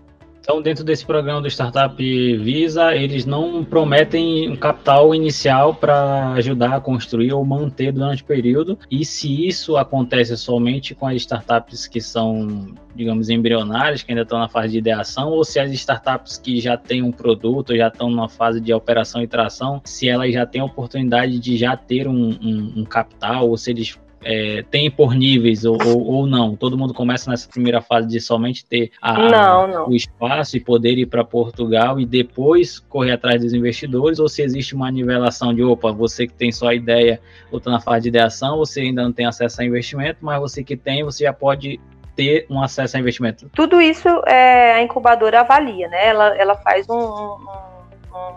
Então, 0.44 0.60
dentro 0.60 0.84
desse 0.84 1.06
programa 1.06 1.40
do 1.40 1.48
Startup 1.48 1.96
Visa, 1.96 2.94
eles 2.94 3.24
não 3.24 3.64
prometem 3.64 4.46
um 4.50 4.54
capital 4.54 5.14
inicial 5.14 5.74
para 5.74 6.32
ajudar 6.32 6.74
a 6.76 6.80
construir 6.82 7.32
ou 7.32 7.42
manter 7.46 7.90
durante 7.90 8.22
o 8.22 8.26
período. 8.26 8.78
E 8.90 9.06
se 9.06 9.48
isso 9.48 9.78
acontece 9.78 10.36
somente 10.36 10.94
com 10.94 11.06
as 11.06 11.16
startups 11.16 11.86
que 11.86 11.98
são, 11.98 12.74
digamos, 12.94 13.30
embrionárias, 13.30 14.02
que 14.02 14.12
ainda 14.12 14.20
estão 14.20 14.38
na 14.38 14.46
fase 14.46 14.72
de 14.72 14.78
ideação, 14.80 15.30
ou 15.30 15.44
se 15.44 15.58
as 15.58 15.72
startups 15.72 16.36
que 16.36 16.60
já 16.60 16.76
têm 16.76 17.02
um 17.02 17.10
produto, 17.10 17.74
já 17.74 17.88
estão 17.88 18.10
na 18.10 18.28
fase 18.28 18.60
de 18.60 18.70
operação 18.70 19.22
e 19.22 19.26
tração, 19.26 19.80
se 19.82 20.10
elas 20.10 20.30
já 20.34 20.44
têm 20.44 20.60
a 20.60 20.66
oportunidade 20.66 21.38
de 21.38 21.56
já 21.56 21.74
ter 21.74 22.06
um, 22.06 22.32
um, 22.42 22.72
um 22.76 22.84
capital, 22.84 23.48
ou 23.48 23.56
se 23.56 23.70
eles 23.70 23.98
é, 24.24 24.64
tem 24.70 24.90
por 24.90 25.14
níveis 25.14 25.64
ou, 25.64 25.78
ou, 25.84 26.06
ou, 26.06 26.26
não? 26.26 26.56
Todo 26.56 26.78
mundo 26.78 26.94
começa 26.94 27.30
nessa 27.30 27.48
primeira 27.48 27.80
fase 27.80 28.08
de 28.08 28.20
somente 28.20 28.64
ter 28.64 28.90
a, 29.00 29.28
não, 29.28 29.66
não. 29.66 29.88
o 29.88 29.94
espaço 29.94 30.56
e 30.56 30.60
poder 30.60 30.96
ir 30.98 31.06
para 31.06 31.22
Portugal 31.22 32.00
e 32.00 32.06
depois 32.06 32.78
correr 32.78 33.12
atrás 33.12 33.42
dos 33.42 33.52
investidores? 33.52 34.18
Ou 34.18 34.28
se 34.28 34.42
existe 34.42 34.74
uma 34.74 34.90
nivelação 34.90 35.54
de, 35.54 35.62
opa, 35.62 35.92
você 35.92 36.26
que 36.26 36.32
tem 36.32 36.50
só 36.50 36.68
a 36.68 36.74
ideia 36.74 37.20
ou 37.52 37.58
está 37.58 37.70
na 37.70 37.80
fase 37.80 38.04
de 38.04 38.08
ideação, 38.08 38.56
você 38.56 38.80
ainda 38.80 39.02
não 39.02 39.12
tem 39.12 39.26
acesso 39.26 39.60
a 39.60 39.64
investimento, 39.64 40.18
mas 40.22 40.40
você 40.40 40.64
que 40.64 40.76
tem, 40.76 41.04
você 41.04 41.24
já 41.24 41.32
pode 41.32 41.78
ter 42.16 42.46
um 42.48 42.62
acesso 42.62 42.96
a 42.96 43.00
investimento? 43.00 43.50
Tudo 43.54 43.80
isso 43.80 44.08
é, 44.26 44.74
a 44.74 44.82
incubadora 44.82 45.40
avalia, 45.40 45.88
né? 45.88 46.08
Ela, 46.08 46.36
ela 46.36 46.56
faz 46.56 46.88
um, 46.88 46.94
um 46.94 47.74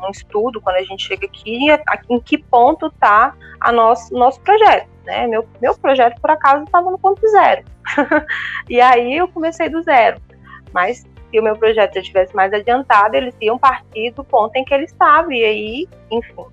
um 0.03 0.09
estudo 0.09 0.59
quando 0.59 0.77
a 0.77 0.83
gente 0.83 1.03
chega 1.03 1.27
aqui, 1.27 1.59
em 2.09 2.19
que 2.19 2.37
ponto 2.37 2.87
está 2.87 3.35
a 3.59 3.71
nosso, 3.71 4.11
nosso 4.11 4.41
projeto 4.41 4.96
né? 5.07 5.25
Meu, 5.25 5.47
meu 5.61 5.75
projeto, 5.75 6.19
por 6.21 6.29
acaso, 6.29 6.65
estava 6.65 6.91
no 6.91 6.99
ponto 6.99 7.25
zero. 7.29 7.63
e 8.69 8.79
aí 8.79 9.17
eu 9.17 9.27
comecei 9.29 9.69
do 9.69 9.81
zero. 9.81 10.21
Mas 10.73 10.97
se 11.31 11.39
o 11.39 11.43
meu 11.43 11.57
projeto 11.57 11.95
já 11.95 12.01
estivesse 12.01 12.35
mais 12.35 12.53
adiantado, 12.53 13.15
eles 13.15 13.35
iam 13.41 13.57
partir 13.57 14.11
do 14.11 14.23
ponto 14.23 14.55
em 14.55 14.65
que 14.65 14.73
ele 14.73 14.83
estava. 14.83 15.33
E 15.33 15.43
aí, 15.43 15.87
enfim, 16.11 16.45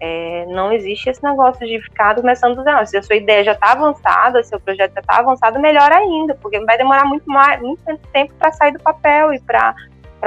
é, 0.00 0.44
não 0.46 0.72
existe 0.72 1.08
esse 1.08 1.22
negócio 1.22 1.66
de 1.66 1.80
ficar 1.80 2.16
começando 2.16 2.56
do 2.56 2.64
zero. 2.64 2.86
Se 2.86 2.96
a 2.96 3.02
sua 3.02 3.16
ideia 3.16 3.44
já 3.44 3.52
está 3.52 3.72
avançada, 3.72 4.42
seu 4.42 4.58
projeto 4.60 4.92
já 4.94 5.00
está 5.00 5.18
avançado, 5.18 5.60
melhor 5.60 5.90
ainda, 5.92 6.34
porque 6.34 6.58
vai 6.64 6.76
demorar 6.76 7.04
muito 7.04 7.30
mais, 7.30 7.60
muito 7.62 7.96
tempo 8.12 8.34
para 8.34 8.52
sair 8.52 8.72
do 8.72 8.80
papel 8.80 9.32
e 9.32 9.40
para 9.40 9.74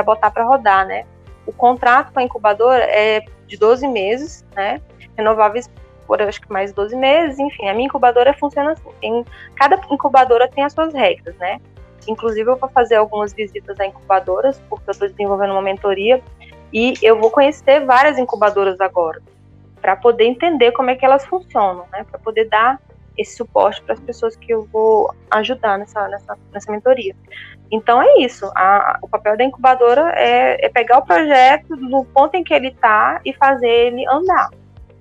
botar 0.06 0.32
para 0.32 0.46
rodar, 0.46 0.88
né? 0.88 1.06
O 1.46 1.52
contrato 1.52 2.14
com 2.14 2.20
a 2.20 2.24
incubadora 2.24 2.84
é 2.86 3.22
de 3.46 3.58
12 3.58 3.88
meses, 3.88 4.46
né? 4.56 4.82
Renováveis 5.18 5.70
por 6.08 6.22
acho 6.22 6.42
que 6.42 6.52
mais 6.52 6.74
12 6.74 6.96
meses, 6.96 7.38
enfim, 7.38 7.68
a 7.68 7.74
minha 7.74 7.86
incubadora 7.86 8.34
funciona 8.34 8.72
assim. 8.72 8.90
Tem, 9.02 9.26
cada 9.56 9.80
incubadora 9.92 10.48
tem 10.48 10.64
as 10.64 10.74
suas 10.74 10.94
regras, 10.94 11.36
né? 11.36 11.60
Inclusive, 12.08 12.50
eu 12.50 12.56
vou 12.56 12.70
fazer 12.70 12.96
algumas 12.96 13.34
visitas 13.34 13.78
a 13.80 13.86
incubadoras, 13.86 14.60
porque 14.70 14.90
eu 14.90 14.92
estou 14.94 15.10
desenvolvendo 15.10 15.52
uma 15.52 15.62
mentoria, 15.62 16.24
e 16.72 16.94
eu 17.02 17.20
vou 17.20 17.30
conhecer 17.30 17.86
várias 17.86 18.18
incubadoras 18.18 18.80
agora, 18.80 19.22
para 19.82 19.96
poder 19.96 20.26
entender 20.26 20.72
como 20.72 20.90
é 20.90 20.96
que 20.96 21.06
elas 21.06 21.26
funcionam, 21.26 21.86
né? 21.92 22.06
Para 22.10 22.20
poder 22.20 22.46
dar 22.46 22.80
esse 23.18 23.36
suporte 23.36 23.82
para 23.82 23.94
as 23.94 24.00
pessoas 24.00 24.36
que 24.36 24.54
eu 24.54 24.64
vou 24.72 25.14
ajudar 25.32 25.78
nessa, 25.78 26.08
nessa, 26.08 26.38
nessa 26.54 26.72
mentoria. 26.72 27.16
Então 27.72 28.02
é 28.02 28.20
isso. 28.20 28.50
A, 28.56 29.00
o 29.02 29.10
papel 29.10 29.36
da 29.36 29.44
incubadora 29.44 30.14
é, 30.16 30.66
é, 30.66 30.70
pegar 30.70 31.00
o 31.00 31.06
projeto 31.06 31.76
no 31.76 32.06
ponto 32.06 32.36
em 32.36 32.44
que 32.44 32.54
ele 32.54 32.68
está 32.68 33.20
e 33.26 33.34
fazer 33.34 33.68
ele 33.68 34.08
andar. 34.08 34.50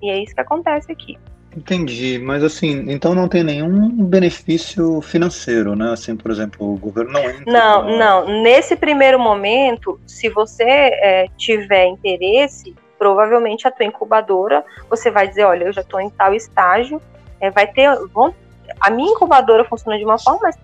E 0.01 0.09
é 0.09 0.21
isso 0.21 0.33
que 0.33 0.41
acontece 0.41 0.91
aqui. 0.91 1.17
Entendi, 1.55 2.19
mas 2.19 2.43
assim, 2.43 2.85
então 2.87 3.15
não 3.15 3.27
tem 3.27 3.43
nenhum 3.43 3.89
benefício 4.05 5.01
financeiro, 5.01 5.75
né? 5.75 5.91
Assim, 5.91 6.15
por 6.15 6.29
exemplo, 6.29 6.71
o 6.71 6.77
governo 6.77 7.13
não 7.13 7.23
entra. 7.23 7.51
Não, 7.51 7.83
pra... 7.83 7.97
não. 7.97 8.43
Nesse 8.43 8.75
primeiro 8.75 9.17
momento, 9.17 9.99
se 10.05 10.29
você 10.29 10.63
é, 10.63 11.27
tiver 11.35 11.87
interesse, 11.87 12.75
provavelmente 12.99 13.67
a 13.67 13.71
tua 13.71 13.87
incubadora, 13.87 14.63
você 14.87 15.09
vai 15.09 15.27
dizer, 15.27 15.45
olha, 15.45 15.65
eu 15.65 15.73
já 15.73 15.81
estou 15.81 15.99
em 15.99 16.11
tal 16.11 16.31
estágio, 16.35 17.01
é, 17.39 17.49
vai 17.49 17.65
ter, 17.65 17.89
vão, 18.13 18.35
a 18.79 18.91
minha 18.91 19.11
incubadora 19.11 19.65
funciona 19.65 19.97
de 19.97 20.05
uma 20.05 20.19
forma, 20.19 20.41
mas 20.43 20.57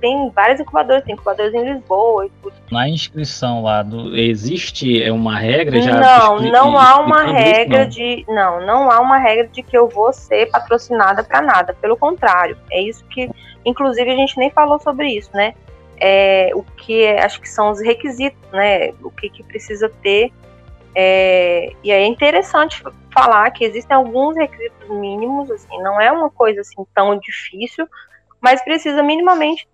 tem 0.00 0.30
várias 0.30 0.60
incubadoras, 0.60 1.04
tem 1.04 1.14
incubadoras 1.14 1.52
em 1.54 1.72
Lisboa 1.72 2.26
e 2.26 2.30
tudo. 2.42 2.54
Na 2.70 2.88
inscrição 2.88 3.62
lá, 3.62 3.82
do, 3.82 4.16
existe 4.16 5.02
é 5.02 5.12
uma 5.12 5.38
regra 5.38 5.80
já? 5.80 6.00
Não, 6.00 6.40
não 6.40 6.78
há 6.78 6.98
uma 7.00 7.24
regra 7.24 7.86
isso, 7.86 7.98
não. 8.00 8.06
de. 8.06 8.24
Não, 8.28 8.66
não 8.66 8.90
há 8.90 9.00
uma 9.00 9.18
regra 9.18 9.48
de 9.48 9.62
que 9.62 9.76
eu 9.76 9.88
vou 9.88 10.12
ser 10.12 10.50
patrocinada 10.50 11.22
para 11.22 11.42
nada. 11.42 11.74
Pelo 11.74 11.96
contrário, 11.96 12.56
é 12.70 12.80
isso 12.80 13.04
que. 13.06 13.30
Inclusive, 13.64 14.10
a 14.10 14.16
gente 14.16 14.38
nem 14.38 14.50
falou 14.50 14.78
sobre 14.78 15.08
isso, 15.08 15.30
né? 15.34 15.54
É, 16.00 16.50
o 16.54 16.62
que 16.62 17.02
é, 17.02 17.24
acho 17.24 17.40
que 17.40 17.48
são 17.48 17.70
os 17.70 17.80
requisitos, 17.80 18.40
né? 18.52 18.90
O 19.02 19.10
que, 19.10 19.28
que 19.28 19.42
precisa 19.42 19.90
ter. 20.02 20.32
É, 20.94 21.72
e 21.84 21.90
é 21.90 22.06
interessante 22.06 22.82
falar 23.12 23.50
que 23.50 23.64
existem 23.64 23.96
alguns 23.96 24.36
requisitos 24.36 24.88
mínimos, 24.88 25.50
assim, 25.50 25.80
não 25.82 26.00
é 26.00 26.10
uma 26.10 26.30
coisa 26.30 26.60
assim 26.60 26.84
tão 26.94 27.18
difícil, 27.18 27.86
mas 28.40 28.62
precisa 28.62 29.02
minimamente 29.02 29.68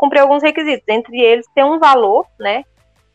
cumprir 0.00 0.20
alguns 0.20 0.42
requisitos, 0.42 0.88
entre 0.88 1.20
eles 1.20 1.46
ter 1.54 1.62
um 1.62 1.78
valor, 1.78 2.26
né, 2.38 2.64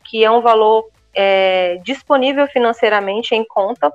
que 0.04 0.24
é 0.24 0.30
um 0.30 0.40
valor 0.40 0.88
é, 1.12 1.80
disponível 1.82 2.46
financeiramente 2.46 3.34
em 3.34 3.44
conta 3.44 3.92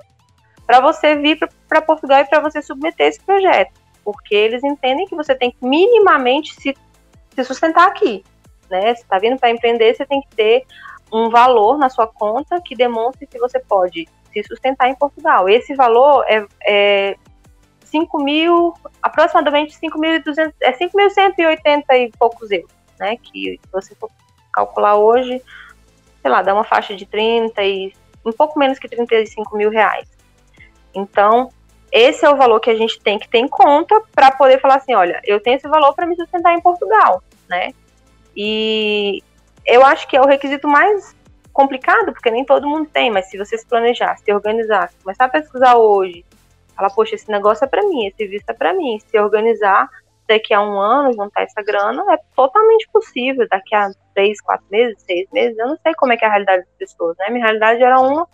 para 0.66 0.78
você 0.78 1.16
vir 1.16 1.38
para 1.66 1.80
Portugal 1.80 2.20
e 2.20 2.26
para 2.26 2.40
você 2.40 2.60
submeter 2.60 3.06
esse 3.06 3.20
projeto, 3.20 3.72
porque 4.04 4.34
eles 4.34 4.62
entendem 4.62 5.06
que 5.06 5.16
você 5.16 5.34
tem 5.34 5.50
que 5.50 5.64
minimamente 5.64 6.54
se, 6.54 6.76
se 7.34 7.44
sustentar 7.44 7.88
aqui, 7.88 8.22
né? 8.70 8.94
Se 8.94 9.02
está 9.02 9.18
vindo 9.18 9.38
para 9.38 9.50
empreender, 9.50 9.94
você 9.94 10.04
tem 10.04 10.20
que 10.20 10.36
ter 10.36 10.66
um 11.10 11.30
valor 11.30 11.78
na 11.78 11.88
sua 11.88 12.06
conta 12.06 12.60
que 12.60 12.76
demonstre 12.76 13.26
que 13.26 13.38
você 13.38 13.58
pode 13.58 14.06
se 14.32 14.42
sustentar 14.44 14.88
em 14.88 14.94
Portugal. 14.94 15.48
Esse 15.48 15.74
valor 15.74 16.24
é, 16.28 16.44
é 16.66 17.16
5 17.84 18.22
mil, 18.22 18.74
aproximadamente 19.02 19.78
5.200, 19.78 20.52
é 20.60 20.72
5.180 20.72 21.84
e 21.92 22.10
poucos 22.18 22.50
euros 22.50 22.81
né? 22.98 23.16
Que 23.16 23.58
se 23.62 23.72
você 23.72 23.94
for 23.94 24.10
calcular 24.52 24.96
hoje, 24.96 25.42
sei 26.20 26.30
lá, 26.30 26.42
dá 26.42 26.54
uma 26.54 26.64
faixa 26.64 26.94
de 26.94 27.06
30 27.06 27.62
e 27.62 27.92
um 28.24 28.32
pouco 28.32 28.58
menos 28.58 28.78
que 28.78 28.88
35 28.88 29.56
mil 29.56 29.70
reais. 29.70 30.08
Então, 30.94 31.50
esse 31.90 32.24
é 32.24 32.30
o 32.30 32.36
valor 32.36 32.60
que 32.60 32.70
a 32.70 32.76
gente 32.76 33.00
tem 33.00 33.18
que 33.18 33.28
ter 33.28 33.38
em 33.38 33.48
conta 33.48 34.00
para 34.14 34.30
poder 34.30 34.60
falar 34.60 34.76
assim, 34.76 34.94
olha, 34.94 35.20
eu 35.24 35.40
tenho 35.40 35.56
esse 35.56 35.68
valor 35.68 35.94
para 35.94 36.06
me 36.06 36.16
sustentar 36.16 36.54
em 36.54 36.60
Portugal, 36.60 37.22
né? 37.48 37.72
E 38.36 39.22
eu 39.66 39.84
acho 39.84 40.08
que 40.08 40.16
é 40.16 40.20
o 40.20 40.26
requisito 40.26 40.66
mais 40.66 41.14
complicado, 41.52 42.12
porque 42.12 42.30
nem 42.30 42.44
todo 42.44 42.68
mundo 42.68 42.88
tem, 42.90 43.10
mas 43.10 43.26
se 43.26 43.36
você 43.36 43.58
se 43.58 43.66
planejar, 43.66 44.16
se 44.16 44.32
organizar, 44.32 44.88
se 44.88 44.96
começar 45.02 45.26
a 45.26 45.28
pesquisar 45.28 45.76
hoje, 45.76 46.24
falar, 46.74 46.90
poxa, 46.90 47.14
esse 47.14 47.30
negócio 47.30 47.64
é 47.64 47.68
para 47.68 47.82
mim, 47.82 48.06
esse 48.06 48.26
visto 48.26 48.48
é 48.48 48.54
para 48.54 48.72
mim, 48.72 48.98
se 48.98 49.18
organizar, 49.18 49.88
daqui 50.28 50.54
a 50.54 50.60
um 50.60 50.80
ano 50.80 51.12
juntar 51.12 51.42
essa 51.42 51.62
grana 51.62 52.04
é 52.12 52.18
totalmente 52.34 52.88
possível. 52.92 53.46
Daqui 53.48 53.74
a 53.74 53.90
três, 54.14 54.40
quatro 54.40 54.66
meses, 54.70 55.02
seis 55.02 55.28
meses, 55.32 55.58
eu 55.58 55.68
não 55.68 55.76
sei 55.82 55.94
como 55.94 56.12
é 56.12 56.16
que 56.16 56.24
é 56.24 56.28
a 56.28 56.30
realidade 56.30 56.64
das 56.64 56.74
pessoas, 56.78 57.16
né? 57.18 57.30
Minha 57.30 57.44
realidade 57.44 57.82
era 57.82 57.98
uma, 58.00 58.28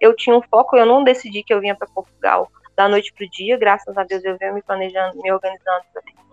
eu 0.00 0.14
tinha 0.14 0.36
um 0.36 0.42
foco, 0.42 0.76
eu 0.76 0.86
não 0.86 1.04
decidi 1.04 1.42
que 1.42 1.52
eu 1.52 1.60
vinha 1.60 1.74
para 1.74 1.88
Portugal 1.88 2.48
da 2.76 2.88
noite 2.88 3.12
pro 3.12 3.28
dia, 3.28 3.56
graças 3.58 3.96
a 3.96 4.02
Deus 4.04 4.24
eu 4.24 4.36
venho 4.38 4.54
me 4.54 4.62
planejando, 4.62 5.20
me 5.20 5.30
organizando 5.30 5.84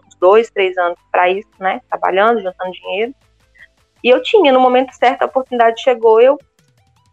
uns 0.08 0.16
dois, 0.16 0.50
três 0.50 0.78
anos 0.78 0.98
para 1.12 1.30
isso, 1.30 1.50
né? 1.60 1.82
Trabalhando, 1.90 2.42
juntando 2.42 2.72
dinheiro. 2.72 3.14
E 4.04 4.10
eu 4.10 4.22
tinha, 4.24 4.52
no 4.54 4.60
momento 4.60 4.94
certo, 4.94 5.24
a 5.24 5.26
oportunidade 5.26 5.82
chegou, 5.82 6.22
eu 6.22 6.38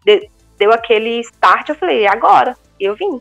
de, 0.05 0.31
deu 0.57 0.73
aquele 0.73 1.21
start, 1.21 1.69
eu 1.69 1.75
falei, 1.75 2.07
agora, 2.07 2.57
e 2.79 2.85
eu 2.85 2.95
vim. 2.95 3.19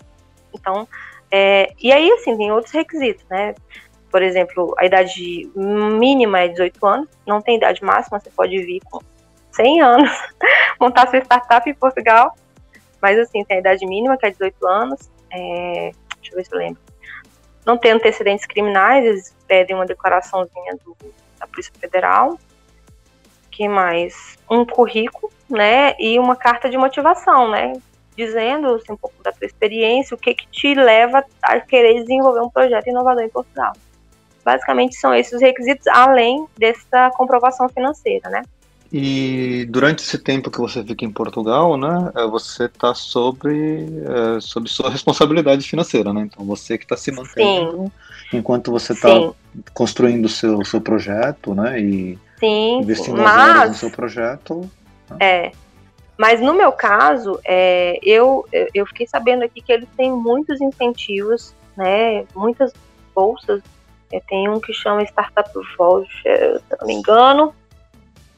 Então, 0.54 0.88
é, 1.32 1.74
e 1.82 1.92
aí, 1.92 2.10
assim, 2.12 2.38
tem 2.38 2.52
outros 2.52 2.74
requisitos, 2.74 3.26
né? 3.30 3.56
Por 4.12 4.22
exemplo, 4.22 4.74
a 4.78 4.86
idade 4.86 5.50
mínima 5.56 6.40
é 6.40 6.48
18 6.48 6.86
anos, 6.86 7.10
não 7.26 7.42
tem 7.42 7.58
idade 7.58 7.84
máxima, 7.84 8.20
você 8.20 8.30
pode 8.30 8.58
vir 8.58 8.80
com 8.86 9.00
100 9.52 9.82
anos, 9.82 10.10
montar 10.80 11.08
sua 11.08 11.20
startup 11.20 11.70
em 11.70 11.74
Portugal, 11.74 12.36
mas 13.02 13.20
assim, 13.20 13.44
tem 13.44 13.58
a 13.58 13.60
idade 13.60 13.86
mínima, 13.86 14.18
que 14.18 14.26
é 14.26 14.32
18 14.32 14.68
anos, 14.68 15.10
é, 15.32 15.92
deixa 16.18 16.32
eu 16.32 16.36
ver 16.38 16.46
se 16.46 16.54
eu 16.54 16.58
lembro. 16.58 16.82
Não 17.66 17.78
tem 17.78 17.92
antecedentes 17.92 18.46
criminais, 18.46 19.06
eles 19.06 19.36
pedem 19.48 19.76
uma 19.76 19.86
declaraçãozinha 19.86 20.78
do, 20.84 20.96
da 21.40 21.48
Polícia 21.48 21.74
Federal, 21.80 22.38
que 23.50 23.68
mais? 23.68 24.38
Um 24.50 24.66
currículo, 24.66 25.32
né, 25.50 25.96
e 26.00 26.20
uma 26.20 26.36
carta 26.36 26.70
de 26.70 26.78
motivação, 26.78 27.50
né, 27.50 27.74
dizendo 28.16 28.76
assim, 28.76 28.94
um 28.94 28.98
pouco 28.98 29.22
da 29.22 29.32
tua 29.32 29.46
experiência, 29.46 30.16
o 30.16 30.18
que 30.18 30.34
que 30.34 30.48
te 30.48 30.74
leva 30.74 31.24
a 31.42 31.60
querer 31.60 32.02
desenvolver 32.02 32.42
um 32.42 32.50
projeto 32.50 32.88
inovador 32.88 33.24
em 33.24 33.30
Portugal. 33.30 33.74
Basicamente 34.46 34.96
são 34.96 35.14
esses 35.14 35.34
os 35.34 35.42
requisitos, 35.42 35.88
além 35.88 36.46
dessa 36.56 37.10
comprovação 37.18 37.68
financeira, 37.68 38.30
né. 38.30 38.44
E 38.94 39.66
durante 39.70 40.04
esse 40.04 40.18
tempo 40.20 40.52
que 40.52 40.60
você 40.60 40.84
fica 40.84 41.04
em 41.04 41.12
Portugal, 41.12 41.76
né, 41.76 42.12
é, 42.16 42.28
você 42.28 42.66
está 42.66 42.94
sobre, 42.94 43.88
é, 44.38 44.40
sobre 44.40 44.70
sua 44.70 44.90
responsabilidade 44.90 45.68
financeira, 45.68 46.14
né? 46.14 46.22
Então 46.22 46.46
você 46.46 46.78
que 46.78 46.86
está 46.86 46.96
se 46.96 47.12
mantendo 47.12 47.92
Sim. 48.30 48.38
enquanto 48.38 48.72
você 48.72 48.94
está 48.94 49.10
construindo 49.74 50.26
o 50.26 50.30
seu, 50.30 50.64
seu 50.64 50.80
projeto, 50.80 51.56
né? 51.56 51.82
E 51.82 52.20
Sim, 52.40 52.80
investindo 52.82 53.18
mas, 53.18 53.58
horas 53.58 53.70
no 53.70 53.76
seu 53.76 53.90
projeto. 53.90 54.70
Né? 55.10 55.18
É. 55.20 55.52
Mas 56.18 56.40
no 56.40 56.54
meu 56.54 56.72
caso, 56.72 57.40
é, 57.44 58.00
eu, 58.02 58.48
eu 58.74 58.86
fiquei 58.86 59.08
sabendo 59.08 59.44
aqui 59.44 59.62
que 59.62 59.74
eles 59.74 59.90
têm 59.98 60.12
muitos 60.12 60.62
incentivos, 60.62 61.54
né? 61.76 62.24
Muitas 62.34 62.72
bolsas. 63.14 63.62
É, 64.12 64.20
tem 64.22 64.48
um 64.50 64.60
que 64.60 64.74
chama 64.74 65.04
Startup 65.04 65.50
Voucher, 65.78 66.60
se 66.60 66.78
não 66.80 66.88
me 66.88 66.94
engano 66.94 67.54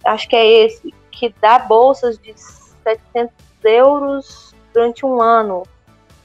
acho 0.08 0.28
que 0.28 0.36
é 0.36 0.66
esse, 0.66 0.94
que 1.12 1.34
dá 1.42 1.60
bolsas 1.60 2.18
de 2.18 2.34
700 2.36 3.34
euros 3.64 4.56
durante 4.74 5.06
um 5.06 5.22
ano. 5.22 5.64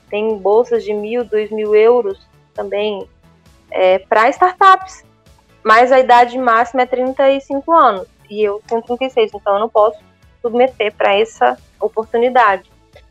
Tem 0.09 0.37
bolsas 0.37 0.85
de 0.85 0.93
mil, 0.93 1.25
dois 1.25 1.51
mil 1.51 1.75
euros 1.75 2.27
também 2.55 3.09
é, 3.71 3.99
para 3.99 4.29
startups. 4.31 5.05
Mas 5.65 5.93
a 5.93 6.01
idade 6.01 6.37
máxima 6.39 6.83
é 6.83 6.87
35 6.87 7.73
anos. 7.73 8.07
E 8.29 8.43
eu 8.43 8.61
tenho 8.67 8.83
36, 8.83 9.33
então 9.35 9.55
eu 9.55 9.61
não 9.61 9.69
posso 9.69 9.99
submeter 10.41 10.93
para 10.95 11.15
essa 11.15 11.57
oportunidade. 11.81 12.71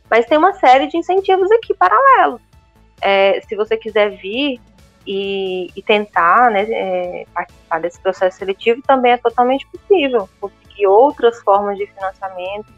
Mas 0.09 0.25
tem 0.25 0.37
uma 0.37 0.53
série 0.53 0.87
de 0.87 0.97
incentivos 0.97 1.49
aqui 1.51 1.73
paralelos. 1.73 2.41
É, 3.01 3.41
se 3.41 3.55
você 3.55 3.77
quiser 3.77 4.11
vir 4.17 4.59
e, 5.05 5.67
e 5.75 5.81
tentar 5.81 6.51
né, 6.51 6.63
é, 6.69 7.25
participar 7.33 7.79
desse 7.79 7.99
processo 7.99 8.37
seletivo, 8.37 8.81
também 8.83 9.13
é 9.13 9.17
totalmente 9.17 9.65
possível, 9.67 10.29
porque 10.39 10.85
outras 10.85 11.41
formas 11.41 11.77
de 11.77 11.87
financiamento. 11.87 12.71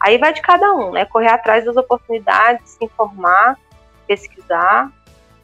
Aí 0.00 0.18
vai 0.18 0.32
de 0.32 0.42
cada 0.42 0.72
um, 0.74 0.92
né? 0.92 1.04
Correr 1.06 1.28
atrás 1.28 1.64
das 1.64 1.76
oportunidades, 1.76 2.70
se 2.70 2.84
informar, 2.84 3.58
pesquisar. 4.06 4.92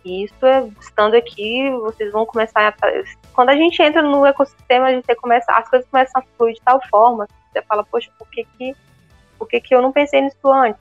E 0.04 0.24
isso 0.24 0.44
é, 0.44 0.68
estando 0.80 1.14
aqui, 1.14 1.70
vocês 1.70 2.12
vão 2.12 2.26
começar 2.26 2.68
a. 2.68 2.74
Quando 3.32 3.48
a 3.50 3.56
gente 3.56 3.82
entra 3.82 4.02
no 4.02 4.26
ecossistema, 4.26 4.86
a 4.86 4.92
gente 4.92 5.14
começa, 5.16 5.50
as 5.52 5.68
coisas 5.70 5.88
começam 5.88 6.20
a 6.20 6.24
fluir 6.36 6.54
de 6.54 6.60
tal 6.60 6.80
forma 6.90 7.26
você 7.52 7.62
fala, 7.62 7.84
poxa, 7.84 8.10
por 8.18 8.26
que, 8.28 8.44
que, 8.56 8.74
por 9.38 9.46
que, 9.46 9.60
que 9.60 9.74
eu 9.74 9.82
não 9.82 9.92
pensei 9.92 10.22
nisso 10.22 10.50
antes? 10.50 10.80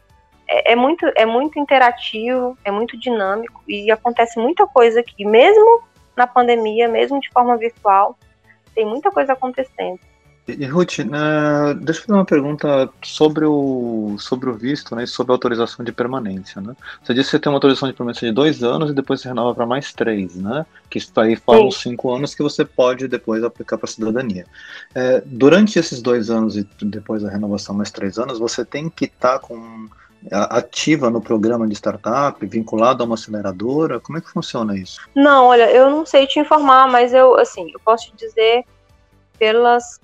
É, 0.52 0.74
é, 0.74 0.76
muito, 0.76 1.06
é 1.16 1.26
muito 1.26 1.58
interativo, 1.58 2.58
é 2.66 2.70
muito 2.70 3.00
dinâmico 3.00 3.64
e 3.66 3.90
acontece 3.90 4.38
muita 4.38 4.68
coisa 4.68 5.00
aqui, 5.00 5.24
mesmo 5.26 5.82
na 6.16 6.28
pandemia, 6.28 6.90
mesmo 6.90 7.22
de 7.22 7.30
forma 7.30 7.58
virtual, 7.58 8.18
tem 8.76 8.86
muita 8.86 9.10
coisa 9.10 9.32
acontecendo. 9.32 10.00
E, 10.48 10.66
Ruth, 10.66 11.00
uh, 11.00 11.74
deixa 11.76 12.02
eu 12.02 12.06
fazer 12.06 12.14
uma 12.14 12.26
pergunta 12.26 12.90
sobre 13.02 13.46
o, 13.46 14.18
sobre 14.20 14.50
o 14.50 14.54
visto 14.54 14.94
né, 14.96 15.04
e 15.04 15.08
sobre 15.08 15.32
a 15.32 15.36
autorização 15.36 15.86
de 15.86 15.94
permanência. 15.94 16.60
Né? 16.60 16.76
Você 17.02 17.14
disse 17.14 17.28
que 17.28 17.32
você 17.32 17.40
tem 17.40 17.50
uma 17.50 17.58
autorização 17.58 17.88
de 17.88 17.96
permanência 17.96 18.28
de 18.28 18.34
dois 18.34 18.62
anos 18.62 18.90
e 18.90 18.94
depois 18.94 19.22
você 19.22 19.30
renova 19.30 19.56
para 19.56 19.66
mais 19.66 19.94
três, 19.94 20.36
né? 20.36 20.66
Que 20.90 20.98
isso 20.98 21.18
aí 21.18 21.36
formam 21.36 21.72
cinco 21.72 22.14
anos 22.14 22.34
que 22.36 22.42
você 22.42 22.66
pode 22.66 23.08
depois 23.08 23.44
aplicar 23.44 23.78
para 23.78 23.86
a 23.88 23.92
cidadania. 23.92 24.46
É, 24.96 25.22
durante 25.26 25.78
esses 25.78 26.02
dois 26.02 26.30
anos 26.30 26.58
e 26.58 26.68
depois 26.82 27.22
da 27.22 27.30
renovação 27.30 27.76
mais 27.76 27.92
três 27.92 28.18
anos, 28.18 28.40
você 28.40 28.66
tem 28.66 28.90
que 28.90 29.06
estar 29.06 29.38
tá 29.38 29.40
com 29.40 29.88
ativa 30.30 31.10
no 31.10 31.22
programa 31.22 31.68
de 31.68 31.74
startup, 31.74 32.46
vinculado 32.46 33.02
a 33.02 33.06
uma 33.06 33.16
aceleradora? 33.16 34.00
Como 34.00 34.18
é 34.18 34.22
que 34.22 34.30
funciona 34.30 34.78
isso? 34.78 35.02
Não, 35.16 35.48
olha, 35.48 35.72
eu 35.72 35.90
não 35.90 36.06
sei 36.06 36.28
te 36.28 36.40
informar, 36.40 36.88
mas 36.88 37.14
eu, 37.14 37.38
assim, 37.38 37.72
eu 37.74 37.80
posso 37.80 38.12
te 38.12 38.16
dizer 38.18 38.66
pelas 39.40 40.00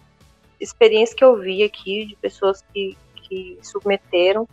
experiência 0.60 1.16
que 1.16 1.24
eu 1.24 1.38
vi 1.38 1.64
aqui 1.64 2.06
de 2.06 2.16
pessoas 2.16 2.64
que, 2.74 2.98
que 3.16 3.60
submeteram. 3.62 4.48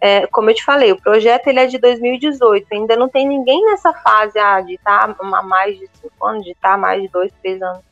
É, 0.00 0.26
como 0.28 0.50
eu 0.50 0.54
te 0.54 0.64
falei, 0.64 0.92
o 0.92 1.00
projeto 1.00 1.48
ele 1.48 1.58
é 1.58 1.66
de 1.66 1.78
2018, 1.78 2.66
ainda 2.70 2.96
não 2.96 3.08
tem 3.08 3.26
ninguém 3.26 3.64
nessa 3.64 3.92
fase 3.92 4.38
ah, 4.38 4.60
de 4.60 4.74
estar 4.74 5.12
tá 5.12 5.42
mais 5.42 5.76
de 5.76 5.88
cinco 6.00 6.26
anos, 6.26 6.44
de 6.44 6.52
estar 6.52 6.72
tá 6.72 6.76
mais 6.76 7.02
de 7.02 7.08
dois, 7.08 7.32
três 7.42 7.60
anos. 7.60 7.82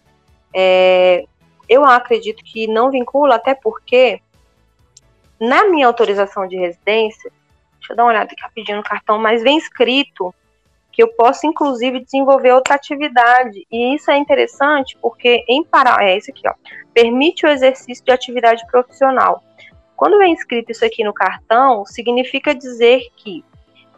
É, 0.55 1.25
eu 1.69 1.85
acredito 1.85 2.45
que 2.45 2.69
não 2.69 2.91
vincula, 2.91 3.35
até 3.35 3.55
porque 3.55 4.21
na 5.41 5.67
minha 5.67 5.87
autorização 5.87 6.47
de 6.47 6.57
residência, 6.57 7.31
deixa 7.79 7.93
eu 7.93 7.97
dar 7.97 8.05
uma 8.05 8.11
olhada 8.11 8.31
aqui 8.33 8.43
rapidinho 8.43 8.79
no 8.79 8.83
cartão, 8.83 9.19
mas 9.19 9.43
vem 9.43 9.59
escrito 9.59 10.35
que 10.91 11.03
eu 11.03 11.09
posso, 11.09 11.47
inclusive, 11.47 12.01
desenvolver 12.03 12.53
outra 12.53 12.75
atividade. 12.75 13.67
E 13.71 13.95
isso 13.95 14.11
é 14.11 14.17
interessante 14.17 14.97
porque, 15.01 15.45
em 15.47 15.63
paralelo, 15.63 16.09
é 16.09 16.17
isso 16.17 16.31
aqui, 16.31 16.49
ó, 16.49 16.55
permite 16.95 17.45
o 17.45 17.51
exercício 17.51 18.03
de 18.03 18.11
atividade 18.11 18.67
profissional. 18.67 19.43
Quando 19.95 20.19
vem 20.19 20.33
escrito 20.33 20.73
isso 20.73 20.85
aqui 20.85 21.05
no 21.05 21.13
cartão, 21.13 21.85
significa 21.85 22.55
dizer 22.55 23.09
que 23.17 23.45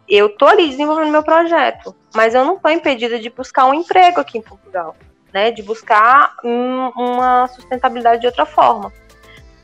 eu 0.08 0.26
estou 0.26 0.48
ali 0.48 0.68
desenvolvendo 0.68 1.10
meu 1.10 1.22
projeto, 1.22 1.94
mas 2.14 2.34
eu 2.34 2.44
não 2.44 2.56
estou 2.56 2.70
impedida 2.70 3.18
de 3.18 3.30
buscar 3.30 3.66
um 3.66 3.74
emprego 3.74 4.20
aqui 4.20 4.38
em 4.38 4.42
Portugal, 4.42 4.96
né? 5.32 5.50
De 5.50 5.62
buscar 5.62 6.34
um, 6.42 6.88
uma 6.96 7.46
sustentabilidade 7.48 8.22
de 8.22 8.26
outra 8.26 8.46
forma. 8.46 8.92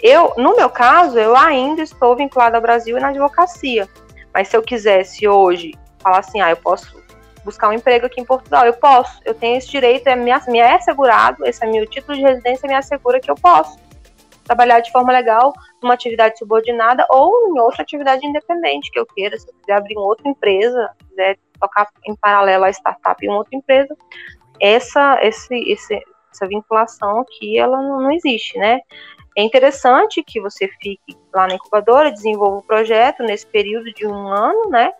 Eu, 0.04 0.34
no 0.36 0.54
meu 0.54 0.68
caso, 0.68 1.18
eu 1.18 1.34
ainda 1.34 1.82
estou 1.82 2.14
vinculada 2.14 2.58
ao 2.58 2.62
Brasil 2.62 2.98
e 2.98 3.00
na 3.00 3.08
advocacia. 3.08 3.88
Mas 4.34 4.48
se 4.48 4.56
eu 4.56 4.62
quisesse 4.62 5.26
hoje 5.26 5.72
falar 5.98 6.18
assim, 6.18 6.42
ah, 6.42 6.50
eu 6.50 6.58
posso 6.58 7.02
buscar 7.42 7.70
um 7.70 7.72
emprego 7.72 8.04
aqui 8.04 8.20
em 8.20 8.24
Portugal. 8.24 8.66
Eu 8.66 8.74
posso, 8.74 9.18
eu 9.24 9.32
tenho 9.32 9.56
esse 9.56 9.70
direito, 9.70 10.06
é, 10.06 10.14
me, 10.14 10.30
me 10.48 10.58
é 10.58 10.74
assegurado, 10.74 11.46
esse 11.46 11.64
é 11.64 11.70
meu 11.70 11.86
título 11.86 12.18
de 12.18 12.22
residência 12.22 12.68
me 12.68 12.74
assegura 12.74 13.18
que 13.18 13.30
eu 13.30 13.34
posso 13.34 13.78
trabalhar 14.44 14.80
de 14.80 14.92
forma 14.92 15.10
legal 15.10 15.54
numa 15.82 15.94
atividade 15.94 16.38
subordinada 16.38 17.06
ou 17.08 17.48
em 17.48 17.58
outra 17.58 17.80
atividade 17.80 18.26
independente 18.26 18.90
que 18.90 18.98
eu 18.98 19.06
queira. 19.06 19.38
Se 19.38 19.48
eu 19.48 19.54
quiser 19.54 19.72
abrir 19.72 19.96
uma 19.96 20.06
outra 20.06 20.28
empresa, 20.28 20.90
quiser 21.08 21.38
tocar 21.58 21.88
em 22.06 22.14
paralelo 22.14 22.64
a 22.64 22.70
startup 22.70 23.24
em 23.24 23.30
outra 23.30 23.56
empresa, 23.56 23.96
essa, 24.60 25.18
esse, 25.22 25.54
esse, 25.72 25.98
essa 26.30 26.46
vinculação 26.46 27.20
aqui, 27.20 27.58
ela 27.58 27.80
não, 27.80 28.02
não 28.02 28.12
existe, 28.12 28.58
né? 28.58 28.80
É 29.36 29.42
interessante 29.42 30.22
que 30.22 30.40
você 30.40 30.68
fique 30.80 31.16
lá 31.32 31.46
na 31.48 31.54
incubadora, 31.54 32.10
desenvolva 32.10 32.58
o 32.58 32.62
projeto 32.62 33.22
nesse 33.22 33.46
período 33.46 33.92
de 33.92 34.06
um 34.06 34.28
ano, 34.28 34.70
né? 34.70 34.92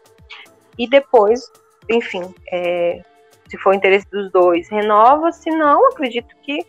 E 0.77 0.89
depois 0.89 1.49
enfim, 1.89 2.35
é, 2.51 3.03
se 3.49 3.59
for 3.59 3.75
interesse 3.75 4.09
dos 4.11 4.31
dois, 4.31 4.69
renova, 4.69 5.33
se 5.33 5.51
não, 5.51 5.89
acredito 5.89 6.35
que. 6.43 6.65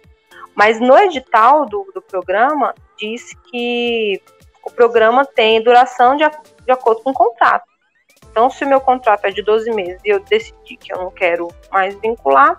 Mas 0.54 0.80
no 0.80 0.98
edital 0.98 1.66
do, 1.66 1.90
do 1.94 2.02
programa, 2.02 2.74
diz 2.98 3.34
que 3.50 4.22
o 4.64 4.72
programa 4.72 5.26
tem 5.26 5.62
duração 5.62 6.16
de, 6.16 6.24
de 6.66 6.72
acordo 6.72 7.02
com 7.02 7.12
o 7.12 7.14
contrato. 7.14 7.66
Então, 8.32 8.50
se 8.50 8.64
o 8.64 8.68
meu 8.68 8.82
contrato 8.82 9.26
é 9.26 9.32
de 9.32 9.42
12 9.42 9.72
meses 9.72 10.02
e 10.04 10.10
eu 10.10 10.20
decidir 10.22 10.78
que 10.78 10.94
eu 10.94 10.98
não 10.98 11.12
quero 11.12 11.48
mais 11.72 11.96
vincular, 12.00 12.56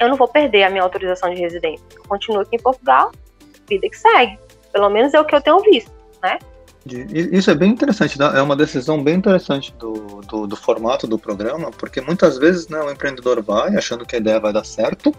eu 0.00 0.08
não 0.08 0.16
vou 0.16 0.28
perder 0.28 0.64
a 0.64 0.70
minha 0.70 0.82
autorização 0.82 1.32
de 1.32 1.40
residência. 1.40 1.84
Continuo 2.06 2.42
aqui 2.42 2.56
em 2.56 2.62
Portugal, 2.62 3.12
vida 3.68 3.88
que 3.88 3.96
segue. 3.96 4.38
Pelo 4.72 4.90
menos 4.90 5.14
é 5.14 5.20
o 5.20 5.24
que 5.24 5.34
eu 5.34 5.40
tenho 5.40 5.60
visto, 5.60 5.92
né? 6.22 6.38
Isso 6.86 7.50
é 7.50 7.54
bem 7.54 7.70
interessante, 7.70 8.16
é 8.20 8.40
uma 8.40 8.56
decisão 8.56 9.02
bem 9.02 9.16
interessante 9.16 9.74
do, 9.74 10.22
do, 10.22 10.46
do, 10.46 10.56
formato 10.56 11.06
do 11.06 11.18
programa, 11.18 11.70
porque 11.70 12.00
muitas 12.00 12.38
vezes 12.38 12.68
né, 12.68 12.80
o 12.80 12.90
empreendedor 12.90 13.42
vai 13.42 13.76
achando 13.76 14.06
que 14.06 14.16
a 14.16 14.18
ideia 14.18 14.40
vai 14.40 14.52
dar 14.54 14.64
certo, 14.64 15.12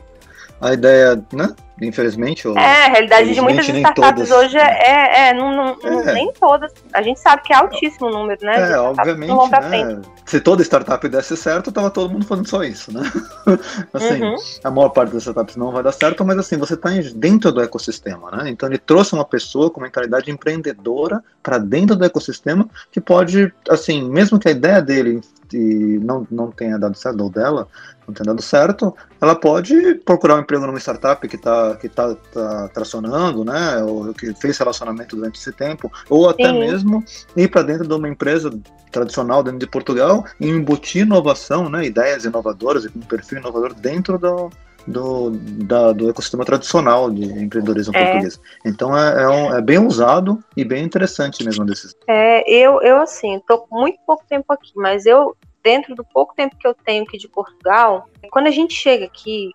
a 0.62 0.74
ideia, 0.74 1.24
né? 1.34 1.54
Infelizmente. 1.82 2.48
Ou, 2.48 2.58
é, 2.58 2.86
a 2.86 2.90
realidade 2.90 3.34
de 3.34 3.42
muitas 3.42 3.68
startups 3.68 4.28
todas, 4.28 4.32
hoje 4.32 4.58
é, 4.58 4.62
é, 4.62 5.30
é, 5.30 5.34
não, 5.34 5.56
não, 5.56 6.02
é, 6.02 6.14
nem 6.14 6.32
todas. 6.34 6.74
A 6.94 7.02
gente 7.02 7.20
sabe 7.20 7.42
que 7.44 7.54
é 7.54 7.56
altíssimo 7.56 8.08
o 8.08 8.12
número, 8.12 8.46
né? 8.46 8.74
É, 8.74 8.78
obviamente. 8.78 9.32
Né? 9.32 10.02
Se 10.26 10.42
toda 10.42 10.62
startup 10.62 11.08
desse 11.08 11.38
certo, 11.38 11.72
tava 11.72 11.90
todo 11.90 12.12
mundo 12.12 12.26
falando 12.26 12.48
só 12.48 12.64
isso, 12.64 12.94
né? 12.94 13.02
assim, 13.94 14.22
uhum. 14.22 14.36
a 14.64 14.72
maior 14.72 14.90
parte 14.90 15.14
das 15.14 15.22
startups 15.22 15.56
não 15.56 15.72
vai 15.72 15.82
dar 15.82 15.94
certo, 15.94 16.26
mas 16.26 16.38
assim, 16.38 16.58
você 16.58 16.74
está 16.74 16.90
dentro 17.16 17.52
do 17.52 17.62
ecossistema, 17.62 18.30
né? 18.32 18.50
Então 18.50 18.68
ele 18.68 18.78
trouxe 18.78 19.14
uma 19.14 19.26
pessoa 19.26 19.70
com 19.70 19.80
mentalidade 19.80 20.30
empreendedora 20.30 21.24
para 21.42 21.58
dentro 21.58 21.96
do 21.96 22.04
ecossistema 22.04 22.68
que 22.92 23.00
pode, 23.00 23.54
assim, 23.70 24.10
mesmo 24.10 24.38
que 24.38 24.50
a 24.50 24.52
ideia 24.52 24.82
dele 24.82 25.22
e 25.54 26.00
não, 26.00 26.28
não 26.30 26.52
tenha 26.52 26.78
dado 26.78 26.98
certo, 26.98 27.22
ou 27.24 27.30
dela, 27.30 27.68
não 28.08 28.14
tenha 28.14 28.26
dado 28.26 28.42
certo, 28.42 28.96
ela 29.22 29.36
pode 29.36 29.96
procurar 30.06 30.36
um 30.36 30.40
emprego 30.40 30.66
numa 30.66 30.80
startup 30.80 31.28
que 31.28 31.36
está 31.36 31.76
que 31.76 31.90
tá, 31.90 32.16
tá 32.34 32.68
tracionando, 32.70 33.44
né, 33.44 33.84
ou 33.84 34.14
que 34.14 34.34
fez 34.36 34.58
relacionamento 34.58 35.16
durante 35.16 35.40
esse 35.40 35.52
tempo, 35.52 35.92
ou 36.10 36.30
até 36.30 36.52
Sim. 36.52 36.60
mesmo 36.60 37.04
ir 37.36 37.50
para 37.50 37.64
dentro 37.64 37.88
de 37.88 37.94
uma 37.94 38.10
empresa 38.10 38.52
tradicional 38.92 39.44
dentro 39.44 39.60
de 39.60 39.68
Portugal 39.68 40.26
e 40.40 40.48
embutir 40.48 41.04
inovação, 41.04 41.70
né, 41.70 41.86
ideias 41.86 42.26
inovadoras 42.26 42.86
e 42.86 42.88
um 42.96 43.02
perfil 43.02 43.40
inovador 43.40 43.74
dentro 43.74 44.18
do, 44.18 44.50
do, 44.90 45.32
da, 45.32 45.92
do 45.92 46.10
ecossistema 46.10 46.44
tradicional 46.44 47.10
de 47.10 47.24
empreendedorismo 47.24 47.96
é. 47.96 48.04
português. 48.04 48.42
Então 48.66 48.98
é, 48.98 49.24
é, 49.24 49.28
um, 49.28 49.56
é, 49.56 49.62
bem 49.62 49.78
usado 49.80 50.44
e 50.58 50.66
bem 50.66 50.84
interessante 50.84 51.44
mesmo 51.44 51.66
desses. 51.66 51.96
É, 52.08 52.50
eu, 52.50 52.82
eu 52.82 52.98
assim, 53.02 53.36
estou 53.36 53.68
muito 53.72 54.00
pouco 54.06 54.24
tempo 54.28 54.52
aqui, 54.52 54.72
mas 54.76 55.06
eu, 55.06 55.36
dentro 55.64 55.96
do 55.96 56.04
pouco 56.04 56.34
tempo 56.36 56.58
que 56.58 56.68
eu 56.68 56.74
tenho 56.74 57.04
aqui 57.04 57.18
de 57.18 57.28
Portugal, 57.28 58.10
quando 58.32 58.48
a 58.48 58.52
gente 58.52 58.74
chega 58.74 59.06
aqui, 59.06 59.52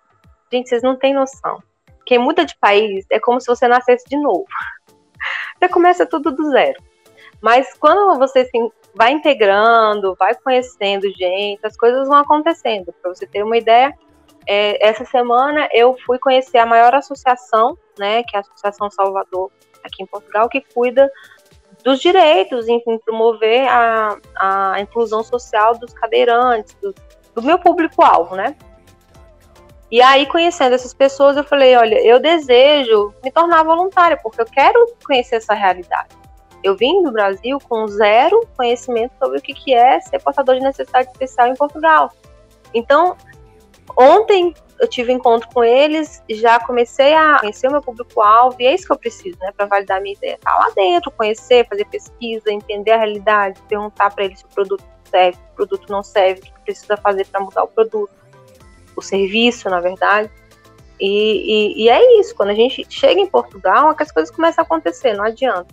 gente, 0.52 0.68
vocês 0.68 0.82
não 0.82 0.96
têm 0.96 1.14
noção. 1.14 1.62
Quem 2.06 2.18
muda 2.18 2.44
de 2.44 2.56
país 2.58 3.04
é 3.10 3.18
como 3.18 3.40
se 3.40 3.46
você 3.46 3.66
nascesse 3.66 4.04
de 4.08 4.16
novo. 4.16 4.46
Você 5.58 5.68
começa 5.70 6.04
tudo 6.04 6.30
do 6.30 6.50
zero. 6.50 6.78
Mas 7.40 7.72
quando 7.74 8.18
você 8.18 8.40
assim, 8.40 8.70
vai 8.94 9.12
integrando, 9.12 10.14
vai 10.18 10.34
conhecendo 10.34 11.10
gente, 11.10 11.64
as 11.64 11.76
coisas 11.76 12.06
vão 12.06 12.18
acontecendo. 12.18 12.92
Para 13.00 13.14
você 13.14 13.26
ter 13.26 13.42
uma 13.42 13.56
ideia, 13.56 13.94
é, 14.46 14.86
essa 14.86 15.04
semana 15.04 15.68
eu 15.72 15.96
fui 16.06 16.18
conhecer 16.18 16.58
a 16.58 16.66
maior 16.66 16.94
associação, 16.94 17.76
né, 17.98 18.22
que 18.24 18.36
é 18.36 18.38
a 18.38 18.40
Associação 18.40 18.90
Salvador, 18.90 19.50
aqui 19.82 20.02
em 20.02 20.06
Portugal, 20.06 20.48
que 20.48 20.60
cuida 20.74 21.10
dos 21.82 22.00
direitos, 22.00 22.66
enfim, 22.66 22.98
promover 22.98 23.68
a, 23.68 24.16
a 24.36 24.80
inclusão 24.80 25.22
social 25.22 25.76
dos 25.76 25.92
cadeirantes, 25.92 26.74
do, 26.80 26.94
do 27.34 27.42
meu 27.42 27.58
público-alvo, 27.58 28.34
né? 28.34 28.56
E 29.90 30.00
aí, 30.00 30.26
conhecendo 30.26 30.74
essas 30.74 30.94
pessoas, 30.94 31.36
eu 31.36 31.44
falei: 31.44 31.76
olha, 31.76 32.00
eu 32.04 32.18
desejo 32.18 33.14
me 33.22 33.30
tornar 33.30 33.62
voluntária, 33.62 34.18
porque 34.22 34.40
eu 34.40 34.46
quero 34.46 34.92
conhecer 35.04 35.36
essa 35.36 35.54
realidade. 35.54 36.08
Eu 36.62 36.74
vim 36.74 37.02
do 37.02 37.12
Brasil 37.12 37.58
com 37.68 37.86
zero 37.86 38.40
conhecimento 38.56 39.12
sobre 39.18 39.38
o 39.38 39.42
que, 39.42 39.52
que 39.52 39.74
é 39.74 40.00
ser 40.00 40.18
portador 40.20 40.54
de 40.54 40.62
necessidade 40.62 41.10
especial 41.10 41.48
em 41.48 41.54
Portugal. 41.54 42.10
Então, 42.72 43.16
Ontem 43.96 44.54
eu 44.80 44.88
tive 44.88 45.12
encontro 45.12 45.48
com 45.52 45.62
eles, 45.62 46.22
já 46.28 46.58
comecei 46.58 47.14
a 47.14 47.38
conhecer 47.38 47.68
o 47.68 47.72
meu 47.72 47.80
público-alvo, 47.80 48.56
e 48.60 48.66
é 48.66 48.74
isso 48.74 48.86
que 48.86 48.92
eu 48.92 48.98
preciso, 48.98 49.38
né, 49.40 49.52
para 49.56 49.66
validar 49.66 49.98
a 49.98 50.00
minha 50.00 50.14
ideia. 50.14 50.38
Tá 50.40 50.56
lá 50.56 50.70
dentro, 50.74 51.10
conhecer, 51.12 51.66
fazer 51.68 51.84
pesquisa, 51.86 52.52
entender 52.52 52.90
a 52.90 52.98
realidade, 52.98 53.60
perguntar 53.68 54.10
para 54.10 54.24
eles 54.24 54.40
se 54.40 54.44
o 54.44 54.48
produto 54.48 54.84
serve, 55.04 55.36
se 55.36 55.42
o 55.52 55.54
produto 55.54 55.90
não 55.90 56.02
serve, 56.02 56.40
o 56.40 56.44
que 56.44 56.60
precisa 56.64 56.96
fazer 56.96 57.26
para 57.26 57.40
mudar 57.40 57.64
o 57.64 57.68
produto, 57.68 58.12
o 58.96 59.02
serviço, 59.02 59.68
na 59.68 59.80
verdade. 59.80 60.30
E, 61.00 61.76
e, 61.78 61.84
e, 61.84 61.88
é 61.88 62.20
isso, 62.20 62.34
quando 62.34 62.50
a 62.50 62.54
gente 62.54 62.86
chega 62.88 63.20
em 63.20 63.26
Portugal, 63.26 63.90
é 63.90 63.94
que 63.94 64.02
as 64.02 64.12
coisas 64.12 64.34
começam 64.34 64.62
a 64.62 64.64
acontecer, 64.64 65.14
não 65.14 65.24
adianta. 65.24 65.66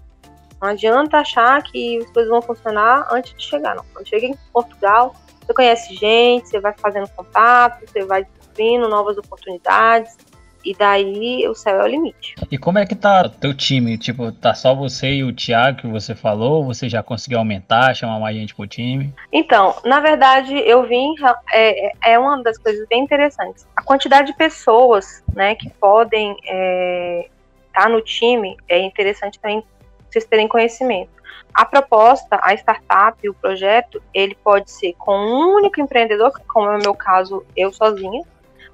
Não 0.62 0.69
adianta 0.69 1.17
achar 1.17 1.62
que 1.63 1.97
as 1.97 2.10
coisas 2.12 2.30
vão 2.30 2.41
funcionar 2.41 3.08
antes 3.12 3.34
de 3.34 3.43
chegar, 3.43 3.76
não. 3.76 3.86
Quando 3.93 4.08
chega 4.08 4.28
em 4.28 4.38
Portugal, 4.54 5.15
você 5.51 5.53
conhece 5.53 5.95
gente, 5.95 6.47
você 6.47 6.59
vai 6.59 6.73
fazendo 6.77 7.07
contato, 7.09 7.85
você 7.85 8.03
vai 8.05 8.23
descobrindo 8.23 8.87
novas 8.89 9.17
oportunidades. 9.17 10.17
E 10.63 10.75
daí 10.75 11.47
o 11.47 11.55
céu 11.55 11.81
é 11.81 11.83
o 11.83 11.87
limite. 11.87 12.35
E 12.51 12.55
como 12.55 12.77
é 12.77 12.85
que 12.85 12.93
tá 12.93 13.23
o 13.25 13.29
teu 13.29 13.51
time? 13.51 13.97
Tipo, 13.97 14.31
tá 14.31 14.53
só 14.53 14.75
você 14.75 15.11
e 15.11 15.23
o 15.23 15.33
Thiago 15.33 15.81
que 15.81 15.87
você 15.87 16.13
falou? 16.13 16.63
Você 16.65 16.87
já 16.87 17.01
conseguiu 17.01 17.39
aumentar, 17.39 17.95
chamar 17.95 18.19
mais 18.19 18.35
gente 18.35 18.53
pro 18.53 18.67
time? 18.67 19.11
Então, 19.33 19.75
na 19.83 19.99
verdade, 19.99 20.55
eu 20.55 20.83
vim. 20.83 21.15
É, 21.51 22.11
é 22.11 22.19
uma 22.19 22.43
das 22.43 22.59
coisas 22.59 22.87
bem 22.87 23.03
interessantes. 23.03 23.65
A 23.75 23.81
quantidade 23.81 24.27
de 24.27 24.37
pessoas 24.37 25.23
né, 25.33 25.55
que 25.55 25.67
podem 25.67 26.33
estar 26.33 26.53
é, 26.53 27.27
tá 27.73 27.89
no 27.89 27.99
time 27.99 28.55
é 28.69 28.77
interessante 28.77 29.39
também 29.39 29.63
vocês 30.11 30.25
terem 30.25 30.47
conhecimento. 30.47 31.09
A 31.53 31.65
proposta, 31.65 32.39
a 32.41 32.53
startup, 32.53 33.27
o 33.27 33.33
projeto, 33.33 34.01
ele 34.13 34.35
pode 34.35 34.71
ser 34.71 34.93
com 34.93 35.17
um 35.17 35.55
único 35.55 35.81
empreendedor, 35.81 36.31
como 36.47 36.69
é 36.69 36.77
o 36.77 36.81
meu 36.81 36.93
caso, 36.93 37.45
eu 37.55 37.71
sozinha, 37.73 38.23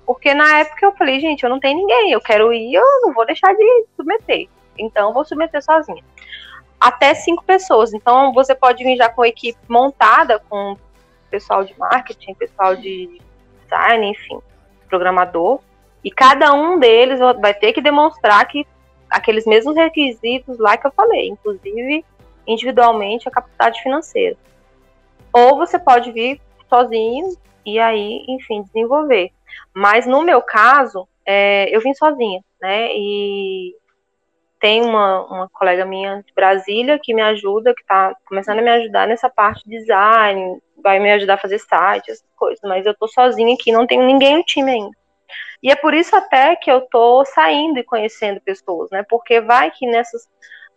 porque 0.05 0.33
na 0.33 0.59
época 0.59 0.85
eu 0.85 0.93
falei, 0.93 1.19
gente, 1.19 1.43
eu 1.43 1.49
não 1.49 1.59
tenho 1.59 1.77
ninguém, 1.77 2.11
eu 2.11 2.21
quero 2.21 2.53
ir, 2.53 2.75
eu 2.75 3.01
não 3.01 3.13
vou 3.13 3.25
deixar 3.25 3.53
de 3.53 3.85
submeter. 3.95 4.47
Então, 4.77 5.13
vou 5.13 5.25
submeter 5.25 5.61
sozinha. 5.61 6.03
Até 6.79 7.13
cinco 7.13 7.43
pessoas. 7.43 7.93
Então, 7.93 8.31
você 8.31 8.53
pode 8.53 8.83
vir 8.83 8.95
já 8.95 9.09
com 9.09 9.23
a 9.23 9.27
equipe 9.27 9.57
montada, 9.67 10.39
com 10.47 10.77
pessoal 11.29 11.63
de 11.63 11.77
marketing, 11.77 12.35
pessoal 12.35 12.75
de 12.75 13.19
design, 13.63 14.11
enfim, 14.11 14.39
programador. 14.87 15.59
E 16.03 16.11
cada 16.11 16.53
um 16.53 16.79
deles 16.79 17.19
vai 17.41 17.53
ter 17.53 17.73
que 17.73 17.81
demonstrar 17.81 18.47
que 18.47 18.65
aqueles 19.09 19.45
mesmos 19.45 19.75
requisitos 19.75 20.57
lá 20.57 20.77
que 20.77 20.87
eu 20.87 20.91
falei, 20.91 21.27
inclusive 21.27 22.05
individualmente 22.47 23.27
a 23.27 23.31
capacidade 23.31 23.81
financeira. 23.81 24.37
Ou 25.33 25.57
você 25.57 25.77
pode 25.77 26.11
vir 26.11 26.41
sozinho 26.69 27.37
e 27.65 27.79
aí, 27.79 28.23
enfim, 28.27 28.63
desenvolver. 28.63 29.31
Mas 29.73 30.05
no 30.07 30.23
meu 30.23 30.41
caso, 30.41 31.07
é, 31.25 31.69
eu 31.75 31.81
vim 31.81 31.93
sozinha, 31.93 32.41
né? 32.61 32.89
E 32.95 33.75
tem 34.59 34.81
uma, 34.83 35.25
uma 35.25 35.49
colega 35.49 35.85
minha 35.85 36.23
de 36.25 36.33
Brasília 36.33 36.99
que 37.01 37.13
me 37.13 37.21
ajuda, 37.21 37.75
que 37.75 37.81
está 37.81 38.15
começando 38.25 38.59
a 38.59 38.61
me 38.61 38.69
ajudar 38.71 39.07
nessa 39.07 39.29
parte 39.29 39.63
de 39.63 39.77
design, 39.77 40.59
vai 40.81 40.99
me 40.99 41.11
ajudar 41.11 41.35
a 41.35 41.39
fazer 41.39 41.59
sites, 41.59 42.09
essas 42.09 42.35
coisas. 42.35 42.59
Mas 42.63 42.85
eu 42.85 42.95
tô 42.95 43.07
sozinha 43.07 43.53
aqui, 43.53 43.71
não 43.71 43.85
tenho 43.85 44.03
ninguém 44.03 44.37
no 44.37 44.43
time 44.43 44.71
ainda. 44.71 44.97
E 45.61 45.71
é 45.71 45.75
por 45.75 45.93
isso 45.93 46.15
até 46.15 46.55
que 46.55 46.71
eu 46.71 46.81
tô 46.81 47.25
saindo 47.25 47.79
e 47.79 47.83
conhecendo 47.83 48.41
pessoas, 48.41 48.89
né? 48.91 49.03
Porque 49.07 49.41
vai 49.41 49.71
que 49.71 49.85
nessas 49.85 50.27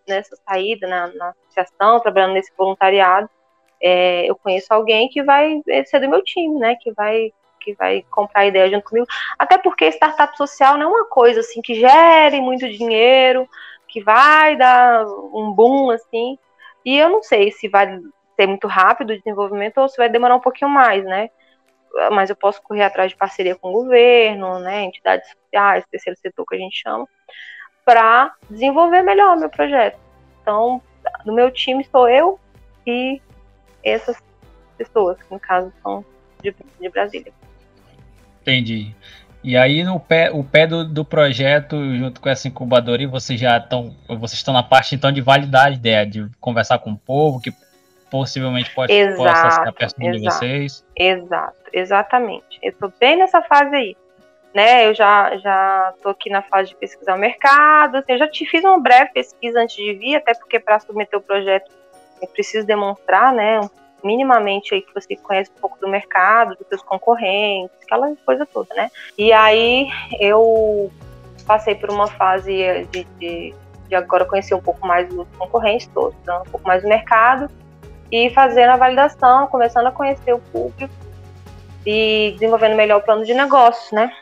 nessa 0.09 0.37
saída 0.37 0.87
na, 0.87 1.07
na 1.09 1.31
associação, 1.31 2.01
trabalhando 2.01 2.35
nesse 2.35 2.53
voluntariado, 2.57 3.29
é, 3.81 4.29
eu 4.29 4.37
conheço 4.37 4.73
alguém 4.73 5.09
que 5.09 5.23
vai 5.23 5.63
ser 5.87 6.01
do 6.01 6.09
meu 6.09 6.23
time, 6.23 6.59
né? 6.59 6.77
Que 6.77 6.93
vai 6.93 7.33
que 7.61 7.75
vai 7.75 8.03
comprar 8.11 8.47
ideia 8.47 8.71
junto 8.71 8.85
comigo. 8.85 9.07
Até 9.39 9.59
porque 9.59 9.93
startup 9.93 10.35
social 10.37 10.79
não 10.79 10.85
é 10.85 10.87
uma 10.87 11.07
coisa 11.07 11.41
assim 11.41 11.61
que 11.61 11.75
gere 11.75 12.41
muito 12.41 12.67
dinheiro, 12.67 13.47
que 13.87 14.03
vai 14.03 14.57
dar 14.57 15.05
um 15.07 15.53
boom 15.53 15.91
assim. 15.91 16.39
E 16.85 16.97
eu 16.97 17.11
não 17.11 17.23
sei 17.23 17.53
se 17.53 17.69
vai 17.69 18.01
ser 18.35 18.47
muito 18.47 18.67
rápido 18.67 19.11
o 19.11 19.19
desenvolvimento 19.19 19.79
ou 19.79 19.89
se 19.89 19.99
vai 19.99 20.09
demorar 20.09 20.37
um 20.37 20.41
pouquinho 20.41 20.71
mais, 20.71 21.05
né? 21.05 21.29
Mas 22.13 22.31
eu 22.31 22.37
posso 22.37 22.63
correr 22.63 22.85
atrás 22.85 23.11
de 23.11 23.17
parceria 23.17 23.55
com 23.57 23.69
o 23.69 23.73
governo, 23.73 24.59
né? 24.61 24.83
Entidades 24.85 25.29
sociais, 25.31 25.85
terceiro 25.91 26.19
setor 26.19 26.47
que 26.47 26.55
a 26.55 26.59
gente 26.59 26.81
chama 26.81 27.07
para 27.91 28.35
desenvolver 28.49 29.03
melhor 29.03 29.37
o 29.37 29.41
meu 29.41 29.51
projeto. 29.51 29.99
Então, 30.41 30.81
no 31.27 31.33
meu 31.33 31.51
time 31.51 31.85
sou 31.91 32.09
eu 32.09 32.39
e 32.87 33.21
essas 33.83 34.17
pessoas, 34.79 35.21
que 35.21 35.29
no 35.29 35.41
caso 35.41 35.73
são 35.83 36.05
de, 36.41 36.55
de 36.81 36.89
Brasília. 36.89 37.33
Entendi. 38.43 38.95
E 39.43 39.57
aí 39.57 39.83
no 39.83 39.99
pé, 39.99 40.31
o 40.31 40.45
pé 40.45 40.69
do, 40.69 40.85
do 40.85 41.05
projeto, 41.05 41.77
junto 41.97 42.21
com 42.21 42.29
essa 42.29 42.47
incubadora, 42.47 43.09
vocês 43.09 43.41
já 43.41 43.57
estão, 43.59 43.93
vocês 44.07 44.35
estão 44.35 44.55
na 44.55 44.63
parte 44.63 44.95
então 44.95 45.11
de 45.11 45.21
validar 45.21 45.67
a 45.67 45.71
ideia, 45.71 46.07
de 46.07 46.31
conversar 46.39 46.79
com 46.79 46.93
o 46.93 46.97
povo, 46.97 47.41
que 47.41 47.53
possivelmente 48.09 48.73
pode 48.73 48.93
exato, 48.93 49.17
possa 49.17 49.65
ser 49.65 49.73
perto 49.73 50.13
de 50.13 50.21
vocês. 50.21 50.87
Exato, 50.95 51.59
exatamente. 51.73 52.57
Eu 52.63 52.71
estou 52.71 52.93
bem 53.01 53.17
nessa 53.19 53.43
fase 53.43 53.75
aí 53.75 53.97
né? 54.55 54.87
Eu 54.89 54.95
já 54.95 55.37
já 55.39 55.95
tô 56.03 56.11
aqui 56.11 56.31
na 56.31 56.43
fase 56.43 56.71
de 56.71 56.77
pesquisar 56.77 57.15
o 57.15 57.19
mercado. 57.19 57.97
Assim, 57.97 58.13
eu 58.13 58.19
já 58.19 58.29
te 58.29 58.45
fiz 58.47 58.65
uma 58.65 58.79
breve 58.79 59.13
pesquisa 59.13 59.61
antes 59.61 59.77
de 59.77 59.93
vir, 59.95 60.17
até 60.17 60.35
porque 60.35 60.59
para 60.59 60.81
submeter 60.81 61.19
o 61.19 61.23
projeto 61.23 61.71
eu 62.21 62.29
preciso 62.29 62.67
demonstrar, 62.67 63.33
né, 63.33 63.61
minimamente 64.05 64.75
aí 64.75 64.83
que 64.83 64.93
você 64.93 65.17
conhece 65.17 65.51
um 65.57 65.61
pouco 65.61 65.79
do 65.81 65.89
mercado, 65.89 66.57
dos 66.57 66.67
seus 66.69 66.83
concorrentes, 66.83 67.75
aquela 67.83 68.15
coisa 68.25 68.47
toda, 68.47 68.75
né? 68.75 68.91
E 69.17 69.33
aí 69.33 69.89
eu 70.19 70.91
passei 71.47 71.75
por 71.75 71.91
uma 71.91 72.07
fase 72.07 72.87
de, 72.91 73.05
de, 73.19 73.55
de 73.89 73.95
agora 73.95 74.25
conhecer 74.25 74.55
um 74.55 74.61
pouco 74.61 74.87
mais 74.87 75.09
dos 75.09 75.27
concorrentes 75.39 75.87
todos, 75.89 76.17
um 76.29 76.51
pouco 76.51 76.67
mais 76.67 76.83
do 76.83 76.89
mercado 76.89 77.51
e 78.11 78.31
fazendo 78.31 78.71
a 78.71 78.77
validação, 78.77 79.47
começando 79.47 79.87
a 79.87 79.93
conhecer 79.93 80.35
o 80.35 80.39
público 80.39 80.93
e 81.87 82.33
desenvolvendo 82.33 82.77
melhor 82.77 82.99
o 82.99 83.03
plano 83.03 83.25
de 83.25 83.35
negócio, 83.35 83.95
né? 83.95 84.13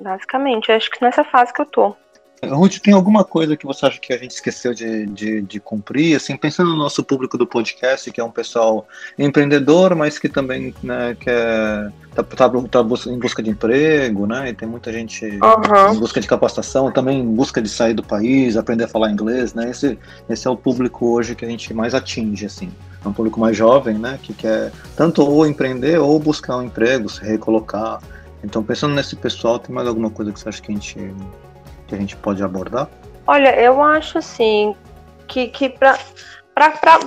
Basicamente, 0.00 0.72
acho 0.72 0.90
que 0.90 1.02
nessa 1.02 1.24
fase 1.24 1.52
que 1.52 1.60
eu 1.60 1.66
tô. 1.66 1.96
Ruth, 2.42 2.78
tem 2.78 2.92
alguma 2.92 3.24
coisa 3.24 3.56
que 3.56 3.66
você 3.66 3.86
acha 3.86 3.98
que 3.98 4.12
a 4.12 4.18
gente 4.18 4.32
esqueceu 4.32 4.74
de, 4.74 5.06
de, 5.06 5.42
de, 5.42 5.60
cumprir? 5.60 6.16
Assim, 6.16 6.36
pensando 6.36 6.70
no 6.70 6.76
nosso 6.76 7.02
público 7.02 7.38
do 7.38 7.46
podcast, 7.46 8.10
que 8.10 8.20
é 8.20 8.24
um 8.24 8.30
pessoal 8.30 8.86
empreendedor, 9.18 9.94
mas 9.94 10.18
que 10.18 10.28
também 10.28 10.74
né, 10.82 11.16
quer 11.18 11.90
tá, 12.14 12.22
tá, 12.22 12.50
tá 12.50 12.80
em 13.06 13.18
busca 13.18 13.42
de 13.42 13.50
emprego, 13.50 14.26
né? 14.26 14.50
E 14.50 14.54
tem 14.54 14.68
muita 14.68 14.92
gente 14.92 15.24
uhum. 15.24 15.94
em 15.94 15.98
busca 15.98 16.20
de 16.20 16.26
capacitação, 16.26 16.92
também 16.92 17.20
em 17.20 17.34
busca 17.34 17.62
de 17.62 17.68
sair 17.68 17.94
do 17.94 18.02
país, 18.02 18.56
aprender 18.56 18.84
a 18.84 18.88
falar 18.88 19.10
inglês, 19.10 19.54
né? 19.54 19.70
Esse, 19.70 19.98
esse 20.28 20.46
é 20.46 20.50
o 20.50 20.56
público 20.56 21.06
hoje 21.06 21.34
que 21.34 21.44
a 21.44 21.48
gente 21.48 21.72
mais 21.72 21.94
atinge, 21.94 22.46
assim. 22.46 22.70
É 23.04 23.08
um 23.08 23.12
público 23.12 23.38
mais 23.38 23.56
jovem, 23.56 23.98
né? 23.98 24.18
Que 24.22 24.32
quer 24.32 24.72
tanto 24.96 25.22
ou 25.22 25.46
empreender 25.46 25.98
ou 25.98 26.18
buscar 26.18 26.56
um 26.56 26.62
emprego, 26.62 27.08
se 27.08 27.22
recolocar. 27.22 28.00
Então, 28.44 28.62
pensando 28.62 28.94
nesse 28.94 29.16
pessoal, 29.16 29.58
tem 29.58 29.74
mais 29.74 29.88
alguma 29.88 30.10
coisa 30.10 30.30
que 30.30 30.38
você 30.38 30.48
acha 30.50 30.60
que 30.60 30.70
a 30.70 30.74
gente 30.74 31.14
que 31.86 31.94
a 31.94 31.98
gente 31.98 32.16
pode 32.16 32.42
abordar? 32.42 32.88
Olha, 33.26 33.58
eu 33.58 33.82
acho 33.82 34.18
assim 34.18 34.74
que, 35.26 35.48
que 35.48 35.70
para 35.70 35.96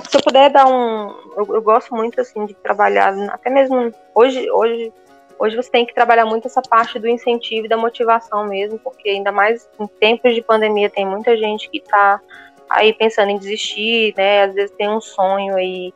se 0.08 0.16
eu 0.16 0.22
puder 0.22 0.50
dar 0.50 0.66
um 0.66 1.14
eu, 1.36 1.54
eu, 1.54 1.62
gosto 1.62 1.94
muito 1.94 2.20
assim 2.20 2.44
de 2.44 2.54
trabalhar 2.54 3.14
até 3.30 3.50
mesmo 3.50 3.92
hoje 4.14 4.50
hoje 4.50 4.92
hoje 5.38 5.56
você 5.56 5.70
tem 5.70 5.86
que 5.86 5.94
trabalhar 5.94 6.26
muito 6.26 6.46
essa 6.46 6.60
parte 6.60 6.98
do 6.98 7.08
incentivo 7.08 7.66
e 7.66 7.68
da 7.68 7.76
motivação 7.76 8.44
mesmo 8.46 8.78
porque 8.78 9.08
ainda 9.08 9.32
mais 9.32 9.68
em 9.80 9.86
tempos 9.86 10.34
de 10.34 10.42
pandemia 10.42 10.90
tem 10.90 11.06
muita 11.06 11.36
gente 11.36 11.70
que 11.70 11.78
está 11.78 12.20
aí 12.68 12.92
pensando 12.92 13.30
em 13.30 13.38
desistir 13.38 14.12
né 14.16 14.42
às 14.42 14.54
vezes 14.54 14.74
tem 14.76 14.88
um 14.88 15.00
sonho 15.00 15.54
aí 15.56 15.94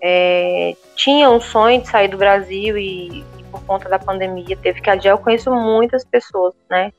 é, 0.00 0.74
tinha 0.96 1.30
um 1.30 1.40
sonho 1.40 1.82
de 1.82 1.88
sair 1.88 2.08
do 2.08 2.16
Brasil 2.16 2.78
e 2.78 3.24
por 3.48 3.64
conta 3.64 3.88
da 3.88 3.98
pandemia 3.98 4.56
teve 4.56 4.80
que 4.80 4.90
adiar 4.90 5.14
eu 5.14 5.18
conheço 5.18 5.50
muitas 5.50 6.04
pessoas 6.04 6.54
né 6.70 6.92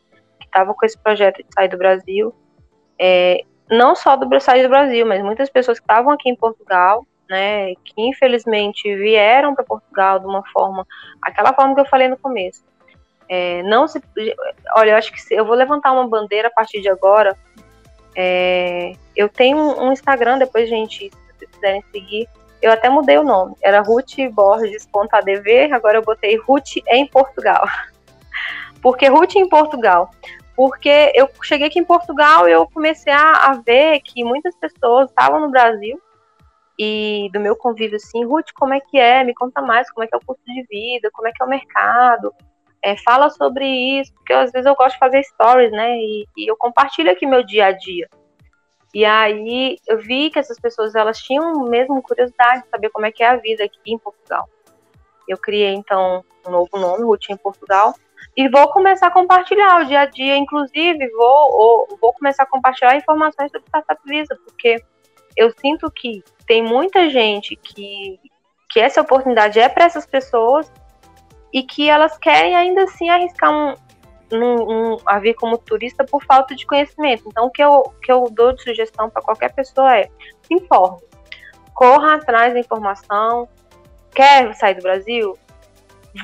estavam 0.50 0.74
com 0.74 0.86
esse 0.86 0.98
projeto 0.98 1.38
de 1.38 1.54
sair 1.54 1.70
do 1.70 1.78
Brasil, 1.78 2.34
é, 3.00 3.44
não 3.70 3.96
só 3.96 4.16
do 4.16 4.40
sair 4.40 4.64
do 4.64 4.70
Brasil, 4.70 5.06
mas 5.06 5.24
muitas 5.24 5.50
pessoas 5.50 5.80
que 5.80 5.84
estavam 5.84 6.12
aqui 6.12 6.30
em 6.30 6.36
Portugal, 6.36 7.06
né, 7.30 7.76
que 7.86 7.94
infelizmente 7.98 8.84
vieram 8.96 9.54
para 9.54 9.64
Portugal 9.64 10.20
de 10.20 10.26
uma 10.26 10.44
forma, 10.52 10.86
aquela 11.22 11.54
forma 11.54 11.76
que 11.76 11.82
eu 11.82 11.86
falei 11.86 12.08
no 12.08 12.18
começo. 12.18 12.68
É, 13.32 13.62
não 13.64 13.88
se, 13.88 14.02
olha, 14.76 14.92
eu 14.92 14.98
acho 14.98 15.12
que 15.12 15.22
se, 15.22 15.36
eu 15.36 15.46
vou 15.46 15.56
levantar 15.56 15.92
uma 15.92 16.08
bandeira 16.08 16.48
a 16.48 16.52
partir 16.52 16.82
de 16.82 16.90
agora. 16.90 17.38
É, 18.16 18.94
eu 19.16 19.30
tenho 19.30 19.56
um, 19.58 19.92
Instagram, 19.92 20.40
depois 20.40 20.68
gente, 20.68 21.12
se 21.38 21.48
quiserem 21.48 21.84
seguir, 21.92 22.28
eu 22.62 22.72
até 22.72 22.90
mudei 22.90 23.18
o 23.18 23.24
nome. 23.24 23.56
Era 23.62 23.82
Ruth 23.82 24.18
Borges.adv, 24.32 25.74
agora 25.74 25.98
eu 25.98 26.04
botei 26.04 26.38
Ruth 26.38 26.78
em 26.88 27.08
Portugal. 27.08 27.68
Porque 28.82 29.08
Ruth 29.08 29.36
em 29.36 29.50
Portugal 29.50 30.12
porque 30.60 31.14
eu 31.16 31.30
cheguei 31.42 31.68
aqui 31.68 31.80
em 31.80 31.86
Portugal 31.86 32.46
e 32.46 32.52
eu 32.52 32.68
comecei 32.68 33.14
a, 33.14 33.50
a 33.50 33.54
ver 33.66 34.02
que 34.02 34.26
muitas 34.26 34.54
pessoas 34.58 35.10
estavam 35.10 35.40
no 35.40 35.50
Brasil 35.50 35.98
e 36.78 37.30
do 37.32 37.40
meu 37.40 37.56
convívio 37.56 37.96
assim, 37.96 38.26
Ruth, 38.26 38.50
como 38.56 38.74
é 38.74 38.82
que 38.82 38.98
é? 38.98 39.24
Me 39.24 39.34
conta 39.34 39.62
mais, 39.62 39.90
como 39.90 40.04
é 40.04 40.08
que 40.08 40.14
é 40.14 40.18
o 40.18 40.26
custo 40.26 40.44
de 40.46 40.64
vida, 40.64 41.10
como 41.14 41.30
é 41.30 41.32
que 41.32 41.42
é 41.42 41.46
o 41.46 41.50
mercado, 41.50 42.34
é, 42.84 42.98
fala 42.98 43.30
sobre 43.30 43.66
isso, 43.66 44.14
porque 44.14 44.34
às 44.34 44.52
vezes 44.52 44.66
eu 44.66 44.76
gosto 44.76 44.96
de 44.96 45.00
fazer 45.00 45.24
stories, 45.24 45.72
né, 45.72 45.98
e, 45.98 46.26
e, 46.36 46.52
eu 46.52 46.58
compartilho 46.58 47.10
aqui 47.10 47.26
meu 47.26 47.42
dia 47.42 47.68
a 47.68 47.72
dia. 47.72 48.10
E 48.94 49.06
aí 49.06 49.78
eu 49.88 50.00
vi 50.00 50.30
que 50.30 50.40
essas 50.40 50.60
pessoas, 50.60 50.96
elas 50.96 51.20
tinham 51.20 51.64
mesmo 51.66 52.02
curiosidade 52.02 52.64
de 52.64 52.70
saber 52.70 52.90
como 52.90 53.06
é 53.06 53.12
que 53.12 53.24
é 53.24 53.28
a 53.28 53.36
vida 53.36 53.64
aqui 53.64 53.80
em 53.86 53.98
Portugal. 53.98 54.50
Eu 55.28 55.38
criei, 55.38 55.74
então, 55.74 56.24
um 56.48 56.52
novo 56.52 56.78
nome, 56.78 57.04
Ruth 57.04 57.30
em 57.30 57.38
Portugal, 57.38 57.94
e 58.36 58.50
vou 58.50 58.68
começar 58.70 59.08
a 59.08 59.12
compartilhar 59.12 59.82
o 59.82 59.86
dia 59.86 60.02
a 60.02 60.06
dia, 60.06 60.36
inclusive 60.36 61.08
vou, 61.10 61.52
ou, 61.52 61.98
vou 62.02 62.14
começar 62.14 62.44
a 62.44 62.48
compartilhar 62.48 62.96
informações 62.96 63.52
sobre 63.52 63.68
Startup 63.68 64.02
Visa, 64.06 64.36
porque 64.46 64.84
eu 65.38 65.52
sinto 65.60 65.90
que 65.92 66.24
tem 66.48 66.64
muita 66.64 67.10
gente 67.10 67.56
que, 67.56 68.20
que 68.70 68.80
essa 68.80 69.02
oportunidade 69.02 69.60
é 69.60 69.70
para 69.70 69.86
essas 69.86 70.06
pessoas 70.06 70.72
e 71.54 71.64
que 71.64 71.90
elas 71.90 72.18
querem 72.18 72.56
ainda 72.56 72.84
assim 72.84 73.10
arriscar 73.10 73.52
um, 73.52 73.76
um, 74.32 74.94
um, 74.94 74.98
a 75.06 75.20
vir 75.20 75.34
como 75.36 75.58
turista 75.58 76.04
por 76.04 76.24
falta 76.24 76.56
de 76.56 76.66
conhecimento. 76.66 77.24
Então, 77.28 77.48
o 77.48 77.52
que 77.52 77.64
eu, 77.64 77.94
que 78.02 78.12
eu 78.12 78.28
dou 78.32 78.54
de 78.54 78.64
sugestão 78.64 79.10
para 79.10 79.22
qualquer 79.22 79.54
pessoa 79.54 79.98
é 79.98 80.10
se 80.44 80.54
informe, 80.54 81.02
corra 81.74 82.16
atrás 82.16 82.54
da 82.54 82.60
informação. 82.60 83.48
Quer 84.14 84.54
sair 84.56 84.76
do 84.76 84.82
Brasil? 84.82 85.38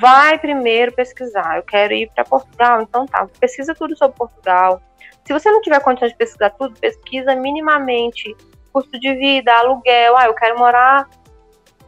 vai 0.00 0.38
primeiro 0.38 0.92
pesquisar. 0.92 1.56
Eu 1.56 1.62
quero 1.62 1.94
ir 1.94 2.10
para 2.14 2.24
Portugal, 2.24 2.82
então 2.82 3.06
tá, 3.06 3.28
pesquisa 3.40 3.74
tudo 3.74 3.96
sobre 3.96 4.16
Portugal. 4.16 4.80
Se 5.24 5.32
você 5.32 5.50
não 5.50 5.60
tiver 5.60 5.80
condições 5.80 6.12
de 6.12 6.18
pesquisar 6.18 6.50
tudo, 6.50 6.78
pesquisa 6.78 7.34
minimamente 7.34 8.34
custo 8.72 8.98
de 8.98 9.14
vida, 9.14 9.52
aluguel. 9.54 10.16
Ah, 10.16 10.26
eu 10.26 10.34
quero 10.34 10.58
morar. 10.58 11.08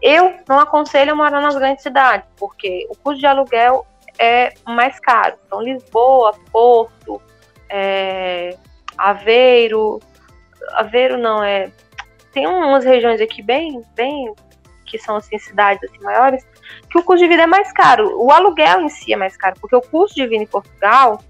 Eu 0.01 0.35
não 0.49 0.59
aconselho 0.59 1.13
a 1.13 1.15
morar 1.15 1.41
nas 1.41 1.57
grandes 1.57 1.83
cidades, 1.83 2.29
porque 2.37 2.87
o 2.89 2.97
custo 2.97 3.21
de 3.21 3.27
aluguel 3.27 3.87
é 4.19 4.53
mais 4.67 4.99
caro. 5.01 5.37
Então, 5.47 5.63
Lisboa, 5.63 6.33
Porto, 6.51 7.21
é, 7.71 8.57
Aveiro. 8.97 10.01
Aveiro 10.73 11.17
não 11.17 11.43
é. 11.43 11.71
Tem 12.33 12.47
umas 12.47 12.85
regiões 12.85 13.21
aqui 13.21 13.43
bem, 13.43 13.83
bem 13.95 14.35
que 14.85 14.99
são 14.99 15.17
assim 15.17 15.39
cidades 15.39 15.83
assim 15.85 16.03
maiores 16.03 16.47
que 16.91 16.99
o 16.99 17.03
custo 17.03 17.23
de 17.23 17.29
vida 17.29 17.43
é 17.43 17.47
mais 17.47 17.73
caro. 17.73 18.21
O 18.21 18.31
aluguel 18.31 18.81
em 18.81 18.89
si 18.89 19.13
é 19.13 19.17
mais 19.17 19.37
caro, 19.37 19.57
porque 19.61 19.77
o 19.77 19.81
custo 19.81 20.15
de 20.15 20.27
vida 20.27 20.43
em 20.43 20.47
Portugal, 20.47 21.21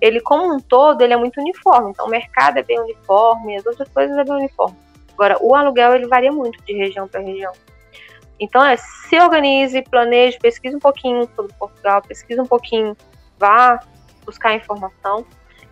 ele 0.00 0.20
como 0.20 0.52
um 0.54 0.60
todo, 0.60 1.02
ele 1.02 1.12
é 1.12 1.16
muito 1.16 1.40
uniforme. 1.40 1.90
Então 1.90 2.06
o 2.06 2.10
mercado 2.10 2.58
é 2.58 2.62
bem 2.62 2.78
uniforme, 2.80 3.56
as 3.56 3.66
outras 3.66 3.88
coisas 3.88 4.16
é 4.16 4.24
bem 4.24 4.34
uniforme. 4.34 4.76
Agora, 5.12 5.36
o 5.40 5.54
aluguel 5.54 5.94
ele 5.94 6.06
varia 6.06 6.30
muito 6.30 6.62
de 6.64 6.72
região 6.74 7.08
para 7.08 7.20
região. 7.20 7.52
Então 8.40 8.64
é, 8.64 8.76
se 8.76 9.18
organize, 9.20 9.82
planeje, 9.82 10.38
pesquise 10.38 10.76
um 10.76 10.80
pouquinho 10.80 11.28
sobre 11.34 11.52
Portugal, 11.54 12.02
pesquise 12.02 12.40
um 12.40 12.46
pouquinho, 12.46 12.96
vá 13.38 13.80
buscar 14.24 14.54
informação. 14.54 15.24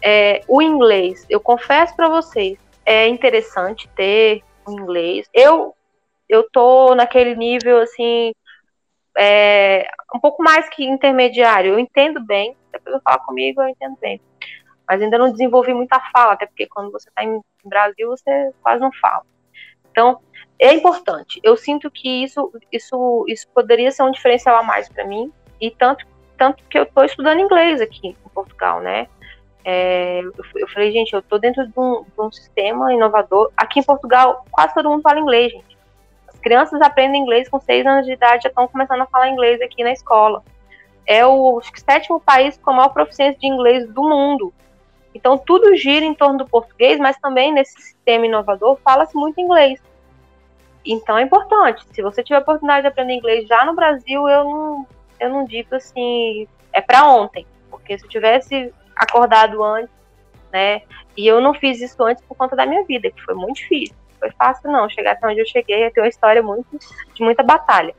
É, 0.02 0.42
o 0.48 0.60
inglês, 0.60 1.24
eu 1.28 1.40
confesso 1.40 1.94
para 1.94 2.08
vocês, 2.08 2.58
é 2.84 3.08
interessante 3.08 3.88
ter 3.96 4.42
o 4.66 4.72
inglês. 4.72 5.28
Eu 5.32 5.74
eu 6.28 6.48
tô 6.50 6.94
naquele 6.94 7.36
nível 7.36 7.80
assim 7.80 8.32
é, 9.16 9.88
um 10.14 10.20
pouco 10.20 10.42
mais 10.42 10.68
que 10.68 10.84
intermediário. 10.84 11.72
Eu 11.72 11.78
entendo 11.78 12.20
bem, 12.24 12.54
se 12.70 12.76
a 12.76 12.80
pessoa 12.80 13.00
fala 13.02 13.18
comigo, 13.20 13.62
eu 13.62 13.68
entendo 13.68 13.96
bem. 14.00 14.20
Mas 14.88 15.02
ainda 15.02 15.18
não 15.18 15.32
desenvolvi 15.32 15.72
muita 15.72 15.98
fala, 16.12 16.34
até 16.34 16.46
porque 16.46 16.66
quando 16.66 16.92
você 16.92 17.08
está 17.08 17.24
em 17.24 17.40
Brasil, 17.64 18.08
você 18.08 18.52
quase 18.62 18.80
não 18.80 18.92
fala. 18.92 19.24
Então, 19.90 20.20
é 20.58 20.72
importante. 20.72 21.40
Eu 21.42 21.56
sinto 21.56 21.90
que 21.90 22.24
isso, 22.24 22.52
isso, 22.72 23.24
isso 23.28 23.46
poderia 23.54 23.90
ser 23.90 24.02
um 24.02 24.10
diferencial 24.10 24.56
a 24.56 24.62
mais 24.62 24.88
para 24.88 25.04
mim, 25.04 25.32
e 25.60 25.70
tanto, 25.70 26.06
tanto 26.36 26.62
que 26.64 26.78
eu 26.78 26.84
estou 26.84 27.04
estudando 27.04 27.40
inglês 27.40 27.80
aqui 27.80 28.08
em 28.08 28.14
Portugal, 28.34 28.80
né? 28.80 29.08
É, 29.64 30.22
eu, 30.54 30.68
falei, 30.68 30.92
gente, 30.92 31.12
eu 31.12 31.18
estou 31.18 31.40
dentro 31.40 31.66
de 31.66 31.72
um, 31.76 32.04
de 32.04 32.20
um 32.20 32.30
sistema 32.30 32.94
inovador. 32.94 33.50
Aqui 33.56 33.80
em 33.80 33.82
Portugal, 33.82 34.44
quase 34.50 34.72
todo 34.72 34.88
mundo 34.88 35.02
fala 35.02 35.18
inglês, 35.18 35.52
gente 35.52 35.76
crianças 36.46 36.80
aprendem 36.80 37.20
inglês 37.20 37.48
com 37.48 37.58
seis 37.58 37.84
anos 37.84 38.06
de 38.06 38.12
idade, 38.12 38.44
já 38.44 38.48
estão 38.48 38.68
começando 38.68 39.00
a 39.00 39.06
falar 39.06 39.30
inglês 39.30 39.60
aqui 39.60 39.82
na 39.82 39.90
escola. 39.90 40.44
É 41.04 41.26
o 41.26 41.58
acho 41.58 41.72
que, 41.72 41.80
sétimo 41.80 42.20
país 42.20 42.56
com 42.56 42.70
a 42.70 42.74
maior 42.74 42.90
proficiência 42.90 43.36
de 43.40 43.48
inglês 43.48 43.84
do 43.88 44.04
mundo. 44.04 44.54
Então, 45.12 45.36
tudo 45.36 45.74
gira 45.74 46.04
em 46.04 46.14
torno 46.14 46.38
do 46.38 46.46
português, 46.46 47.00
mas 47.00 47.18
também 47.18 47.52
nesse 47.52 47.72
sistema 47.82 48.26
inovador 48.26 48.78
fala-se 48.84 49.16
muito 49.16 49.40
inglês. 49.40 49.82
Então, 50.86 51.18
é 51.18 51.22
importante. 51.22 51.84
Se 51.92 52.02
você 52.02 52.22
tiver 52.22 52.36
a 52.36 52.40
oportunidade 52.42 52.82
de 52.82 52.88
aprender 52.88 53.14
inglês 53.14 53.46
já 53.48 53.64
no 53.64 53.74
Brasil, 53.74 54.28
eu 54.28 54.44
não, 54.44 54.86
eu 55.20 55.30
não 55.30 55.44
digo 55.44 55.74
assim, 55.74 56.46
é 56.72 56.80
para 56.80 57.04
ontem. 57.04 57.46
Porque 57.70 57.98
se 57.98 58.04
eu 58.04 58.08
tivesse 58.08 58.72
acordado 58.94 59.62
antes, 59.62 59.94
né, 60.52 60.82
e 61.16 61.26
eu 61.26 61.40
não 61.40 61.52
fiz 61.54 61.80
isso 61.80 62.02
antes 62.02 62.22
por 62.24 62.36
conta 62.36 62.54
da 62.54 62.66
minha 62.66 62.84
vida, 62.84 63.10
que 63.10 63.22
foi 63.22 63.34
muito 63.34 63.56
difícil 63.56 63.96
foi 64.18 64.30
fácil, 64.32 64.70
não. 64.70 64.88
Chegar 64.88 65.12
até 65.12 65.26
onde 65.26 65.40
eu 65.40 65.46
cheguei 65.46 65.82
é 65.82 65.90
ter 65.90 66.00
uma 66.00 66.08
história 66.08 66.42
muito, 66.42 66.66
de 67.14 67.22
muita 67.22 67.42
batalha. 67.42 67.94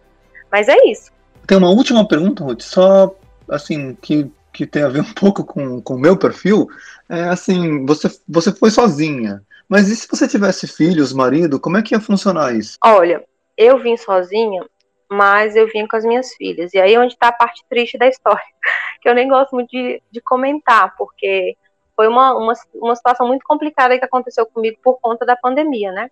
Mas 0.51 0.67
é 0.67 0.75
isso. 0.87 1.11
Tem 1.45 1.57
uma 1.57 1.69
última 1.69 2.07
pergunta, 2.07 2.43
Ruth, 2.43 2.61
só 2.61 3.15
assim, 3.49 3.95
que, 4.01 4.29
que 4.51 4.65
tem 4.65 4.83
a 4.83 4.89
ver 4.89 5.01
um 5.01 5.13
pouco 5.13 5.43
com 5.43 5.81
o 5.95 5.99
meu 5.99 6.17
perfil. 6.17 6.67
É 7.09 7.23
assim, 7.23 7.85
você, 7.85 8.09
você 8.27 8.51
foi 8.51 8.69
sozinha. 8.69 9.41
Mas 9.67 9.89
e 9.89 9.95
se 9.95 10.07
você 10.07 10.27
tivesse 10.27 10.67
filhos, 10.67 11.11
marido, 11.11 11.59
como 11.59 11.77
é 11.77 11.81
que 11.81 11.93
ia 11.93 11.99
funcionar 11.99 12.55
isso? 12.55 12.77
Olha, 12.83 13.23
eu 13.57 13.79
vim 13.79 13.97
sozinha, 13.97 14.65
mas 15.09 15.55
eu 15.55 15.67
vim 15.67 15.85
com 15.87 15.95
as 15.95 16.05
minhas 16.05 16.33
filhas. 16.35 16.73
E 16.73 16.79
aí 16.79 16.93
é 16.93 16.99
onde 16.99 17.13
está 17.13 17.27
a 17.29 17.33
parte 17.33 17.63
triste 17.69 17.97
da 17.97 18.07
história, 18.07 18.41
que 19.01 19.09
eu 19.09 19.15
nem 19.15 19.27
gosto 19.27 19.53
muito 19.53 19.69
de, 19.69 20.01
de 20.09 20.21
comentar, 20.21 20.95
porque 20.95 21.57
foi 21.95 22.07
uma, 22.07 22.35
uma, 22.35 22.53
uma 22.75 22.95
situação 22.95 23.27
muito 23.27 23.43
complicada 23.43 23.97
que 23.97 24.05
aconteceu 24.05 24.45
comigo 24.45 24.77
por 24.83 24.99
conta 25.01 25.25
da 25.25 25.35
pandemia, 25.35 25.91
né? 25.91 26.11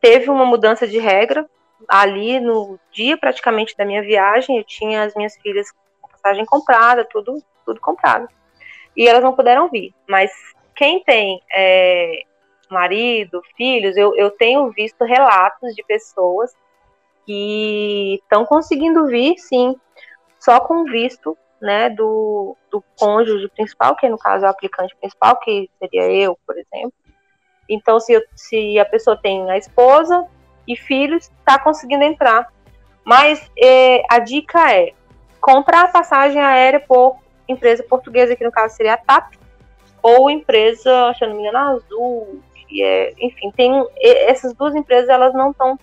Teve 0.00 0.30
uma 0.30 0.44
mudança 0.44 0.86
de 0.86 0.98
regra 0.98 1.48
ali 1.88 2.38
no 2.38 2.78
dia 2.92 3.16
praticamente 3.16 3.76
da 3.76 3.84
minha 3.84 4.02
viagem, 4.02 4.58
eu 4.58 4.64
tinha 4.64 5.02
as 5.02 5.14
minhas 5.14 5.36
filhas 5.38 5.70
com 6.00 6.10
passagem 6.10 6.44
comprada, 6.44 7.04
tudo, 7.04 7.42
tudo 7.64 7.80
comprado. 7.80 8.28
e 8.96 9.08
elas 9.08 9.22
não 9.22 9.34
puderam 9.34 9.68
vir. 9.68 9.94
Mas 10.08 10.30
quem 10.74 11.02
tem 11.02 11.40
é, 11.50 12.22
marido, 12.72 13.42
filhos, 13.56 13.96
eu, 13.96 14.14
eu 14.16 14.30
tenho 14.30 14.70
visto 14.70 15.04
relatos 15.04 15.74
de 15.74 15.82
pessoas 15.84 16.52
que 17.24 18.20
estão 18.22 18.44
conseguindo 18.44 19.06
vir, 19.06 19.36
sim, 19.38 19.76
só 20.38 20.60
com 20.60 20.84
visto 20.84 21.36
né, 21.60 21.90
do, 21.90 22.56
do 22.70 22.82
cônjuge 22.98 23.48
principal, 23.48 23.96
que 23.96 24.08
no 24.08 24.18
caso 24.18 24.44
é 24.44 24.48
o 24.48 24.50
aplicante 24.50 24.94
principal, 24.96 25.36
que 25.36 25.68
seria 25.78 26.10
eu, 26.10 26.38
por 26.46 26.56
exemplo. 26.56 26.92
Então, 27.68 27.98
se, 27.98 28.12
eu, 28.12 28.22
se 28.34 28.78
a 28.78 28.84
pessoa 28.84 29.18
tem 29.20 29.50
a 29.50 29.58
esposa 29.58 30.26
e 30.68 30.76
filhos, 30.76 31.24
está 31.24 31.58
conseguindo 31.58 32.04
entrar. 32.04 32.52
Mas 33.04 33.50
é, 33.58 34.02
a 34.10 34.18
dica 34.18 34.72
é 34.72 34.92
comprar 35.40 35.84
a 35.84 35.88
passagem 35.88 36.40
aérea 36.40 36.80
por 36.80 37.16
empresa 37.48 37.82
portuguesa, 37.82 38.36
que 38.36 38.44
no 38.44 38.52
caso 38.52 38.76
seria 38.76 38.94
a 38.94 38.96
TAP, 38.96 39.34
ou 40.02 40.30
empresa, 40.30 41.12
se 41.14 41.24
eu 41.24 41.28
não 41.28 41.36
me 41.36 41.42
engano, 41.42 41.58
Azul, 41.58 42.42
é, 42.82 43.14
enfim, 43.18 43.50
tem 43.56 43.72
essas 44.00 44.52
duas 44.54 44.74
empresas, 44.74 45.08
elas 45.08 45.32
não 45.34 45.50
estão 45.50 45.78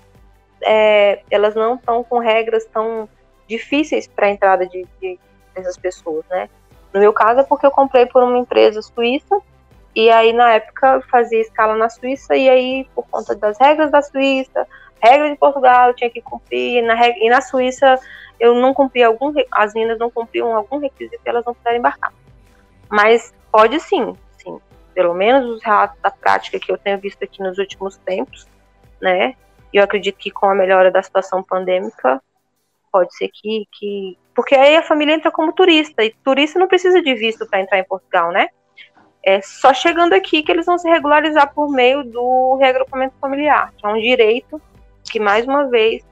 é, 0.62 1.22
elas 1.30 1.56
não 1.56 1.76
estão 1.76 2.04
com 2.04 2.20
regras 2.20 2.66
tão 2.66 3.08
difíceis 3.48 4.08
para 4.08 4.28
a 4.28 4.30
entrada 4.30 4.66
de, 4.66 4.86
de, 5.02 5.20
dessas 5.54 5.78
pessoas, 5.78 6.26
né? 6.30 6.50
No 6.94 7.00
meu 7.00 7.12
caso 7.12 7.42
é 7.42 7.44
porque 7.44 7.66
eu 7.66 7.72
comprei 7.72 8.06
por 8.06 8.24
uma 8.24 8.38
empresa 8.38 8.82
suíça 8.82 9.42
e 9.96 10.10
aí 10.10 10.34
na 10.34 10.54
época 10.54 11.02
fazia 11.10 11.42
escala 11.42 11.76
na 11.76 11.90
Suíça 11.90 12.36
e 12.36 12.50
aí 12.50 12.88
por 12.96 13.06
conta 13.08 13.36
das 13.36 13.58
regras 13.60 13.92
da 13.92 14.02
Suíça, 14.02 14.68
regra 15.02 15.30
de 15.30 15.36
Portugal 15.36 15.90
eu 15.90 15.96
tinha 15.96 16.10
que 16.10 16.22
cumprir 16.22 16.82
na 16.84 16.96
e 17.08 17.30
na 17.30 17.42
Suíça 17.42 18.00
eu 18.40 18.56
não 18.56 18.74
cumpri 18.74 19.04
algum 19.04 19.34
as 19.52 19.74
meninas 19.74 20.00
não 20.00 20.10
cumpriam 20.10 20.56
algum 20.56 20.78
requisito 20.80 21.22
e 21.24 21.30
elas 21.30 21.46
não 21.46 21.54
puderam 21.54 21.78
embarcar. 21.78 22.14
Mas 22.90 23.34
pode 23.52 23.80
sim. 23.80 24.16
Pelo 24.94 25.14
menos 25.14 25.50
os 25.50 25.64
relatos 25.64 26.00
da 26.02 26.12
prática 26.12 26.60
que 26.60 26.72
eu 26.72 26.78
tenho 26.78 27.00
visto 27.00 27.24
aqui 27.24 27.42
nos 27.42 27.58
últimos 27.58 27.98
tempos, 27.98 28.48
né? 29.02 29.36
E 29.74 29.78
eu 29.78 29.84
acredito 29.84 30.18
que 30.18 30.30
com 30.30 30.48
a 30.48 30.56
melhora 30.56 30.92
da 30.92 31.02
situação 31.02 31.42
pandêmica, 31.42 32.22
pode 32.92 33.16
ser 33.16 33.30
que, 33.30 33.68
que. 33.72 34.18
Porque 34.36 34.54
aí 34.56 34.76
a 34.76 34.84
família 34.84 35.16
entra 35.16 35.32
como 35.32 35.52
turista, 35.52 36.04
e 36.04 36.12
turista 36.24 36.60
não 36.60 36.68
precisa 36.68 37.02
de 37.02 37.14
visto 37.16 37.48
para 37.48 37.60
entrar 37.60 37.80
em 37.80 37.84
Portugal, 37.84 38.32
né? 38.32 38.50
É 39.24 39.42
só 39.42 39.74
chegando 39.74 40.14
aqui 40.14 40.44
que 40.44 40.52
eles 40.52 40.66
vão 40.66 40.78
se 40.78 40.88
regularizar 40.88 41.54
por 41.54 41.72
meio 41.72 42.04
do 42.04 42.58
reagrupamento 42.58 43.16
familiar, 43.20 43.74
que 43.78 43.86
é 43.86 43.90
um 43.90 44.00
direito 44.00 44.62
que, 45.04 45.20
mais 45.20 45.46
uma 45.46 45.70
vez, 45.70 46.04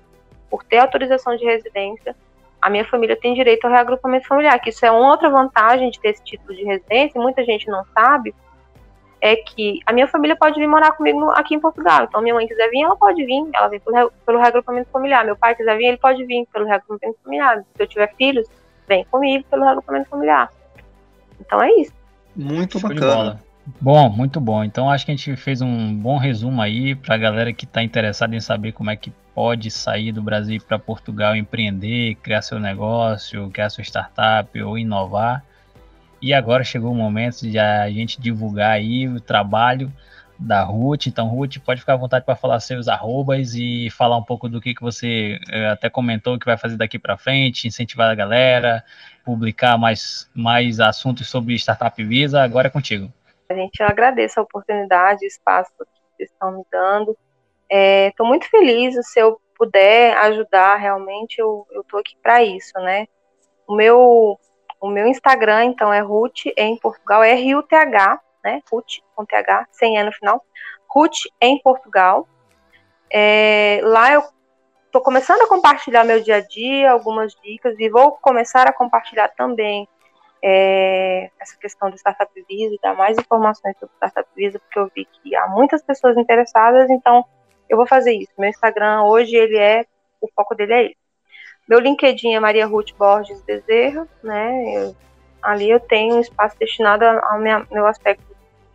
por 0.49 0.63
ter 0.63 0.77
autorização 0.77 1.36
de 1.36 1.45
residência, 1.45 2.15
a 2.61 2.69
minha 2.69 2.86
família 2.86 3.17
tem 3.19 3.34
direito 3.34 3.65
ao 3.65 3.71
reagrupamento 3.71 4.27
familiar, 4.27 4.59
que 4.59 4.69
isso 4.69 4.86
é 4.86 4.91
uma 4.91 5.09
outra 5.09 5.29
vantagem 5.29 5.89
de 5.89 5.99
ter 5.99 6.09
esse 6.09 6.23
título 6.23 6.55
de 6.55 6.63
residência, 6.63 7.19
muita 7.19 7.43
gente 7.43 7.67
não 7.67 7.84
sabe, 7.93 8.34
é 9.22 9.36
que 9.36 9.80
a 9.86 9.93
minha 9.93 10.07
família 10.07 10.36
pode 10.36 10.59
vir 10.59 10.67
morar 10.67 10.91
comigo 10.93 11.30
aqui 11.32 11.53
em 11.53 11.59
Portugal. 11.59 12.05
Então, 12.05 12.22
minha 12.22 12.34
mãe 12.34 12.47
quiser 12.47 12.69
vir, 12.69 12.82
ela 12.82 12.95
pode 12.95 13.24
vir, 13.24 13.47
ela 13.53 13.67
vem 13.67 13.80
pelo, 13.80 14.11
pelo 14.26 14.39
reagrupamento 14.39 14.89
familiar. 14.89 15.24
Meu 15.24 15.36
pai 15.36 15.55
quiser 15.55 15.78
vir, 15.78 15.86
ele 15.86 15.97
pode 15.97 16.26
vir 16.26 16.47
pelo 16.51 16.65
reagrupamento 16.65 17.19
familiar. 17.24 17.63
Se 17.76 17.84
eu 17.84 17.88
tiver 17.88 18.13
filhos, 18.15 18.47
vem 18.88 19.05
comigo 19.05 19.45
pelo 19.49 19.63
reagrupamento 19.63 20.09
familiar. 20.09 20.49
Então 21.39 21.61
é 21.61 21.72
isso. 21.74 21.93
Muito 22.36 22.80
Show 22.80 22.89
bacana. 22.89 23.39
Bom, 23.80 24.09
muito 24.09 24.41
bom. 24.41 24.63
Então 24.63 24.89
acho 24.89 25.05
que 25.05 25.11
a 25.11 25.15
gente 25.15 25.36
fez 25.36 25.61
um 25.61 25.93
bom 25.95 26.17
resumo 26.17 26.61
aí 26.61 26.95
para 26.95 27.15
a 27.15 27.17
galera 27.17 27.53
que 27.53 27.65
está 27.65 27.84
interessada 27.84 28.36
em 28.36 28.39
saber 28.39 28.72
como 28.72 28.89
é 28.89 28.95
que 28.95 29.13
pode 29.36 29.69
sair 29.69 30.11
do 30.11 30.22
Brasil 30.22 30.59
para 30.67 30.80
Portugal, 30.80 31.36
empreender, 31.36 32.15
criar 32.15 32.41
seu 32.41 32.59
negócio, 32.59 33.49
criar 33.51 33.69
sua 33.69 33.84
startup 33.84 34.61
ou 34.61 34.78
inovar. 34.78 35.43
E 36.22 36.34
agora 36.34 36.63
chegou 36.63 36.91
o 36.91 36.95
momento 36.95 37.41
de 37.41 37.57
a 37.57 37.89
gente 37.89 38.22
divulgar 38.22 38.72
aí 38.72 39.07
o 39.07 39.19
trabalho 39.19 39.91
da 40.41 40.63
Ruth. 40.63 41.07
Então, 41.07 41.28
Ruth, 41.28 41.57
pode 41.63 41.80
ficar 41.80 41.93
à 41.93 41.97
vontade 41.97 42.26
para 42.26 42.36
falar 42.36 42.59
seus 42.59 42.88
arrobas 42.88 43.53
e 43.55 43.89
falar 43.91 44.17
um 44.17 44.24
pouco 44.24 44.49
do 44.49 44.59
que, 44.59 44.74
que 44.74 44.82
você 44.82 45.39
eh, 45.49 45.67
até 45.67 45.89
comentou 45.89 46.38
que 46.39 46.45
vai 46.45 46.57
fazer 46.57 46.78
daqui 46.78 46.97
para 46.97 47.17
frente, 47.17 47.67
incentivar 47.67 48.09
a 48.09 48.15
galera, 48.15 48.84
publicar 49.24 49.78
mais, 49.78 50.30
mais 50.34 50.80
assuntos 50.80 51.30
sobre 51.30 51.55
Startup 51.55 52.03
Visa. 52.03 52.41
Agora 52.41 52.67
é 52.67 52.72
contigo. 52.72 53.11
A 53.49 53.53
gente 53.53 53.82
agradece 53.84 54.39
a 54.39 54.43
oportunidade, 54.43 55.26
o 55.26 55.28
espaço 55.28 55.72
que 55.78 55.86
vocês 56.15 56.30
estão 56.32 56.57
me 56.57 56.63
dando. 56.72 57.17
Estou 57.69 58.26
é, 58.26 58.30
muito 58.30 58.49
feliz, 58.49 58.95
se 59.11 59.19
eu 59.19 59.39
puder 59.57 60.17
ajudar, 60.17 60.78
realmente 60.78 61.39
eu 61.39 61.65
estou 61.82 61.99
aqui 61.99 62.15
para 62.22 62.43
isso, 62.43 62.74
né? 62.80 63.07
O 63.67 63.76
meu 63.76 64.39
o 64.82 64.89
meu 64.89 65.05
Instagram, 65.05 65.65
então, 65.65 65.93
é 65.93 65.99
Ruth 65.99 66.47
em 66.57 66.75
Portugal, 66.77 67.23
é 67.23 67.34
R-U-T-H, 67.34 68.19
né? 68.43 68.61
Ruth 68.71 68.99
com 69.15 69.23
TH, 69.23 69.67
sem 69.71 69.95
E 69.95 70.03
no 70.03 70.11
final. 70.11 70.43
Ruth 70.89 71.19
em 71.39 71.61
Portugal. 71.61 72.27
É, 73.09 73.79
lá 73.84 74.11
eu 74.11 74.23
estou 74.88 75.01
começando 75.01 75.41
a 75.41 75.47
compartilhar 75.47 76.03
meu 76.03 76.21
dia 76.21 76.38
a 76.38 76.41
dia, 76.41 76.91
algumas 76.91 77.34
dicas, 77.36 77.75
e 77.79 77.89
vou 77.89 78.13
começar 78.13 78.67
a 78.67 78.73
compartilhar 78.73 79.27
também 79.29 79.88
é, 80.43 81.29
essa 81.39 81.55
questão 81.57 81.89
do 81.89 81.95
Startup 81.95 82.32
Visa, 82.49 82.75
dar 82.82 82.95
mais 82.95 83.17
informações 83.17 83.77
sobre 83.79 83.95
Startup 83.95 84.27
Visa, 84.36 84.59
porque 84.59 84.79
eu 84.79 84.91
vi 84.95 85.05
que 85.05 85.36
há 85.36 85.47
muitas 85.47 85.84
pessoas 85.84 86.17
interessadas, 86.17 86.89
então 86.89 87.23
eu 87.69 87.77
vou 87.77 87.86
fazer 87.86 88.13
isso. 88.13 88.32
Meu 88.38 88.49
Instagram 88.49 89.03
hoje, 89.03 89.36
ele 89.36 89.57
é, 89.57 89.86
o 90.19 90.27
foco 90.36 90.55
dele 90.55 90.73
é 90.73 90.86
esse. 90.88 91.00
Meu 91.68 91.80
LinkedIn 91.80 92.34
é 92.34 92.39
Maria 92.39 92.66
Ruth 92.66 92.91
Borges 92.97 93.41
Bezerra, 93.43 94.07
né? 94.24 94.76
Eu, 94.76 94.95
ali 95.41 95.70
eu 95.70 95.80
tenho 95.80 96.16
um 96.16 96.22
espaço 96.22 96.57
destinado 96.59 97.05
ao 97.05 97.39
minha, 97.39 97.66
meu 97.72 97.86
aspecto 97.88 98.24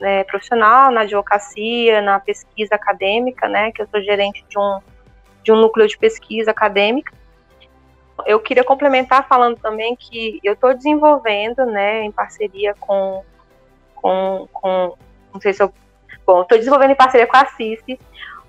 né, 0.00 0.24
profissional, 0.24 0.90
na 0.90 1.02
advocacia, 1.02 2.00
na 2.02 2.20
pesquisa 2.20 2.74
acadêmica, 2.74 3.48
né? 3.48 3.72
Que 3.72 3.82
eu 3.82 3.88
sou 3.88 4.00
gerente 4.02 4.44
de 4.48 4.58
um, 4.58 4.80
de 5.42 5.52
um 5.52 5.56
núcleo 5.56 5.86
de 5.86 5.96
pesquisa 5.98 6.50
acadêmica. 6.50 7.12
Eu 8.24 8.40
queria 8.40 8.64
complementar 8.64 9.28
falando 9.28 9.58
também 9.58 9.94
que 9.94 10.40
eu 10.42 10.54
estou 10.54 10.72
desenvolvendo, 10.72 11.66
né, 11.66 12.02
em 12.02 12.10
parceria 12.10 12.74
com, 12.80 13.22
com, 13.94 14.48
com 14.52 14.96
não 15.34 15.40
sei 15.40 15.52
se 15.52 15.62
eu, 15.62 15.70
bom, 16.26 16.40
estou 16.40 16.56
desenvolvendo 16.56 16.92
em 16.92 16.96
parceria 16.96 17.26
com 17.26 17.36
a 17.36 17.44
CICI 17.44 17.98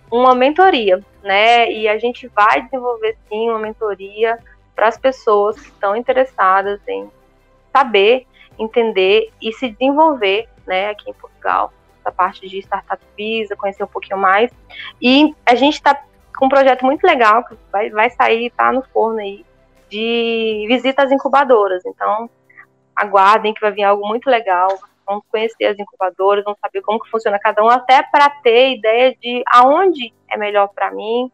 uma 0.10 0.34
mentoria, 0.34 1.04
né? 1.28 1.72
E 1.72 1.88
a 1.88 2.00
gente 2.00 2.28
vai 2.30 2.64
desenvolver 2.64 3.16
sim 3.30 3.50
uma 3.50 3.60
mentoria 3.60 4.40
para 4.76 4.88
as 4.88 4.98
pessoas 4.98 5.60
que 5.60 5.68
estão 5.68 5.96
interessadas 5.96 6.80
em 6.88 7.12
saber, 7.76 8.26
entender 8.58 9.30
e 9.42 9.52
se 9.54 9.70
desenvolver, 9.70 10.48
né, 10.66 10.90
aqui 10.90 11.10
em 11.10 11.14
Portugal, 11.14 11.72
essa 12.00 12.12
parte 12.12 12.48
de 12.48 12.60
startup 12.60 13.04
visa, 13.16 13.56
conhecer 13.56 13.84
um 13.84 13.88
pouquinho 13.88 14.18
mais. 14.18 14.52
E 15.02 15.36
a 15.46 15.56
gente 15.56 15.76
está 15.76 16.00
com 16.38 16.46
um 16.46 16.50
projeto 16.50 16.86
muito 16.86 17.04
legal 17.06 17.44
que 17.44 17.56
vai, 17.72 17.90
vai 17.90 18.10
sair, 18.10 18.52
tá 18.52 18.72
no 18.72 18.84
forno 18.94 19.20
aí, 19.20 19.46
de 19.90 20.66
visitas 20.68 21.12
incubadoras. 21.12 21.84
Então, 21.86 22.30
aguardem 22.96 23.54
que 23.54 23.62
vai 23.62 23.72
vir 23.72 23.84
algo 23.84 24.08
muito 24.08 24.30
legal 24.30 24.70
vão 25.08 25.24
conhecer 25.32 25.66
as 25.66 25.80
incubadoras, 25.80 26.44
vão 26.44 26.56
saber 26.62 26.82
como 26.82 27.00
que 27.00 27.10
funciona 27.10 27.40
cada 27.40 27.64
um, 27.64 27.70
até 27.70 28.04
para 28.04 28.30
ter 28.30 28.76
ideia 28.76 29.16
de 29.16 29.44
aonde 29.48 30.14
é 30.30 30.38
melhor 30.38 30.68
para 30.68 30.92
mim. 30.92 31.32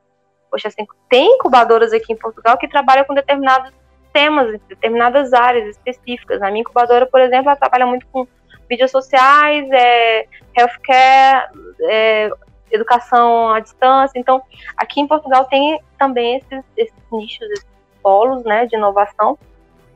Poxa, 0.49 0.67
assim, 0.67 0.85
tem 1.09 1.35
incubadoras 1.35 1.91
aqui 1.91 2.13
em 2.13 2.17
Portugal 2.17 2.57
que 2.57 2.67
trabalham 2.67 3.03
com 3.05 3.13
determinados 3.13 3.73
temas, 4.13 4.59
determinadas 4.69 5.33
áreas 5.33 5.69
específicas. 5.69 6.39
Na 6.39 6.51
minha 6.51 6.61
incubadora, 6.61 7.07
por 7.07 7.19
exemplo, 7.19 7.49
ela 7.49 7.59
trabalha 7.59 7.87
muito 7.87 8.05
com 8.07 8.27
mídias 8.69 8.91
sociais, 8.91 9.67
é, 9.71 10.27
healthcare, 10.55 11.49
é, 11.81 12.29
educação 12.71 13.49
à 13.49 13.59
distância. 13.59 14.17
Então, 14.17 14.41
aqui 14.77 15.01
em 15.01 15.07
Portugal 15.07 15.45
tem 15.45 15.79
também 15.97 16.37
esses, 16.37 16.63
esses 16.77 17.03
nichos, 17.11 17.49
esses 17.49 17.67
polos 18.01 18.43
né, 18.43 18.65
de 18.65 18.75
inovação, 18.75 19.37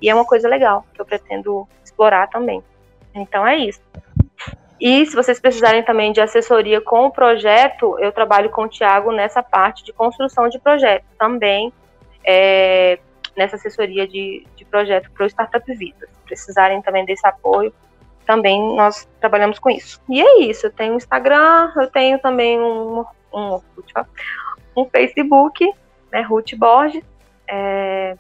e 0.02 0.10
é 0.10 0.16
uma 0.16 0.26
coisa 0.26 0.48
legal 0.48 0.86
que 0.94 1.02
eu 1.02 1.06
pretendo 1.06 1.68
explorar 1.84 2.28
também. 2.28 2.64
Então 3.18 3.46
é 3.46 3.58
isso. 3.58 3.82
E 4.80 5.06
se 5.06 5.16
vocês 5.16 5.40
precisarem 5.40 5.84
também 5.84 6.12
de 6.12 6.22
assessoria 6.22 6.80
com 6.80 7.08
o 7.08 7.12
projeto, 7.12 7.98
eu 8.00 8.12
trabalho 8.12 8.50
com 8.52 8.64
o 8.64 8.68
Tiago 8.68 9.12
nessa 9.12 9.42
parte 9.42 9.84
de 9.84 9.92
construção 9.92 10.48
de 10.48 10.60
projeto 10.60 11.04
também, 11.18 11.74
é, 12.24 13.00
nessa 13.36 13.56
assessoria 13.56 14.08
de, 14.08 14.46
de 14.56 14.66
projeto 14.66 15.10
para 15.12 15.26
o 15.26 15.30
Startup 15.30 15.74
Visa. 15.74 16.08
Se 16.08 16.22
precisarem 16.26 16.82
também 16.82 17.06
desse 17.06 17.26
apoio, 17.26 17.74
também 18.26 18.76
nós 18.76 19.08
trabalhamos 19.20 19.58
com 19.58 19.70
isso. 19.70 20.00
E 20.08 20.22
é 20.22 20.42
isso, 20.42 20.68
eu 20.68 20.72
tenho 20.72 20.94
um 20.94 20.98
Instagram, 20.98 21.72
eu 21.76 21.90
tenho 21.90 22.20
também 22.20 22.60
um, 22.60 23.04
um, 23.34 23.60
um 24.76 24.86
Facebook, 24.86 25.68
né, 26.12 26.22
Ruth 26.22 26.54
Borges, 26.56 27.04
é, 27.48 28.16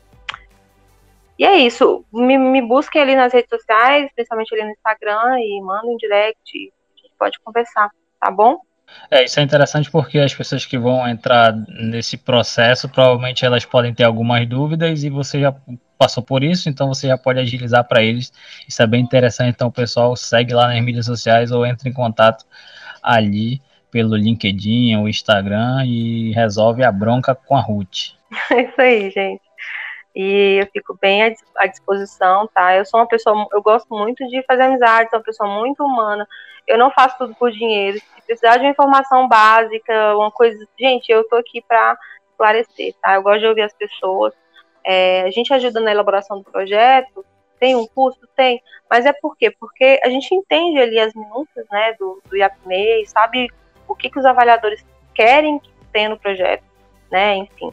e 1.38 1.46
é 1.46 1.58
isso. 1.58 2.06
Me, 2.12 2.38
me 2.38 2.62
busquem 2.62 3.02
ali 3.02 3.16
nas 3.16 3.34
redes 3.34 3.50
sociais, 3.50 4.10
principalmente 4.16 4.54
ali 4.54 4.64
no 4.64 4.72
Instagram, 4.72 5.40
e 5.40 5.62
mandem 5.62 5.94
um 5.94 5.98
direct. 5.98 6.74
A 6.96 7.02
gente 7.02 7.14
pode 7.18 7.40
conversar, 7.44 7.90
tá 8.20 8.32
bom? 8.32 8.60
É, 9.12 9.24
isso 9.26 9.40
é 9.40 9.44
interessante 9.44 9.92
porque 9.92 10.18
as 10.18 10.34
pessoas 10.34 10.66
que 10.66 10.78
vão 10.78 11.08
entrar 11.08 11.54
nesse 11.68 12.18
processo, 12.18 12.90
provavelmente 12.90 13.46
elas 13.46 13.66
podem 13.66 13.94
ter 13.94 14.04
algumas 14.04 14.48
dúvidas 14.48 15.04
e 15.04 15.10
você 15.10 15.42
já 15.42 15.54
passou 15.98 16.24
por 16.24 16.44
isso, 16.44 16.70
então 16.70 16.88
você 16.88 17.08
já 17.08 17.18
pode 17.18 17.40
agilizar 17.40 17.84
para 17.84 18.02
eles. 18.02 18.32
Isso 18.68 18.82
é 18.82 18.88
bem 18.88 19.02
interessante. 19.02 19.56
Então, 19.56 19.70
pessoal, 19.70 20.16
segue 20.16 20.54
lá 20.54 20.68
nas 20.68 20.82
mídias 20.84 21.06
sociais 21.06 21.52
ou 21.52 21.66
entre 21.66 21.90
em 21.90 21.94
contato 21.94 22.46
ali 23.02 23.62
pelo 23.92 24.16
LinkedIn 24.16 24.96
ou 24.96 25.10
Instagram 25.10 25.86
e 25.86 26.32
resolve 26.32 26.84
a 26.84 26.92
bronca 26.92 27.36
com 27.36 27.56
a 27.56 27.62
Ruth. 27.62 28.16
É 28.52 28.62
isso 28.62 28.82
aí, 28.82 29.10
gente. 29.10 29.47
E 30.20 30.62
eu 30.64 30.68
fico 30.74 30.98
bem 31.00 31.38
à 31.56 31.68
disposição, 31.68 32.50
tá? 32.52 32.76
Eu 32.76 32.84
sou 32.86 33.00
uma 33.00 33.06
pessoa, 33.06 33.48
eu 33.54 33.62
gosto 33.62 33.88
muito 33.96 34.28
de 34.28 34.42
fazer 34.48 34.64
amizade, 34.64 35.12
sou 35.12 35.20
uma 35.20 35.24
pessoa 35.24 35.48
muito 35.48 35.84
humana. 35.86 36.28
Eu 36.66 36.76
não 36.76 36.90
faço 36.90 37.20
tudo 37.20 37.36
por 37.36 37.52
dinheiro. 37.52 38.00
Se 38.00 38.26
precisar 38.26 38.58
de 38.58 38.64
uma 38.64 38.72
informação 38.72 39.28
básica, 39.28 40.18
uma 40.18 40.32
coisa, 40.32 40.68
gente, 40.80 41.12
eu 41.12 41.24
tô 41.30 41.36
aqui 41.36 41.62
para 41.62 41.96
esclarecer, 42.32 42.96
tá? 43.00 43.14
Eu 43.14 43.22
gosto 43.22 43.42
de 43.42 43.46
ouvir 43.46 43.62
as 43.62 43.74
pessoas. 43.74 44.34
É, 44.84 45.22
a 45.22 45.30
gente 45.30 45.54
ajuda 45.54 45.80
na 45.82 45.92
elaboração 45.92 46.40
do 46.40 46.52
projeto, 46.52 47.24
tem 47.60 47.76
um 47.76 47.86
custo? 47.86 48.28
Tem. 48.36 48.60
Mas 48.90 49.06
é 49.06 49.14
por 49.14 49.38
quê? 49.38 49.52
Porque 49.52 50.00
a 50.04 50.10
gente 50.10 50.34
entende 50.34 50.80
ali 50.80 51.00
as 51.00 51.14
minúcias 51.14 51.68
né, 51.72 51.94
do, 52.00 52.20
do 52.28 52.36
IAPMEI, 52.36 53.06
sabe 53.06 53.50
o 53.88 53.96
que, 53.96 54.10
que 54.10 54.18
os 54.18 54.26
avaliadores 54.26 54.84
querem 55.14 55.60
que 55.60 55.70
tenha 55.94 56.10
no 56.10 56.18
projeto, 56.18 56.64
né? 57.12 57.36
Enfim, 57.36 57.72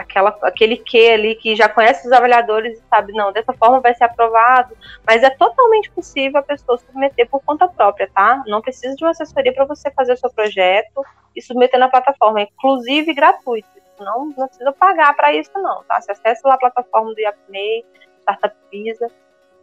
aquela, 0.00 0.36
aquele 0.42 0.76
que 0.76 1.10
ali 1.10 1.34
que 1.34 1.54
já 1.54 1.68
conhece 1.68 2.06
os 2.06 2.12
avaliadores 2.12 2.78
e 2.78 2.82
sabe, 2.88 3.12
não, 3.12 3.32
dessa 3.32 3.52
forma 3.52 3.80
vai 3.80 3.94
ser 3.94 4.04
aprovado, 4.04 4.76
mas 5.06 5.22
é 5.22 5.30
totalmente 5.30 5.90
possível 5.90 6.40
a 6.40 6.42
pessoa 6.42 6.78
submeter 6.78 7.28
por 7.28 7.40
conta 7.44 7.68
própria, 7.68 8.10
tá? 8.12 8.42
Não 8.46 8.60
precisa 8.60 8.94
de 8.96 9.04
uma 9.04 9.10
assessoria 9.10 9.52
para 9.52 9.64
você 9.64 9.90
fazer 9.90 10.14
o 10.14 10.16
seu 10.16 10.30
projeto 10.30 11.04
e 11.36 11.42
submeter 11.42 11.78
na 11.78 11.88
plataforma, 11.88 12.40
inclusive 12.40 13.12
gratuito. 13.12 13.68
Não, 13.98 14.32
não 14.36 14.46
precisa 14.48 14.72
pagar 14.72 15.14
para 15.14 15.32
isso, 15.34 15.50
não, 15.54 15.84
tá? 15.84 16.00
Você 16.00 16.12
acessa 16.12 16.48
lá 16.48 16.54
a 16.54 16.58
plataforma 16.58 17.12
do 17.12 17.20
IAPMEI, 17.20 17.84
Startup 18.20 18.56
Visa, 18.70 19.08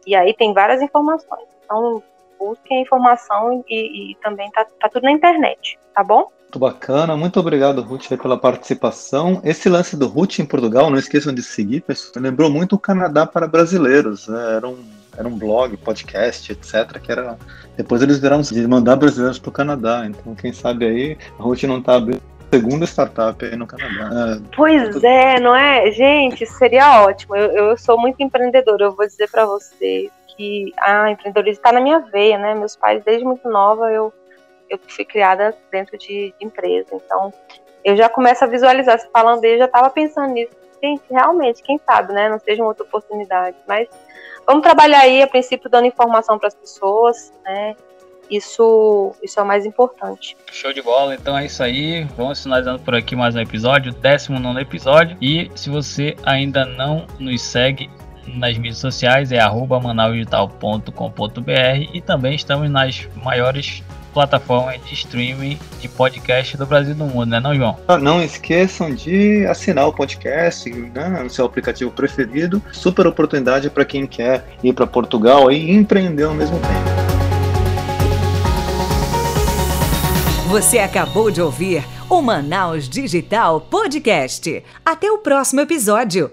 e 0.06 0.14
aí 0.14 0.32
tem 0.32 0.54
várias 0.54 0.80
informações. 0.80 1.48
Então, 1.64 2.02
busquem 2.38 2.78
a 2.78 2.82
informação 2.82 3.64
e, 3.68 4.12
e 4.12 4.14
também 4.16 4.50
tá, 4.50 4.66
tá, 4.80 4.88
tudo 4.88 5.04
na 5.04 5.12
internet, 5.12 5.78
tá 5.94 6.02
bom? 6.02 6.30
Muito 6.42 6.58
bacana, 6.58 7.14
muito 7.14 7.38
obrigado, 7.38 7.82
Ruth, 7.82 8.08
pela 8.08 8.38
participação. 8.38 9.40
Esse 9.44 9.68
lance 9.68 9.94
do 9.96 10.06
Ruth 10.06 10.38
em 10.38 10.46
Portugal, 10.46 10.88
não 10.88 10.98
esqueçam 10.98 11.34
de 11.34 11.42
seguir, 11.42 11.82
pessoal. 11.82 12.22
Lembrou 12.22 12.48
muito 12.48 12.74
o 12.74 12.78
Canadá 12.78 13.26
para 13.26 13.46
brasileiros. 13.46 14.28
Né? 14.28 14.56
Era, 14.56 14.66
um, 14.66 14.82
era 15.14 15.28
um 15.28 15.38
blog, 15.38 15.76
podcast, 15.76 16.50
etc. 16.50 16.98
Que 17.02 17.12
era. 17.12 17.36
Depois 17.76 18.00
eles 18.00 18.18
viraram 18.18 18.40
de 18.40 18.66
mandar 18.66 18.96
brasileiros 18.96 19.38
para 19.38 19.50
o 19.50 19.52
Canadá. 19.52 20.06
Então, 20.06 20.34
quem 20.34 20.50
sabe 20.50 20.86
aí, 20.86 21.18
a 21.38 21.42
Ruth 21.42 21.64
não 21.64 21.80
está 21.80 21.96
abrindo 21.96 22.22
segunda 22.50 22.86
startup 22.86 23.44
aí 23.44 23.56
no 23.56 23.66
Canadá. 23.66 24.36
É, 24.36 24.56
pois 24.56 25.04
é, 25.04 25.40
não 25.40 25.54
é? 25.54 25.90
Gente, 25.92 26.46
seria 26.46 27.02
ótimo. 27.02 27.36
Eu, 27.36 27.50
eu 27.50 27.76
sou 27.76 28.00
muito 28.00 28.22
empreendedora, 28.22 28.84
eu 28.84 28.96
vou 28.96 29.06
dizer 29.06 29.28
para 29.30 29.44
vocês 29.44 30.10
que 30.38 30.72
a 30.78 31.10
empreendedorismo 31.10 31.58
está 31.58 31.72
na 31.72 31.80
minha 31.80 31.98
veia, 31.98 32.38
né? 32.38 32.54
Meus 32.54 32.76
pais, 32.76 33.02
desde 33.02 33.24
muito 33.24 33.48
nova, 33.48 33.90
eu, 33.90 34.12
eu 34.70 34.78
fui 34.86 35.04
criada 35.04 35.52
dentro 35.70 35.98
de, 35.98 36.32
de 36.38 36.46
empresa. 36.46 36.90
Então, 36.92 37.34
eu 37.84 37.96
já 37.96 38.08
começo 38.08 38.44
a 38.44 38.46
visualizar, 38.46 39.00
se 39.00 39.10
falando 39.10 39.40
dele, 39.40 39.58
já 39.58 39.64
estava 39.64 39.90
pensando 39.90 40.32
nisso. 40.32 40.52
Gente, 40.80 41.02
realmente, 41.10 41.60
quem 41.62 41.80
sabe, 41.84 42.12
né? 42.12 42.28
Não 42.28 42.38
seja 42.38 42.62
uma 42.62 42.68
outra 42.68 42.84
oportunidade. 42.84 43.56
Mas 43.66 43.88
vamos 44.46 44.62
trabalhar 44.62 45.00
aí, 45.00 45.20
a 45.20 45.26
princípio, 45.26 45.68
dando 45.68 45.86
informação 45.86 46.38
para 46.38 46.46
as 46.46 46.54
pessoas, 46.54 47.32
né? 47.44 47.74
Isso, 48.30 49.14
isso 49.22 49.40
é 49.40 49.42
o 49.42 49.46
mais 49.46 49.64
importante. 49.66 50.36
Show 50.52 50.72
de 50.72 50.82
bola, 50.82 51.14
então 51.14 51.36
é 51.36 51.46
isso 51.46 51.62
aí. 51.62 52.04
Vamos 52.16 52.42
finalizando 52.42 52.78
por 52.78 52.94
aqui 52.94 53.16
mais 53.16 53.34
um 53.34 53.40
episódio, 53.40 53.92
19 53.92 54.60
episódio. 54.60 55.16
E 55.20 55.50
se 55.56 55.68
você 55.68 56.14
ainda 56.24 56.64
não 56.64 57.06
nos 57.18 57.42
segue 57.42 57.90
nas 58.34 58.56
mídias 58.56 58.78
sociais 58.78 59.30
é 59.32 59.38
manausdigital.com.br 59.38 61.90
e 61.92 62.00
também 62.00 62.34
estamos 62.34 62.70
nas 62.70 63.06
maiores 63.22 63.82
plataformas 64.12 64.82
de 64.84 64.94
streaming 64.94 65.58
de 65.80 65.88
podcast 65.88 66.56
do 66.56 66.66
Brasil 66.66 66.92
e 66.92 66.96
do 66.96 67.04
mundo, 67.04 67.26
né 67.26 67.40
não, 67.40 67.54
João? 67.54 67.76
Ah, 67.86 67.98
não 67.98 68.22
esqueçam 68.22 68.94
de 68.94 69.46
assinar 69.46 69.86
o 69.86 69.92
podcast 69.92 70.70
né, 70.70 71.20
no 71.22 71.30
seu 71.30 71.44
aplicativo 71.44 71.90
preferido. 71.90 72.62
Super 72.72 73.06
oportunidade 73.06 73.70
para 73.70 73.84
quem 73.84 74.06
quer 74.06 74.44
ir 74.62 74.72
para 74.72 74.86
Portugal 74.86 75.52
e 75.52 75.70
empreender 75.70 76.24
ao 76.24 76.34
mesmo 76.34 76.58
tempo. 76.58 77.08
Você 80.48 80.78
acabou 80.78 81.30
de 81.30 81.42
ouvir 81.42 81.84
o 82.08 82.22
Manaus 82.22 82.88
Digital 82.88 83.60
Podcast. 83.60 84.64
Até 84.84 85.12
o 85.12 85.18
próximo 85.18 85.60
episódio. 85.60 86.30